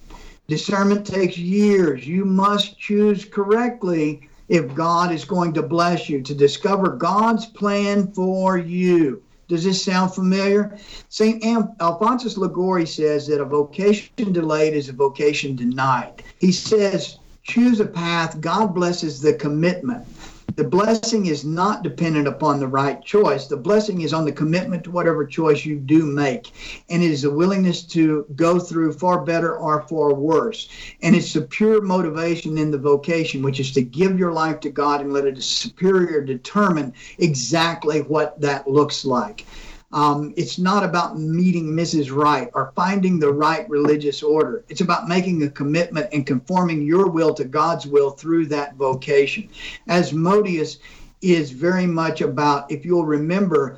Discernment 0.48 1.06
takes 1.06 1.38
years. 1.38 2.08
You 2.08 2.24
must 2.24 2.80
choose 2.80 3.26
correctly 3.26 4.27
if 4.50 4.74
God 4.74 5.12
is 5.12 5.26
going 5.26 5.54
to 5.54 5.62
bless 5.62 6.10
you, 6.10 6.22
to 6.22 6.34
discover 6.34 6.96
God's 6.96 7.46
plan 7.46 8.12
for 8.14 8.58
you. 8.58 9.22
Does 9.48 9.64
this 9.64 9.84
sound 9.84 10.14
familiar? 10.14 10.78
St. 11.10 11.44
Alphonsus 11.80 12.38
Liguori 12.38 12.86
says 12.86 13.28
that 13.28 13.42
a 13.42 13.46
vocation 13.46 14.34
delayed 14.34 14.74
is 14.74 14.90
a 14.90 14.94
vocation 14.94 15.56
denied. 15.56 16.24
He 16.40 16.52
says, 16.52 17.18
choose 17.44 17.80
a 17.80 17.86
path, 17.86 18.42
God 18.42 18.76
blesses 18.76 19.22
the 19.22 19.34
commitment. 19.34 20.06
The 20.58 20.64
blessing 20.64 21.28
is 21.28 21.46
not 21.46 21.84
dependent 21.84 22.28
upon 22.28 22.60
the 22.60 22.68
right 22.68 23.00
choice. 23.06 23.46
The 23.46 23.56
blessing 23.56 24.02
is 24.02 24.12
on 24.12 24.26
the 24.26 24.32
commitment 24.32 24.84
to 24.86 24.92
whatever 24.92 25.24
choice 25.24 25.64
you 25.64 25.76
do 25.78 26.04
make. 26.04 26.52
And 26.90 27.04
it 27.04 27.12
is 27.12 27.26
a 27.26 27.30
willingness 27.30 27.84
to 27.84 28.26
go 28.36 28.58
through 28.58 28.94
far 28.94 29.24
better 29.24 29.56
or 29.56 29.84
far 29.84 30.16
worse. 30.16 30.68
And 31.04 31.16
it's 31.16 31.32
the 31.34 31.42
pure 31.42 31.82
motivation 31.82 32.58
in 32.58 32.72
the 32.72 32.80
vocation, 32.80 33.44
which 33.44 33.60
is 33.60 33.72
to 33.74 33.84
give 33.84 34.18
your 34.18 34.34
life 34.34 34.60
to 34.62 34.72
God 34.72 35.02
and 35.02 35.14
let 35.14 35.28
a 35.28 35.40
superior 35.40 36.22
determine 36.22 36.92
exactly 37.20 38.02
what 38.02 38.42
that 38.42 38.68
looks 38.68 39.06
like. 39.06 39.46
Um, 39.94 40.34
it's 40.36 40.60
not 40.60 40.84
about 40.84 41.18
meeting 41.18 41.68
Mrs. 41.68 42.14
Right 42.14 42.50
or 42.54 42.74
finding 42.76 43.20
the 43.20 43.32
right 43.32 43.68
religious 43.70 44.22
order. 44.22 44.66
It's 44.68 44.82
about 44.82 45.08
making 45.08 45.42
a 45.44 45.50
commitment 45.50 46.10
and 46.12 46.26
conforming 46.26 46.82
your 46.82 47.08
will 47.10 47.34
to 47.36 47.46
God's 47.46 47.88
will 47.88 48.12
through 48.12 48.48
that 48.48 48.76
vocation. 48.76 49.48
As 49.88 50.08
Asmodeus 50.08 50.80
is 51.22 51.52
very 51.52 51.88
much 51.88 52.20
about, 52.20 52.70
if 52.70 52.86
you'll 52.86 53.06
remember, 53.06 53.78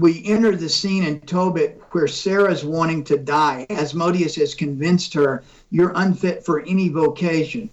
we 0.00 0.24
enter 0.26 0.56
the 0.56 0.68
scene 0.68 1.04
in 1.04 1.20
Tobit 1.20 1.80
where 1.92 2.08
Sarah's 2.08 2.64
wanting 2.64 3.04
to 3.04 3.16
die. 3.16 3.66
Asmodeus 3.70 4.34
has 4.36 4.54
convinced 4.54 5.14
her, 5.14 5.44
You're 5.70 5.92
unfit 5.94 6.44
for 6.44 6.60
any 6.62 6.88
vocation 6.88 7.70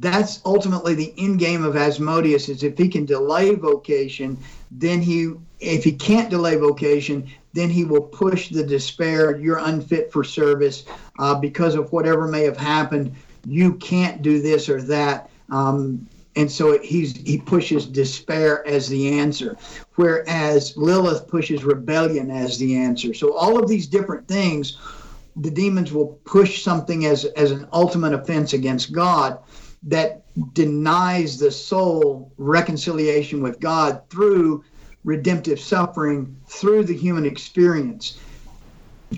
that's 0.00 0.40
ultimately 0.44 0.94
the 0.94 1.14
end 1.16 1.38
game 1.38 1.64
of 1.64 1.76
Asmodeus 1.76 2.48
is 2.48 2.62
if 2.62 2.76
he 2.76 2.88
can 2.88 3.04
delay 3.04 3.54
vocation, 3.54 4.38
then 4.70 5.00
he 5.00 5.32
if 5.60 5.84
he 5.84 5.92
can't 5.92 6.28
delay 6.28 6.56
vocation, 6.56 7.28
then 7.52 7.70
he 7.70 7.84
will 7.84 8.02
push 8.02 8.50
the 8.50 8.64
despair. 8.64 9.38
You're 9.38 9.58
unfit 9.58 10.12
for 10.12 10.24
service 10.24 10.84
uh, 11.18 11.36
because 11.36 11.74
of 11.74 11.92
whatever 11.92 12.26
may 12.26 12.42
have 12.42 12.56
happened. 12.56 13.14
You 13.46 13.74
can't 13.74 14.20
do 14.20 14.42
this 14.42 14.68
or 14.68 14.82
that. 14.82 15.30
Um, 15.50 16.06
and 16.36 16.50
so 16.50 16.78
he's 16.80 17.16
he 17.16 17.38
pushes 17.38 17.86
despair 17.86 18.66
as 18.66 18.88
the 18.88 19.20
answer, 19.20 19.56
whereas 19.94 20.76
Lilith 20.76 21.28
pushes 21.28 21.62
rebellion 21.62 22.30
as 22.30 22.58
the 22.58 22.76
answer. 22.76 23.14
So 23.14 23.34
all 23.34 23.62
of 23.62 23.68
these 23.68 23.86
different 23.86 24.26
things, 24.26 24.76
the 25.36 25.50
demons 25.50 25.92
will 25.92 26.18
push 26.24 26.64
something 26.64 27.06
as 27.06 27.24
as 27.24 27.52
an 27.52 27.68
ultimate 27.72 28.12
offense 28.12 28.52
against 28.52 28.92
God 28.92 29.38
that 29.86 30.22
denies 30.54 31.38
the 31.38 31.50
soul 31.50 32.32
reconciliation 32.38 33.42
with 33.42 33.60
God 33.60 34.02
through 34.08 34.64
redemptive 35.04 35.60
suffering, 35.60 36.36
through 36.46 36.84
the 36.84 36.96
human 36.96 37.26
experience, 37.26 38.18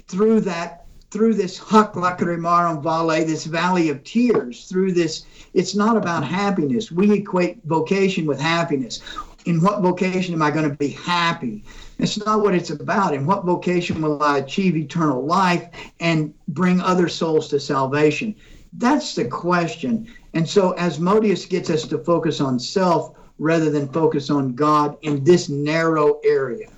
through 0.09 0.41
that 0.41 0.87
through 1.11 1.35
this 1.35 1.57
Hoc 1.57 1.95
Lacrimarum 1.95 2.83
Vale, 2.83 3.25
this 3.25 3.47
valley 3.47 3.89
of 3.89 4.03
tears, 4.05 4.65
through 4.65 4.93
this, 4.93 5.25
it's 5.55 5.75
not 5.75 5.97
about 5.97 6.25
happiness. 6.25 6.91
We 6.91 7.11
equate 7.13 7.63
vocation 7.65 8.27
with 8.27 8.41
happiness. 8.41 9.01
In 9.47 9.63
what 9.63 9.81
vocation 9.81 10.35
am 10.35 10.43
I 10.43 10.51
going 10.51 10.69
to 10.69 10.77
be 10.77 10.89
happy? 10.89 11.65
It's 11.99 12.19
not 12.19 12.43
what 12.43 12.55
it's 12.55 12.71
about. 12.71 13.15
In 13.15 13.25
what 13.25 13.45
vocation 13.45 14.03
will 14.03 14.23
I 14.23 14.39
achieve 14.39 14.77
eternal 14.77 15.25
life 15.25 15.69
and 16.01 16.35
bring 16.49 16.81
other 16.81 17.09
souls 17.09 17.49
to 17.49 17.61
salvation? 17.61 18.35
That's 18.73 19.15
the 19.15 19.25
question. 19.27 20.13
And 20.37 20.47
so 20.47 20.77
Asmodeus 20.77 21.47
gets 21.47 21.71
us 21.71 21.89
to 21.89 21.97
focus 21.97 22.43
on 22.43 22.61
self 22.61 23.17
rather 23.39 23.71
than 23.71 23.89
focus 23.89 24.29
on 24.29 24.55
God 24.55 24.99
in 25.01 25.25
this 25.25 25.49
narrow 25.49 26.21
area. 26.23 26.69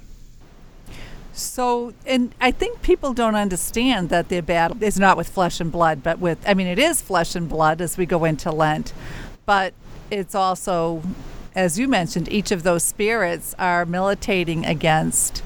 So, 1.32 1.92
and 2.06 2.32
I 2.40 2.52
think 2.52 2.82
people 2.82 3.12
don't 3.14 3.34
understand 3.34 4.11
that 4.11 4.28
their 4.28 4.42
battle 4.42 4.80
is 4.80 4.96
not 5.00 5.16
with 5.16 5.28
flesh 5.28 5.61
and 5.61 5.72
blood, 5.72 6.04
but 6.04 6.20
with, 6.20 6.38
I 6.46 6.54
mean, 6.54 6.68
it 6.68 6.78
is 6.78 7.02
flesh 7.02 7.34
and 7.34 7.48
blood 7.48 7.80
as 7.80 7.98
we 7.98 8.06
go 8.06 8.24
into 8.24 8.52
Lent, 8.52 8.92
but 9.44 9.74
it's 10.09 10.36
also, 10.36 11.02
as 11.56 11.80
you 11.80 11.88
mentioned, 11.88 12.30
each 12.30 12.52
of 12.52 12.62
those 12.62 12.84
spirits 12.84 13.56
are 13.59 13.84
militating 13.84 14.66
against 14.66 15.42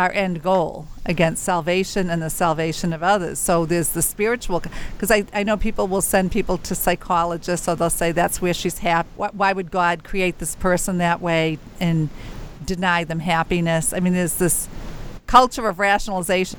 our 0.00 0.10
end 0.12 0.42
goal 0.42 0.86
against 1.04 1.42
salvation 1.42 2.08
and 2.08 2.22
the 2.22 2.30
salvation 2.30 2.92
of 2.92 3.02
others. 3.02 3.38
So 3.38 3.66
there's 3.66 3.90
the 3.90 4.02
spiritual, 4.02 4.62
because 4.94 5.10
I, 5.10 5.26
I 5.34 5.42
know 5.42 5.56
people 5.56 5.86
will 5.86 6.02
send 6.02 6.32
people 6.32 6.56
to 6.58 6.74
psychologists, 6.74 7.66
so 7.66 7.74
they'll 7.74 7.90
say 7.90 8.12
that's 8.12 8.40
where 8.40 8.54
she's 8.54 8.78
happy. 8.78 9.08
Why 9.16 9.52
would 9.52 9.70
God 9.70 10.02
create 10.04 10.38
this 10.38 10.56
person 10.56 10.98
that 10.98 11.20
way 11.20 11.58
and 11.78 12.08
deny 12.64 13.04
them 13.04 13.20
happiness? 13.20 13.92
I 13.92 14.00
mean, 14.00 14.14
there's 14.14 14.38
this 14.38 14.68
culture 15.26 15.68
of 15.68 15.78
rationalization. 15.78 16.58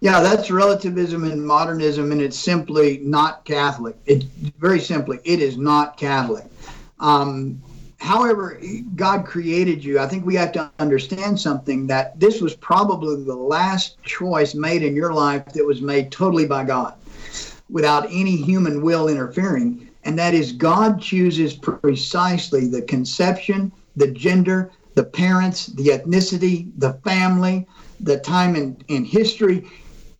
Yeah, 0.00 0.20
that's 0.20 0.50
relativism 0.50 1.24
and 1.24 1.46
modernism, 1.46 2.10
and 2.10 2.20
it's 2.20 2.38
simply 2.38 2.98
not 3.02 3.44
Catholic. 3.44 3.96
It 4.06 4.24
very 4.58 4.80
simply, 4.80 5.20
it 5.24 5.40
is 5.40 5.56
not 5.58 5.96
Catholic. 5.96 6.44
Um, 6.98 7.62
however 8.00 8.60
God 8.96 9.26
created 9.26 9.84
you, 9.84 10.00
I 10.00 10.08
think 10.08 10.24
we 10.24 10.34
have 10.34 10.52
to 10.52 10.70
understand 10.78 11.38
something 11.38 11.86
that 11.88 12.18
this 12.18 12.40
was 12.40 12.56
probably 12.56 13.22
the 13.22 13.34
last 13.34 14.02
choice 14.02 14.54
made 14.54 14.82
in 14.82 14.96
your 14.96 15.12
life 15.12 15.44
that 15.52 15.66
was 15.66 15.82
made 15.82 16.10
totally 16.10 16.46
by 16.46 16.64
God 16.64 16.94
without 17.68 18.06
any 18.06 18.36
human 18.36 18.82
will 18.82 19.08
interfering. 19.08 19.88
And 20.04 20.18
that 20.18 20.34
is 20.34 20.52
God 20.52 21.00
chooses 21.00 21.54
precisely 21.54 22.66
the 22.66 22.82
conception, 22.82 23.70
the 23.96 24.10
gender, 24.10 24.72
the 24.94 25.04
parents, 25.04 25.66
the 25.66 25.88
ethnicity, 25.88 26.72
the 26.78 26.94
family, 27.04 27.66
the 28.00 28.18
time 28.18 28.56
in, 28.56 28.82
in 28.88 29.04
history. 29.04 29.68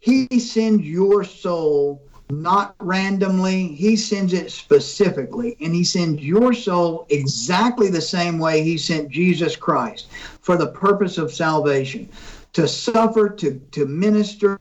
He 0.01 0.26
sends 0.39 0.83
your 0.83 1.24
soul 1.24 2.03
not 2.31 2.74
randomly. 2.81 3.68
He 3.68 3.97
sends 3.97 4.33
it 4.33 4.51
specifically, 4.51 5.57
and 5.61 5.74
He 5.74 5.85
sends 5.85 6.22
your 6.22 6.53
soul 6.53 7.07
exactly 7.11 7.89
the 7.89 8.01
same 8.01 8.39
way 8.39 8.62
He 8.62 8.78
sent 8.78 9.11
Jesus 9.11 9.57
Christ 9.57 10.09
for 10.41 10.57
the 10.57 10.68
purpose 10.68 11.18
of 11.18 11.33
salvation 11.33 12.09
to 12.53 12.66
suffer, 12.66 13.28
to, 13.28 13.61
to 13.70 13.87
minister, 13.87 14.59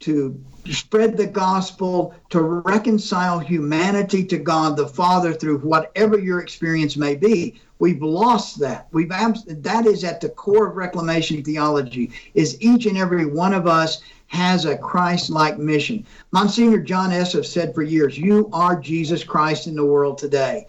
to 0.00 0.44
spread 0.70 1.16
the 1.16 1.26
gospel, 1.26 2.14
to 2.30 2.40
reconcile 2.40 3.38
humanity 3.38 4.24
to 4.24 4.38
God 4.38 4.76
the 4.76 4.88
Father 4.88 5.32
through 5.32 5.58
whatever 5.58 6.18
your 6.18 6.40
experience 6.40 6.96
may 6.96 7.14
be. 7.14 7.60
We've 7.78 8.02
lost 8.02 8.58
that. 8.60 8.88
We've 8.90 9.12
abs- 9.12 9.44
that 9.46 9.86
is 9.86 10.02
at 10.02 10.20
the 10.20 10.30
core 10.30 10.68
of 10.68 10.76
reclamation 10.76 11.44
theology. 11.44 12.10
Is 12.34 12.56
each 12.60 12.86
and 12.86 12.96
every 12.96 13.26
one 13.26 13.52
of 13.52 13.66
us 13.66 14.00
has 14.26 14.64
a 14.64 14.76
Christ 14.76 15.30
like 15.30 15.58
mission. 15.58 16.04
Monsignor 16.32 16.80
John 16.80 17.10
Esseff 17.10 17.46
said 17.46 17.74
for 17.74 17.82
years, 17.82 18.18
You 18.18 18.50
are 18.52 18.80
Jesus 18.80 19.24
Christ 19.24 19.66
in 19.66 19.74
the 19.74 19.84
world 19.84 20.18
today. 20.18 20.66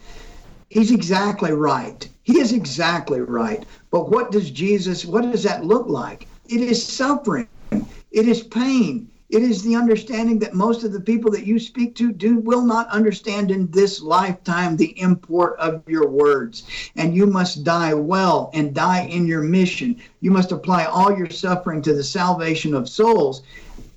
He's 0.70 0.92
exactly 0.92 1.52
right. 1.52 2.08
He 2.24 2.40
is 2.40 2.54
exactly 2.54 3.22
right. 3.22 3.66
But 3.90 4.10
what 4.10 4.32
does 4.32 4.52
Jesus, 4.52 5.06
what 5.06 5.22
does 5.22 5.44
that 5.44 5.66
look 5.66 5.88
like? 5.88 6.28
It 6.50 6.62
is 6.62 6.86
suffering, 6.86 7.48
it 7.72 8.28
is 8.28 8.44
pain, 8.44 9.10
it 9.30 9.44
is 9.44 9.62
the 9.62 9.76
understanding 9.76 10.40
that 10.40 10.54
most 10.54 10.86
of 10.86 10.94
the 10.94 11.02
people 11.02 11.30
that 11.32 11.46
you 11.46 11.60
speak 11.60 11.96
to 11.96 12.14
do 12.14 12.40
will 12.40 12.64
not 12.64 12.88
understand 12.88 13.52
in 13.52 13.70
this 13.72 14.02
lifetime 14.02 14.78
the 14.78 14.98
import 15.02 15.60
of 15.60 15.84
your 15.86 16.08
words. 16.08 16.64
And 16.96 17.14
you 17.14 17.26
must 17.26 17.66
die 17.66 17.94
well 17.94 18.50
and 18.54 18.74
die 18.74 19.02
in 19.02 19.28
your 19.28 19.42
mission. 19.42 19.98
You 20.22 20.32
must 20.32 20.54
apply 20.54 20.86
all 20.86 21.18
your 21.18 21.30
suffering 21.30 21.82
to 21.82 21.94
the 21.94 22.06
salvation 22.06 22.74
of 22.74 22.88
souls. 22.88 23.42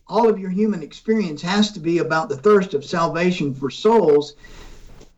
All 0.09 0.29
of 0.29 0.41
your 0.41 0.51
human 0.51 0.83
experience 0.83 1.43
has 1.43 1.71
to 1.73 1.81
be 1.81 1.99
about 1.99 2.29
the 2.29 2.37
thirst 2.37 2.75
of 2.75 2.85
salvation 2.85 3.55
for 3.55 3.71
souls 3.71 4.35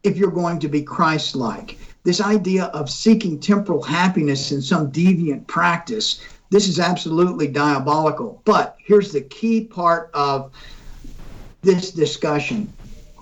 if 0.02 0.18
you're 0.18 0.30
going 0.30 0.58
to 0.58 0.68
be 0.68 0.82
Christ 0.82 1.34
like. 1.34 1.78
This 2.04 2.20
idea 2.20 2.64
of 2.64 2.90
seeking 2.90 3.40
temporal 3.40 3.82
happiness 3.82 4.52
in 4.52 4.60
some 4.60 4.90
deviant 4.92 5.46
practice 5.46 6.20
this 6.52 6.68
is 6.68 6.78
absolutely 6.78 7.48
diabolical. 7.48 8.42
But 8.44 8.76
here's 8.84 9.10
the 9.10 9.22
key 9.22 9.64
part 9.64 10.10
of 10.12 10.52
this 11.62 11.90
discussion, 11.90 12.70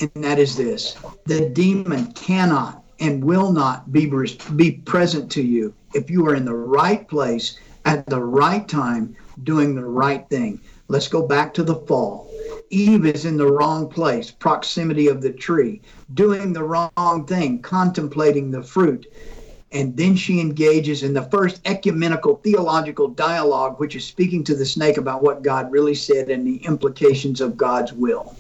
and 0.01 0.11
that 0.17 0.41
is 0.41 0.57
this 0.57 0.97
the 1.27 1.49
demon 1.49 2.13
cannot 2.13 2.83
and 2.99 3.25
will 3.25 3.53
not 3.53 3.93
be, 3.93 4.11
be 4.57 4.73
present 4.73 5.31
to 5.33 5.43
you 5.43 5.73
if 5.95 6.11
you 6.11 6.27
are 6.27 6.35
in 6.35 6.45
the 6.45 6.53
right 6.53 7.07
place 7.09 7.57
at 7.85 8.05
the 8.07 8.21
right 8.21 8.69
time 8.69 9.17
doing 9.45 9.77
the 9.77 9.85
right 9.85 10.29
thing. 10.29 10.61
Let's 10.89 11.09
go 11.09 11.25
back 11.25 11.55
to 11.55 11.63
the 11.63 11.77
fall. 11.77 12.29
Eve 12.71 13.07
is 13.07 13.27
in 13.27 13.37
the 13.37 13.51
wrong 13.51 13.89
place, 13.89 14.33
proximity 14.33 15.07
of 15.07 15.23
the 15.23 15.33
tree, 15.33 15.81
doing 16.15 16.53
the 16.53 16.65
wrong 16.65 17.27
thing, 17.27 17.63
contemplating 17.63 18.51
the 18.51 18.63
fruit 18.63 19.07
and 19.73 19.97
then 19.97 20.17
she 20.17 20.41
engages 20.41 21.03
in 21.03 21.15
the 21.15 21.23
first 21.23 21.61
ecumenical 21.65 22.37
theological 22.37 23.09
dialogue, 23.09 23.79
which 23.79 23.95
is 23.95 24.05
speaking 24.05 24.43
to 24.45 24.55
the 24.55 24.67
snake 24.67 24.97
about 24.97 25.23
what 25.23 25.43
God 25.43 25.71
really 25.71 25.95
said 25.95 26.29
and 26.29 26.47
the 26.47 26.57
implications 26.65 27.41
of 27.41 27.57
God's 27.57 27.93
will. 27.93 28.37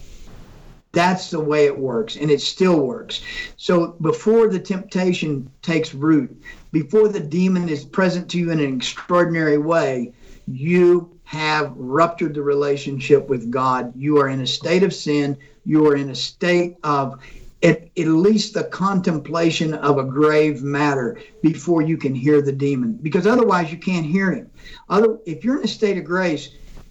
That's 0.92 1.30
the 1.30 1.38
way 1.38 1.66
it 1.66 1.78
works, 1.78 2.16
and 2.16 2.32
it 2.32 2.40
still 2.40 2.80
works. 2.80 3.22
So 3.56 3.94
before 4.00 4.48
the 4.48 4.58
temptation 4.58 5.48
takes 5.62 5.94
root, 5.94 6.36
before 6.72 7.06
the 7.06 7.20
demon 7.20 7.68
is 7.68 7.84
present 7.84 8.28
to 8.30 8.38
you 8.38 8.50
in 8.50 8.58
an 8.58 8.74
extraordinary 8.74 9.58
way, 9.58 10.12
you 10.48 11.16
have 11.22 11.72
ruptured 11.76 12.34
the 12.34 12.42
relationship 12.42 13.28
with 13.28 13.52
God. 13.52 13.92
You 13.94 14.18
are 14.18 14.28
in 14.28 14.40
a 14.40 14.46
state 14.48 14.82
of 14.82 14.92
sin. 14.92 15.36
You 15.64 15.86
are 15.86 15.94
in 15.94 16.10
a 16.10 16.14
state 16.14 16.74
of 16.82 17.20
at, 17.62 17.88
at 17.96 18.06
least 18.06 18.54
the 18.54 18.64
contemplation 18.64 19.74
of 19.74 19.98
a 19.98 20.04
grave 20.04 20.62
matter 20.62 21.20
before 21.42 21.82
you 21.82 21.96
can 21.96 22.14
hear 22.14 22.40
the 22.40 22.52
demon, 22.52 22.94
because 23.02 23.26
otherwise 23.26 23.70
you 23.70 23.78
can't 23.78 24.06
hear 24.06 24.32
him. 24.32 24.50
Other, 24.88 25.18
if 25.26 25.44
you're 25.44 25.58
in 25.58 25.64
a 25.64 25.68
state 25.68 25.98
of 25.98 26.04
grace, 26.04 26.50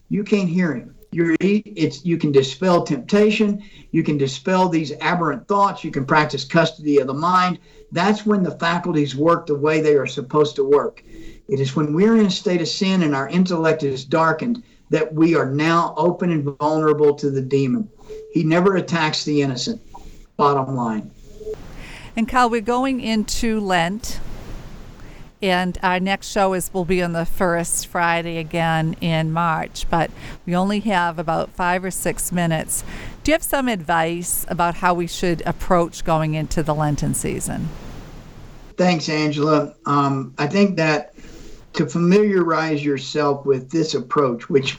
you 0.09 0.23
can't 0.23 0.49
hear 0.49 0.73
him. 0.73 0.95
You're 1.11 1.35
it's 1.39 2.05
you 2.05 2.19
can 2.19 2.31
dispel 2.31 2.83
temptation, 2.83 3.63
you 3.91 4.03
can 4.03 4.19
dispel 4.19 4.69
these 4.69 4.91
aberrant 5.01 5.47
thoughts, 5.47 5.83
you 5.83 5.89
can 5.89 6.05
practice 6.05 6.45
custody 6.45 6.99
of 6.99 7.07
the 7.07 7.15
mind. 7.15 7.57
That's 7.91 8.27
when 8.27 8.43
the 8.43 8.57
faculties 8.59 9.15
work 9.15 9.47
the 9.47 9.55
way 9.55 9.81
they 9.81 9.95
are 9.95 10.05
supposed 10.05 10.55
to 10.57 10.63
work. 10.63 11.03
It 11.47 11.59
is 11.59 11.75
when 11.75 11.93
we're 11.93 12.17
in 12.17 12.27
a 12.27 12.31
state 12.31 12.61
of 12.61 12.67
sin 12.67 13.01
and 13.01 13.15
our 13.15 13.27
intellect 13.27 13.81
is 13.81 14.05
darkened 14.05 14.63
that 14.91 15.11
we 15.11 15.35
are 15.35 15.49
now 15.49 15.95
open 15.97 16.31
and 16.31 16.43
vulnerable 16.43 17.15
to 17.15 17.31
the 17.31 17.41
demon. 17.41 17.89
He 18.31 18.43
never 18.43 18.75
attacks 18.75 19.23
the 19.23 19.41
innocent. 19.41 19.81
Bottom 20.39 20.75
line. 20.75 21.11
And 22.15 22.27
Kyle, 22.27 22.49
we're 22.49 22.61
going 22.61 23.01
into 23.01 23.59
Lent 23.59 24.19
and 25.41 25.77
our 25.81 25.99
next 25.99 26.29
show 26.29 26.53
is 26.53 26.73
will 26.73 26.85
be 26.85 27.01
on 27.01 27.13
the 27.13 27.25
first 27.25 27.87
Friday 27.87 28.37
again 28.37 28.95
in 28.99 29.31
March, 29.31 29.85
but 29.89 30.11
we 30.45 30.55
only 30.55 30.81
have 30.81 31.17
about 31.17 31.49
five 31.51 31.83
or 31.83 31.91
six 31.91 32.31
minutes. 32.31 32.83
Do 33.23 33.31
you 33.31 33.33
have 33.33 33.43
some 33.43 33.67
advice 33.67 34.45
about 34.49 34.75
how 34.75 34.93
we 34.93 35.07
should 35.07 35.41
approach 35.45 36.03
going 36.03 36.33
into 36.33 36.61
the 36.61 36.75
Lenten 36.75 37.13
season? 37.13 37.69
Thanks, 38.75 39.07
Angela. 39.07 39.75
Um, 39.85 40.33
I 40.37 40.47
think 40.47 40.77
that 40.77 41.13
to 41.73 41.85
familiarize 41.85 42.83
yourself 42.83 43.45
with 43.45 43.69
this 43.69 43.93
approach, 43.93 44.49
which 44.49 44.77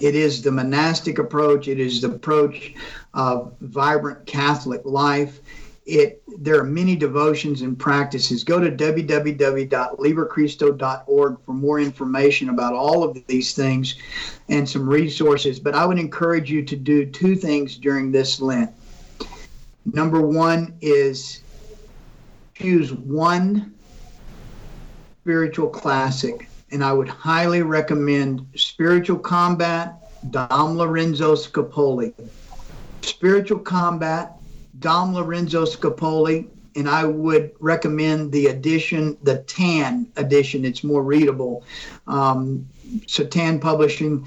it 0.00 0.14
is 0.14 0.42
the 0.42 0.52
monastic 0.52 1.18
approach, 1.18 1.68
it 1.68 1.80
is 1.80 2.00
the 2.00 2.08
approach 2.08 2.74
of 3.14 3.54
vibrant 3.60 4.26
Catholic 4.26 4.82
life 4.84 5.40
it 5.88 6.22
there 6.38 6.60
are 6.60 6.64
many 6.64 6.94
devotions 6.94 7.62
and 7.62 7.76
practices. 7.78 8.44
Go 8.44 8.60
to 8.60 8.70
www.liberchristo.org 8.70 11.36
for 11.46 11.52
more 11.54 11.80
information 11.80 12.50
about 12.50 12.74
all 12.74 13.02
of 13.02 13.26
these 13.26 13.54
things 13.54 13.94
and 14.50 14.68
some 14.68 14.86
resources. 14.86 15.58
But 15.58 15.74
I 15.74 15.86
would 15.86 15.98
encourage 15.98 16.50
you 16.50 16.62
to 16.62 16.76
do 16.76 17.06
two 17.06 17.34
things 17.34 17.78
during 17.78 18.12
this 18.12 18.38
Lent. 18.38 18.70
Number 19.86 20.20
one 20.20 20.76
is 20.82 21.40
choose 22.54 22.92
one 22.92 23.72
spiritual 25.22 25.70
classic, 25.70 26.47
and 26.70 26.84
I 26.84 26.92
would 26.92 27.08
highly 27.08 27.62
recommend 27.62 28.46
Spiritual 28.54 29.18
Combat, 29.18 29.94
Dom 30.30 30.76
Lorenzo 30.76 31.34
Scupoli. 31.34 32.12
Spiritual 33.02 33.60
Combat 33.60 34.38
Dom 34.78 35.14
Lorenzo 35.14 35.64
Scupoli, 35.64 36.46
and 36.76 36.88
I 36.88 37.04
would 37.04 37.52
recommend 37.58 38.30
the 38.32 38.46
edition, 38.46 39.16
the 39.22 39.38
Tan 39.38 40.06
edition. 40.16 40.64
It's 40.64 40.84
more 40.84 41.02
readable. 41.02 41.64
Um, 42.06 42.68
Publishing, 43.60 44.26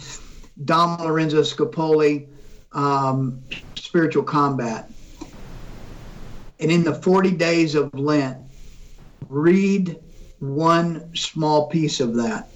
Dom 0.65 1.01
Lorenzo 1.01 1.41
Scupoli, 1.41 2.27
um, 2.73 3.41
Spiritual 3.75 4.23
Combat. 4.23 4.91
And 6.59 6.71
in 6.71 6.83
the 6.83 6.93
40 6.93 7.31
days 7.31 7.73
of 7.75 7.93
Lent, 7.93 8.37
read 9.29 9.97
one 10.41 11.15
small 11.15 11.69
piece 11.69 12.01
of 12.01 12.15
that. 12.17 12.49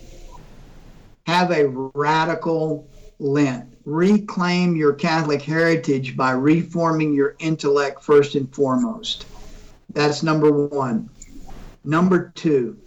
Have 1.25 1.51
a 1.51 1.67
radical 1.69 2.87
Lent 3.17 3.75
reclaim 3.85 4.75
your 4.75 4.93
Catholic 4.93 5.41
heritage 5.41 6.17
by 6.17 6.31
reforming 6.31 7.13
your 7.13 7.35
intellect 7.39 8.03
first 8.03 8.35
and 8.35 8.53
foremost. 8.53 9.27
That's 9.91 10.23
number 10.23 10.51
one. 10.51 11.09
Number 11.83 12.31
two, 12.35 12.77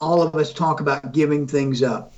all 0.00 0.22
of 0.22 0.34
us 0.34 0.52
talk 0.52 0.80
about 0.80 1.12
giving 1.12 1.46
things 1.46 1.82
up. 1.82 2.14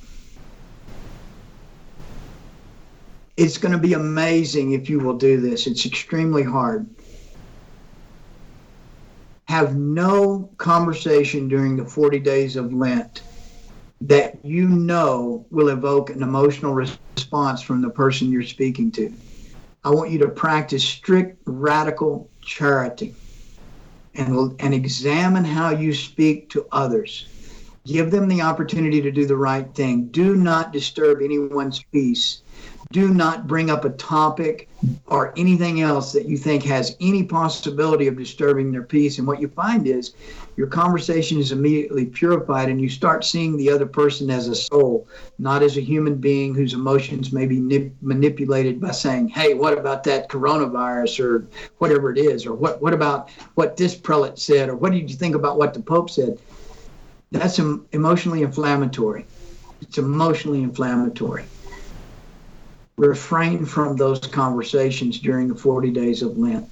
It's 3.35 3.57
going 3.57 3.71
to 3.73 3.77
be 3.77 3.93
amazing 3.93 4.71
if 4.71 4.89
you 4.89 4.99
will 4.99 5.17
do 5.17 5.39
this. 5.39 5.67
It's 5.67 5.85
extremely 5.85 6.43
hard. 6.43 6.89
Have 9.49 9.75
no 9.75 10.51
conversation 10.59 11.47
during 11.47 11.75
the 11.75 11.83
40 11.83 12.19
days 12.19 12.55
of 12.55 12.71
Lent 12.71 13.23
that 14.01 14.45
you 14.45 14.69
know 14.69 15.47
will 15.49 15.69
evoke 15.69 16.11
an 16.11 16.21
emotional 16.21 16.75
response 16.75 17.63
from 17.63 17.81
the 17.81 17.89
person 17.89 18.31
you're 18.31 18.43
speaking 18.43 18.91
to. 18.91 19.17
I 19.83 19.89
want 19.89 20.11
you 20.11 20.19
to 20.19 20.27
practice 20.27 20.83
strict 20.83 21.41
radical 21.47 22.29
charity 22.43 23.15
and, 24.13 24.55
and 24.61 24.71
examine 24.75 25.45
how 25.45 25.71
you 25.71 25.95
speak 25.95 26.51
to 26.51 26.67
others. 26.71 27.27
Give 27.87 28.11
them 28.11 28.27
the 28.27 28.43
opportunity 28.43 29.01
to 29.01 29.11
do 29.11 29.25
the 29.25 29.35
right 29.35 29.73
thing. 29.73 30.09
Do 30.09 30.35
not 30.35 30.71
disturb 30.71 31.23
anyone's 31.23 31.83
peace 31.91 32.43
do 32.91 33.13
not 33.13 33.45
bring 33.45 33.69
up 33.69 33.85
a 33.85 33.91
topic 33.91 34.67
or 35.05 35.31
anything 35.37 35.81
else 35.81 36.11
that 36.11 36.25
you 36.25 36.37
think 36.37 36.63
has 36.63 36.95
any 36.99 37.23
possibility 37.23 38.07
of 38.07 38.17
disturbing 38.17 38.71
their 38.71 38.81
peace. 38.81 39.19
And 39.19 39.27
what 39.27 39.39
you 39.39 39.47
find 39.47 39.85
is 39.85 40.15
your 40.57 40.65
conversation 40.65 41.37
is 41.37 41.51
immediately 41.51 42.07
purified 42.07 42.67
and 42.67 42.81
you 42.81 42.89
start 42.89 43.23
seeing 43.23 43.55
the 43.57 43.69
other 43.69 43.85
person 43.85 44.31
as 44.31 44.47
a 44.47 44.55
soul, 44.55 45.07
not 45.37 45.61
as 45.61 45.77
a 45.77 45.81
human 45.81 46.15
being 46.15 46.55
whose 46.55 46.73
emotions 46.73 47.31
may 47.31 47.45
be 47.45 47.59
nip- 47.59 47.93
manipulated 48.01 48.81
by 48.81 48.91
saying, 48.91 49.27
hey, 49.27 49.53
what 49.53 49.77
about 49.77 50.03
that 50.05 50.27
coronavirus 50.27 51.23
or 51.23 51.47
whatever 51.77 52.11
it 52.11 52.17
is? 52.17 52.47
Or 52.47 52.55
what, 52.55 52.81
what 52.81 52.93
about 52.93 53.29
what 53.53 53.77
this 53.77 53.93
prelate 53.93 54.39
said? 54.39 54.67
Or 54.67 54.75
what 54.75 54.93
did 54.93 55.11
you 55.11 55.15
think 55.15 55.35
about 55.35 55.59
what 55.59 55.75
the 55.75 55.79
Pope 55.79 56.09
said? 56.09 56.39
That's 57.31 57.59
emotionally 57.59 58.41
inflammatory. 58.41 59.27
It's 59.81 59.99
emotionally 59.99 60.63
inflammatory 60.63 61.45
refrain 62.99 63.65
from 63.65 63.95
those 63.95 64.19
conversations 64.19 65.19
during 65.19 65.47
the 65.47 65.55
40 65.55 65.89
days 65.91 66.21
of 66.21 66.37
Lent. 66.37 66.69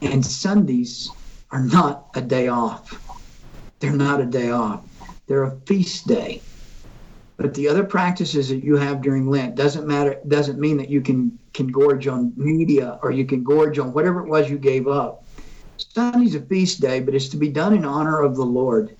And 0.00 0.24
Sundays 0.24 1.10
are 1.50 1.62
not 1.62 2.06
a 2.14 2.20
day 2.20 2.48
off. 2.48 3.00
They're 3.80 3.92
not 3.92 4.20
a 4.20 4.26
day 4.26 4.50
off. 4.50 4.84
They're 5.26 5.42
a 5.42 5.60
feast 5.66 6.06
day. 6.06 6.40
But 7.36 7.52
the 7.54 7.68
other 7.68 7.82
practices 7.82 8.48
that 8.48 8.62
you 8.62 8.76
have 8.76 9.02
during 9.02 9.28
Lent 9.28 9.56
doesn't 9.56 9.88
matter 9.88 10.20
doesn't 10.28 10.60
mean 10.60 10.76
that 10.76 10.88
you 10.88 11.00
can 11.00 11.36
can 11.52 11.66
gorge 11.66 12.06
on 12.06 12.32
media 12.36 13.00
or 13.02 13.10
you 13.10 13.26
can 13.26 13.42
gorge 13.42 13.78
on 13.78 13.92
whatever 13.92 14.20
it 14.20 14.28
was 14.28 14.48
you 14.48 14.56
gave 14.56 14.86
up. 14.86 15.24
Sunday's 15.76 16.36
a 16.36 16.40
feast 16.40 16.80
day, 16.80 17.00
but 17.00 17.14
it's 17.14 17.28
to 17.30 17.36
be 17.36 17.48
done 17.48 17.74
in 17.74 17.84
honor 17.84 18.22
of 18.22 18.36
the 18.36 18.44
Lord. 18.44 18.96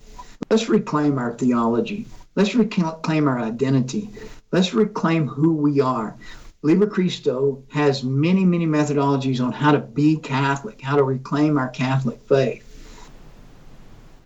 Let's 0.49 0.67
reclaim 0.67 1.17
our 1.17 1.33
theology. 1.33 2.07
Let's 2.35 2.55
reclaim 2.55 3.29
our 3.29 3.39
identity. 3.39 4.09
Let's 4.55 4.73
reclaim 4.73 5.27
who 5.27 5.53
we 5.53 5.81
are. 5.81 6.15
Liber 6.61 6.87
Christo 6.87 7.61
has 7.71 8.05
many, 8.05 8.45
many 8.45 8.65
methodologies 8.65 9.43
on 9.43 9.51
how 9.51 9.73
to 9.73 9.79
be 9.79 10.15
Catholic, 10.15 10.79
how 10.79 10.95
to 10.95 11.03
reclaim 11.03 11.57
our 11.57 11.67
Catholic 11.67 12.21
faith. 12.21 12.63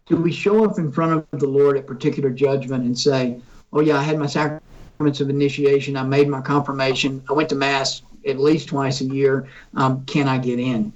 Do 0.06 0.18
we 0.18 0.32
show 0.32 0.64
up 0.64 0.78
in 0.78 0.92
front 0.92 1.26
of 1.34 1.40
the 1.40 1.48
Lord 1.48 1.78
at 1.78 1.88
particular 1.88 2.30
judgment 2.30 2.84
and 2.86 2.96
say, 2.96 3.42
oh, 3.74 3.80
yeah, 3.80 3.98
I 3.98 4.04
had 4.04 4.20
my 4.20 4.28
sacraments 4.28 5.20
of 5.20 5.32
initiation, 5.32 5.98
I 5.98 6.04
made 6.04 6.28
my 6.28 6.42
confirmation, 6.42 7.24
I 7.28 7.34
went 7.34 7.50
to 7.50 7.56
Mass 7.56 8.04
at 8.28 8.38
least 8.38 8.68
twice 8.68 9.02
a 9.02 9.06
year, 9.06 9.48
um, 9.74 10.06
can 10.06 10.28
I 10.28 10.38
get 10.38 10.60
in? 10.60 10.94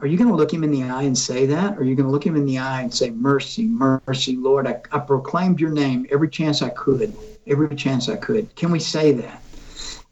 Are 0.00 0.08
you 0.08 0.18
going 0.18 0.30
to 0.30 0.34
look 0.34 0.52
him 0.52 0.64
in 0.64 0.72
the 0.72 0.82
eye 0.82 1.04
and 1.04 1.16
say 1.16 1.46
that? 1.46 1.74
Or 1.74 1.82
are 1.82 1.84
you 1.84 1.94
going 1.94 2.08
to 2.08 2.12
look 2.12 2.26
him 2.26 2.34
in 2.34 2.46
the 2.46 2.58
eye 2.58 2.82
and 2.82 2.92
say, 2.92 3.10
Mercy, 3.10 3.68
mercy, 3.68 4.34
Lord, 4.34 4.66
I, 4.66 4.80
I 4.90 4.98
proclaimed 4.98 5.60
your 5.60 5.70
name 5.70 6.08
every 6.10 6.28
chance 6.28 6.60
I 6.60 6.70
could 6.70 7.16
every 7.46 7.74
chance 7.76 8.08
I 8.08 8.16
could. 8.16 8.54
Can 8.56 8.70
we 8.70 8.78
say 8.78 9.12
that? 9.12 9.42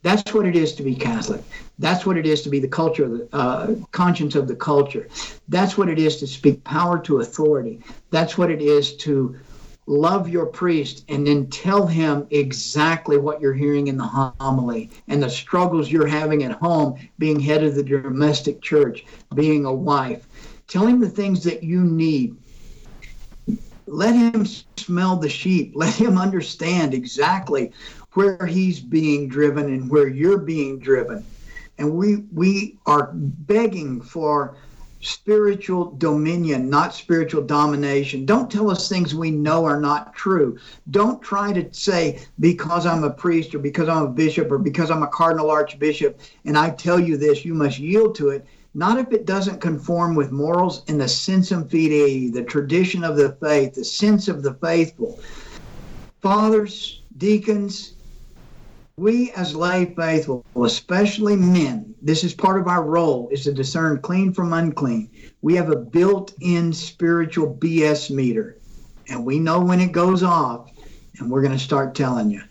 That's 0.02 0.32
what 0.32 0.46
it 0.46 0.56
is 0.56 0.74
to 0.76 0.82
be 0.82 0.94
Catholic. 0.94 1.42
That's 1.78 2.06
what 2.06 2.16
it 2.16 2.26
is 2.26 2.42
to 2.42 2.48
be 2.48 2.58
the 2.58 2.68
culture, 2.68 3.06
the 3.08 3.28
uh, 3.32 3.74
conscience 3.90 4.34
of 4.34 4.48
the 4.48 4.54
culture. 4.54 5.08
That's 5.48 5.76
what 5.76 5.88
it 5.88 5.98
is 5.98 6.16
to 6.18 6.26
speak 6.26 6.64
power 6.64 6.98
to 7.00 7.20
authority. 7.20 7.80
That's 8.10 8.38
what 8.38 8.50
it 8.50 8.62
is 8.62 8.96
to 8.98 9.38
love 9.86 10.28
your 10.28 10.46
priest 10.46 11.04
and 11.08 11.26
then 11.26 11.48
tell 11.48 11.86
him 11.86 12.26
exactly 12.30 13.18
what 13.18 13.40
you're 13.40 13.52
hearing 13.52 13.88
in 13.88 13.96
the 13.96 14.32
homily 14.40 14.88
and 15.08 15.22
the 15.22 15.28
struggles 15.28 15.90
you're 15.90 16.06
having 16.06 16.44
at 16.44 16.52
home, 16.52 16.96
being 17.18 17.40
head 17.40 17.64
of 17.64 17.74
the 17.74 17.82
domestic 17.82 18.62
church, 18.62 19.04
being 19.34 19.64
a 19.64 19.72
wife. 19.72 20.28
Tell 20.68 20.86
him 20.86 21.00
the 21.00 21.08
things 21.08 21.42
that 21.44 21.64
you 21.64 21.82
need 21.82 22.36
let 23.90 24.14
him 24.14 24.46
smell 24.76 25.16
the 25.16 25.28
sheep. 25.28 25.72
Let 25.74 25.94
him 25.94 26.16
understand 26.18 26.94
exactly 26.94 27.72
where 28.14 28.46
he's 28.46 28.80
being 28.80 29.28
driven 29.28 29.66
and 29.66 29.90
where 29.90 30.08
you're 30.08 30.38
being 30.38 30.78
driven. 30.78 31.24
and 31.78 31.92
we 31.92 32.16
we 32.32 32.78
are 32.86 33.10
begging 33.14 34.02
for 34.02 34.56
spiritual 35.00 35.94
dominion, 35.96 36.68
not 36.68 36.94
spiritual 36.94 37.42
domination. 37.42 38.26
Don't 38.26 38.50
tell 38.50 38.70
us 38.70 38.86
things 38.86 39.14
we 39.14 39.30
know 39.30 39.64
are 39.64 39.80
not 39.80 40.14
true. 40.14 40.58
Don't 40.90 41.22
try 41.22 41.54
to 41.54 41.72
say, 41.72 42.20
because 42.38 42.84
I'm 42.84 43.02
a 43.04 43.10
priest 43.10 43.54
or 43.54 43.60
because 43.60 43.88
I'm 43.88 44.02
a 44.02 44.08
bishop 44.10 44.52
or 44.52 44.58
because 44.58 44.90
I'm 44.90 45.02
a 45.02 45.08
cardinal 45.08 45.50
archbishop 45.50 46.20
and 46.44 46.58
I 46.58 46.70
tell 46.70 47.00
you 47.00 47.16
this, 47.16 47.46
you 47.46 47.54
must 47.54 47.78
yield 47.78 48.14
to 48.16 48.28
it. 48.28 48.44
Not 48.74 48.98
if 48.98 49.12
it 49.12 49.26
doesn't 49.26 49.60
conform 49.60 50.14
with 50.14 50.30
morals 50.30 50.84
and 50.86 51.00
the 51.00 51.08
sensum 51.08 51.68
fidei, 51.68 52.32
the 52.32 52.44
tradition 52.44 53.02
of 53.02 53.16
the 53.16 53.32
faith, 53.42 53.74
the 53.74 53.84
sense 53.84 54.28
of 54.28 54.42
the 54.42 54.54
faithful. 54.54 55.18
Fathers, 56.22 57.02
deacons, 57.16 57.94
we 58.96 59.32
as 59.32 59.56
lay 59.56 59.86
faithful, 59.96 60.44
especially 60.62 61.34
men, 61.34 61.94
this 62.02 62.22
is 62.22 62.34
part 62.34 62.60
of 62.60 62.68
our 62.68 62.84
role, 62.84 63.28
is 63.32 63.44
to 63.44 63.52
discern 63.52 63.98
clean 64.02 64.32
from 64.32 64.52
unclean. 64.52 65.10
We 65.42 65.54
have 65.56 65.70
a 65.70 65.76
built-in 65.76 66.72
spiritual 66.72 67.56
BS 67.56 68.10
meter, 68.10 68.58
and 69.08 69.24
we 69.24 69.38
know 69.38 69.60
when 69.60 69.80
it 69.80 69.92
goes 69.92 70.22
off, 70.22 70.70
and 71.18 71.30
we're 71.30 71.42
going 71.42 71.56
to 71.56 71.58
start 71.58 71.94
telling 71.94 72.30
you, 72.30 72.42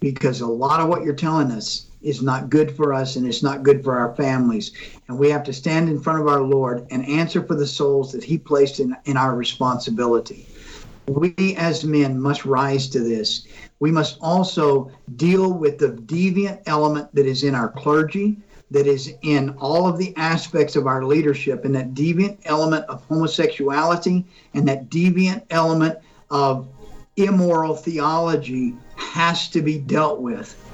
because 0.00 0.40
a 0.40 0.46
lot 0.46 0.80
of 0.80 0.88
what 0.88 1.02
you're 1.02 1.14
telling 1.14 1.50
us 1.50 1.87
is 2.08 2.22
not 2.22 2.50
good 2.50 2.74
for 2.74 2.92
us 2.92 3.16
and 3.16 3.26
it's 3.26 3.42
not 3.42 3.62
good 3.62 3.84
for 3.84 3.98
our 3.98 4.14
families. 4.14 4.72
And 5.08 5.18
we 5.18 5.30
have 5.30 5.44
to 5.44 5.52
stand 5.52 5.88
in 5.88 6.00
front 6.00 6.20
of 6.20 6.28
our 6.28 6.42
Lord 6.42 6.86
and 6.90 7.06
answer 7.06 7.42
for 7.42 7.54
the 7.54 7.66
souls 7.66 8.12
that 8.12 8.24
He 8.24 8.38
placed 8.38 8.80
in, 8.80 8.96
in 9.04 9.16
our 9.16 9.34
responsibility. 9.34 10.46
We 11.06 11.56
as 11.56 11.84
men 11.84 12.20
must 12.20 12.44
rise 12.44 12.88
to 12.90 13.00
this 13.00 13.46
we 13.80 13.90
must 13.90 14.18
also 14.20 14.90
deal 15.16 15.52
with 15.52 15.78
the 15.78 15.90
deviant 15.90 16.62
element 16.66 17.14
that 17.14 17.26
is 17.26 17.44
in 17.44 17.54
our 17.54 17.68
clergy, 17.68 18.36
that 18.70 18.86
is 18.86 19.14
in 19.22 19.50
all 19.58 19.86
of 19.86 19.98
the 19.98 20.14
aspects 20.16 20.76
of 20.76 20.86
our 20.86 21.04
leadership, 21.04 21.64
and 21.64 21.74
that 21.74 21.94
deviant 21.94 22.38
element 22.44 22.84
of 22.86 23.04
homosexuality 23.04 24.24
and 24.54 24.66
that 24.68 24.90
deviant 24.90 25.44
element 25.50 25.98
of 26.30 26.68
immoral 27.16 27.76
theology 27.76 28.74
has 28.96 29.48
to 29.48 29.62
be 29.62 29.78
dealt 29.78 30.20
with. 30.20 30.67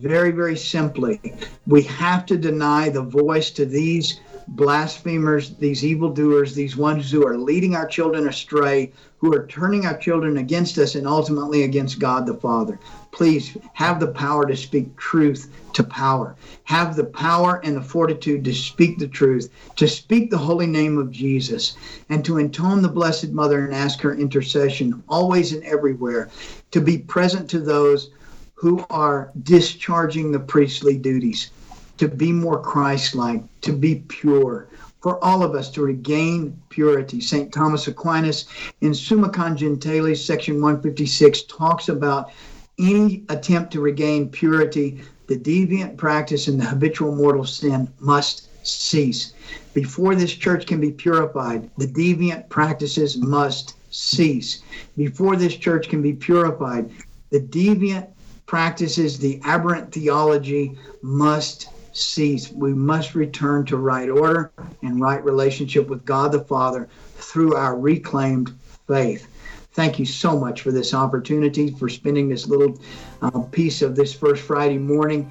Very, 0.00 0.30
very 0.30 0.58
simply, 0.58 1.22
we 1.66 1.80
have 1.80 2.26
to 2.26 2.36
deny 2.36 2.90
the 2.90 3.00
voice 3.00 3.50
to 3.52 3.64
these 3.64 4.20
blasphemers, 4.48 5.54
these 5.54 5.82
evildoers, 5.86 6.54
these 6.54 6.76
ones 6.76 7.10
who 7.10 7.26
are 7.26 7.38
leading 7.38 7.74
our 7.74 7.86
children 7.86 8.28
astray, 8.28 8.92
who 9.16 9.32
are 9.32 9.46
turning 9.46 9.86
our 9.86 9.96
children 9.96 10.36
against 10.36 10.76
us 10.76 10.96
and 10.96 11.06
ultimately 11.06 11.62
against 11.62 11.98
God 11.98 12.26
the 12.26 12.34
Father. 12.34 12.78
Please 13.10 13.56
have 13.72 13.98
the 13.98 14.08
power 14.08 14.44
to 14.44 14.54
speak 14.54 14.94
truth 14.98 15.50
to 15.72 15.82
power. 15.82 16.36
Have 16.64 16.94
the 16.94 17.04
power 17.04 17.62
and 17.64 17.74
the 17.74 17.80
fortitude 17.80 18.44
to 18.44 18.52
speak 18.52 18.98
the 18.98 19.08
truth, 19.08 19.48
to 19.76 19.88
speak 19.88 20.30
the 20.30 20.36
holy 20.36 20.66
name 20.66 20.98
of 20.98 21.10
Jesus, 21.10 21.74
and 22.10 22.22
to 22.26 22.36
intone 22.36 22.82
the 22.82 22.88
Blessed 22.88 23.30
Mother 23.30 23.64
and 23.64 23.74
ask 23.74 24.00
her 24.02 24.14
intercession 24.14 25.02
always 25.08 25.54
and 25.54 25.64
everywhere, 25.64 26.28
to 26.72 26.82
be 26.82 26.98
present 26.98 27.48
to 27.48 27.60
those 27.60 28.10
who 28.56 28.84
are 28.90 29.30
discharging 29.42 30.32
the 30.32 30.40
priestly 30.40 30.96
duties 30.96 31.50
to 31.98 32.08
be 32.08 32.32
more 32.32 32.60
Christ 32.60 33.14
like, 33.14 33.42
to 33.60 33.72
be 33.72 34.02
pure, 34.08 34.68
for 35.02 35.22
all 35.22 35.42
of 35.42 35.54
us 35.54 35.70
to 35.70 35.82
regain 35.82 36.60
purity. 36.68 37.20
St. 37.20 37.52
Thomas 37.52 37.86
Aquinas 37.86 38.46
in 38.80 38.94
Summa 38.94 39.28
Contra 39.28 39.68
Gentiles, 39.68 40.24
section 40.24 40.54
156, 40.54 41.42
talks 41.42 41.88
about 41.88 42.32
any 42.78 43.24
attempt 43.28 43.72
to 43.72 43.80
regain 43.80 44.28
purity, 44.28 45.00
the 45.26 45.38
deviant 45.38 45.96
practice 45.96 46.48
and 46.48 46.60
the 46.60 46.64
habitual 46.64 47.14
mortal 47.14 47.44
sin 47.44 47.88
must 48.00 48.48
cease. 48.66 49.32
Before 49.74 50.14
this 50.14 50.32
church 50.32 50.66
can 50.66 50.80
be 50.80 50.90
purified, 50.90 51.70
the 51.76 51.86
deviant 51.86 52.48
practices 52.48 53.16
must 53.16 53.74
cease. 53.90 54.62
Before 54.96 55.36
this 55.36 55.56
church 55.56 55.88
can 55.88 56.02
be 56.02 56.12
purified, 56.12 56.90
the 57.30 57.40
deviant 57.40 58.08
practices, 58.46 59.18
the 59.18 59.40
aberrant 59.44 59.92
theology 59.92 60.78
must 61.02 61.68
cease. 61.92 62.50
We 62.52 62.72
must 62.72 63.14
return 63.14 63.64
to 63.66 63.76
right 63.76 64.08
order 64.08 64.52
and 64.82 65.00
right 65.00 65.22
relationship 65.24 65.88
with 65.88 66.04
God 66.04 66.32
the 66.32 66.44
Father 66.44 66.88
through 67.16 67.56
our 67.56 67.78
reclaimed 67.78 68.54
faith. 68.86 69.28
Thank 69.72 69.98
you 69.98 70.06
so 70.06 70.38
much 70.38 70.62
for 70.62 70.72
this 70.72 70.94
opportunity, 70.94 71.70
for 71.70 71.88
spending 71.88 72.28
this 72.28 72.46
little 72.46 72.80
uh, 73.20 73.40
piece 73.40 73.82
of 73.82 73.94
this 73.94 74.14
first 74.14 74.42
Friday 74.42 74.78
morning. 74.78 75.30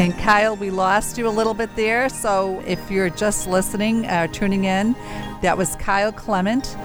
And 0.00 0.16
Kyle, 0.18 0.56
we 0.56 0.70
lost 0.70 1.18
you 1.18 1.28
a 1.28 1.30
little 1.30 1.52
bit 1.52 1.76
there. 1.76 2.08
So 2.08 2.62
if 2.66 2.90
you're 2.90 3.10
just 3.10 3.46
listening, 3.46 4.06
uh, 4.06 4.28
tuning 4.28 4.64
in, 4.64 4.96
that 5.42 5.56
was 5.56 5.76
Kyle 5.76 6.12
Clement. 6.12 6.76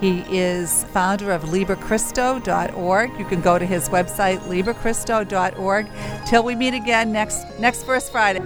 He 0.00 0.24
is 0.28 0.84
founder 0.84 1.32
of 1.32 1.44
LiberChristo.org. 1.44 3.18
You 3.18 3.24
can 3.24 3.40
go 3.40 3.58
to 3.58 3.64
his 3.64 3.88
website, 3.88 4.40
LiberChristo.org. 4.40 5.88
Till 6.26 6.44
we 6.44 6.54
meet 6.54 6.74
again 6.74 7.10
next 7.12 7.46
next 7.58 7.84
first 7.84 8.12
Friday. 8.12 8.42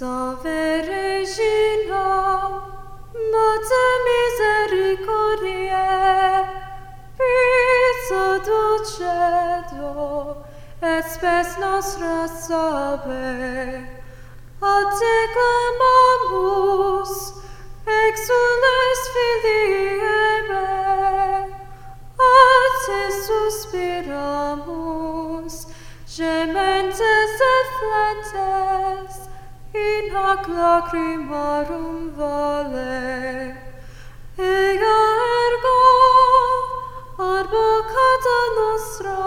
Salve 0.00 0.60
Regina, 0.88 2.06
Mater 3.32 3.92
Misericordiae, 4.06 6.48
Pizza 7.18 8.26
dulcedo, 8.46 9.90
et 10.80 11.04
spes 11.04 11.48
nostra 11.58 12.18
salve. 12.28 13.28
A 14.62 14.84
te 14.98 15.16
clamamus, 15.34 17.12
exules 17.84 19.00
filii 19.12 20.00
ebe, 20.38 20.70
a 22.16 22.18
te 22.86 23.02
suspiramus, 23.26 25.54
gementes 26.06 27.34
et 27.52 27.66
flentes, 27.76 29.14
in 29.72 30.10
hac 30.10 30.46
lacrimarum 30.48 32.10
vale 32.16 33.54
ega 34.36 34.96
ergo 35.46 35.76
advocata 37.26 38.38
nostra 38.58 39.18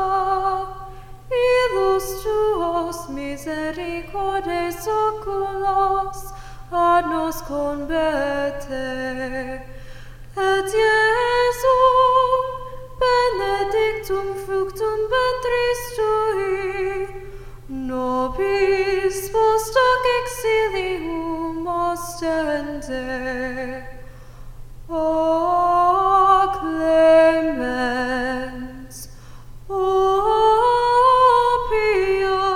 ilus 1.43 2.07
tuos 2.23 2.99
misericordes 3.09 4.87
oculos 4.87 6.19
ad 6.71 7.05
nos 7.05 7.41
convete. 7.47 8.89
et 10.35 10.73
Iesum 10.83 12.43
benedictum 12.99 14.27
fructum 14.45 14.99
ventris 15.11 15.81
tui 15.95 17.32
Nobis 17.73 19.29
post 19.33 19.73
hoc 19.75 20.05
exilium 20.21 21.65
ostende, 21.65 23.07
O 24.87 25.01
clemens, 27.39 27.89
O 29.67 29.81
pius. 31.67 32.52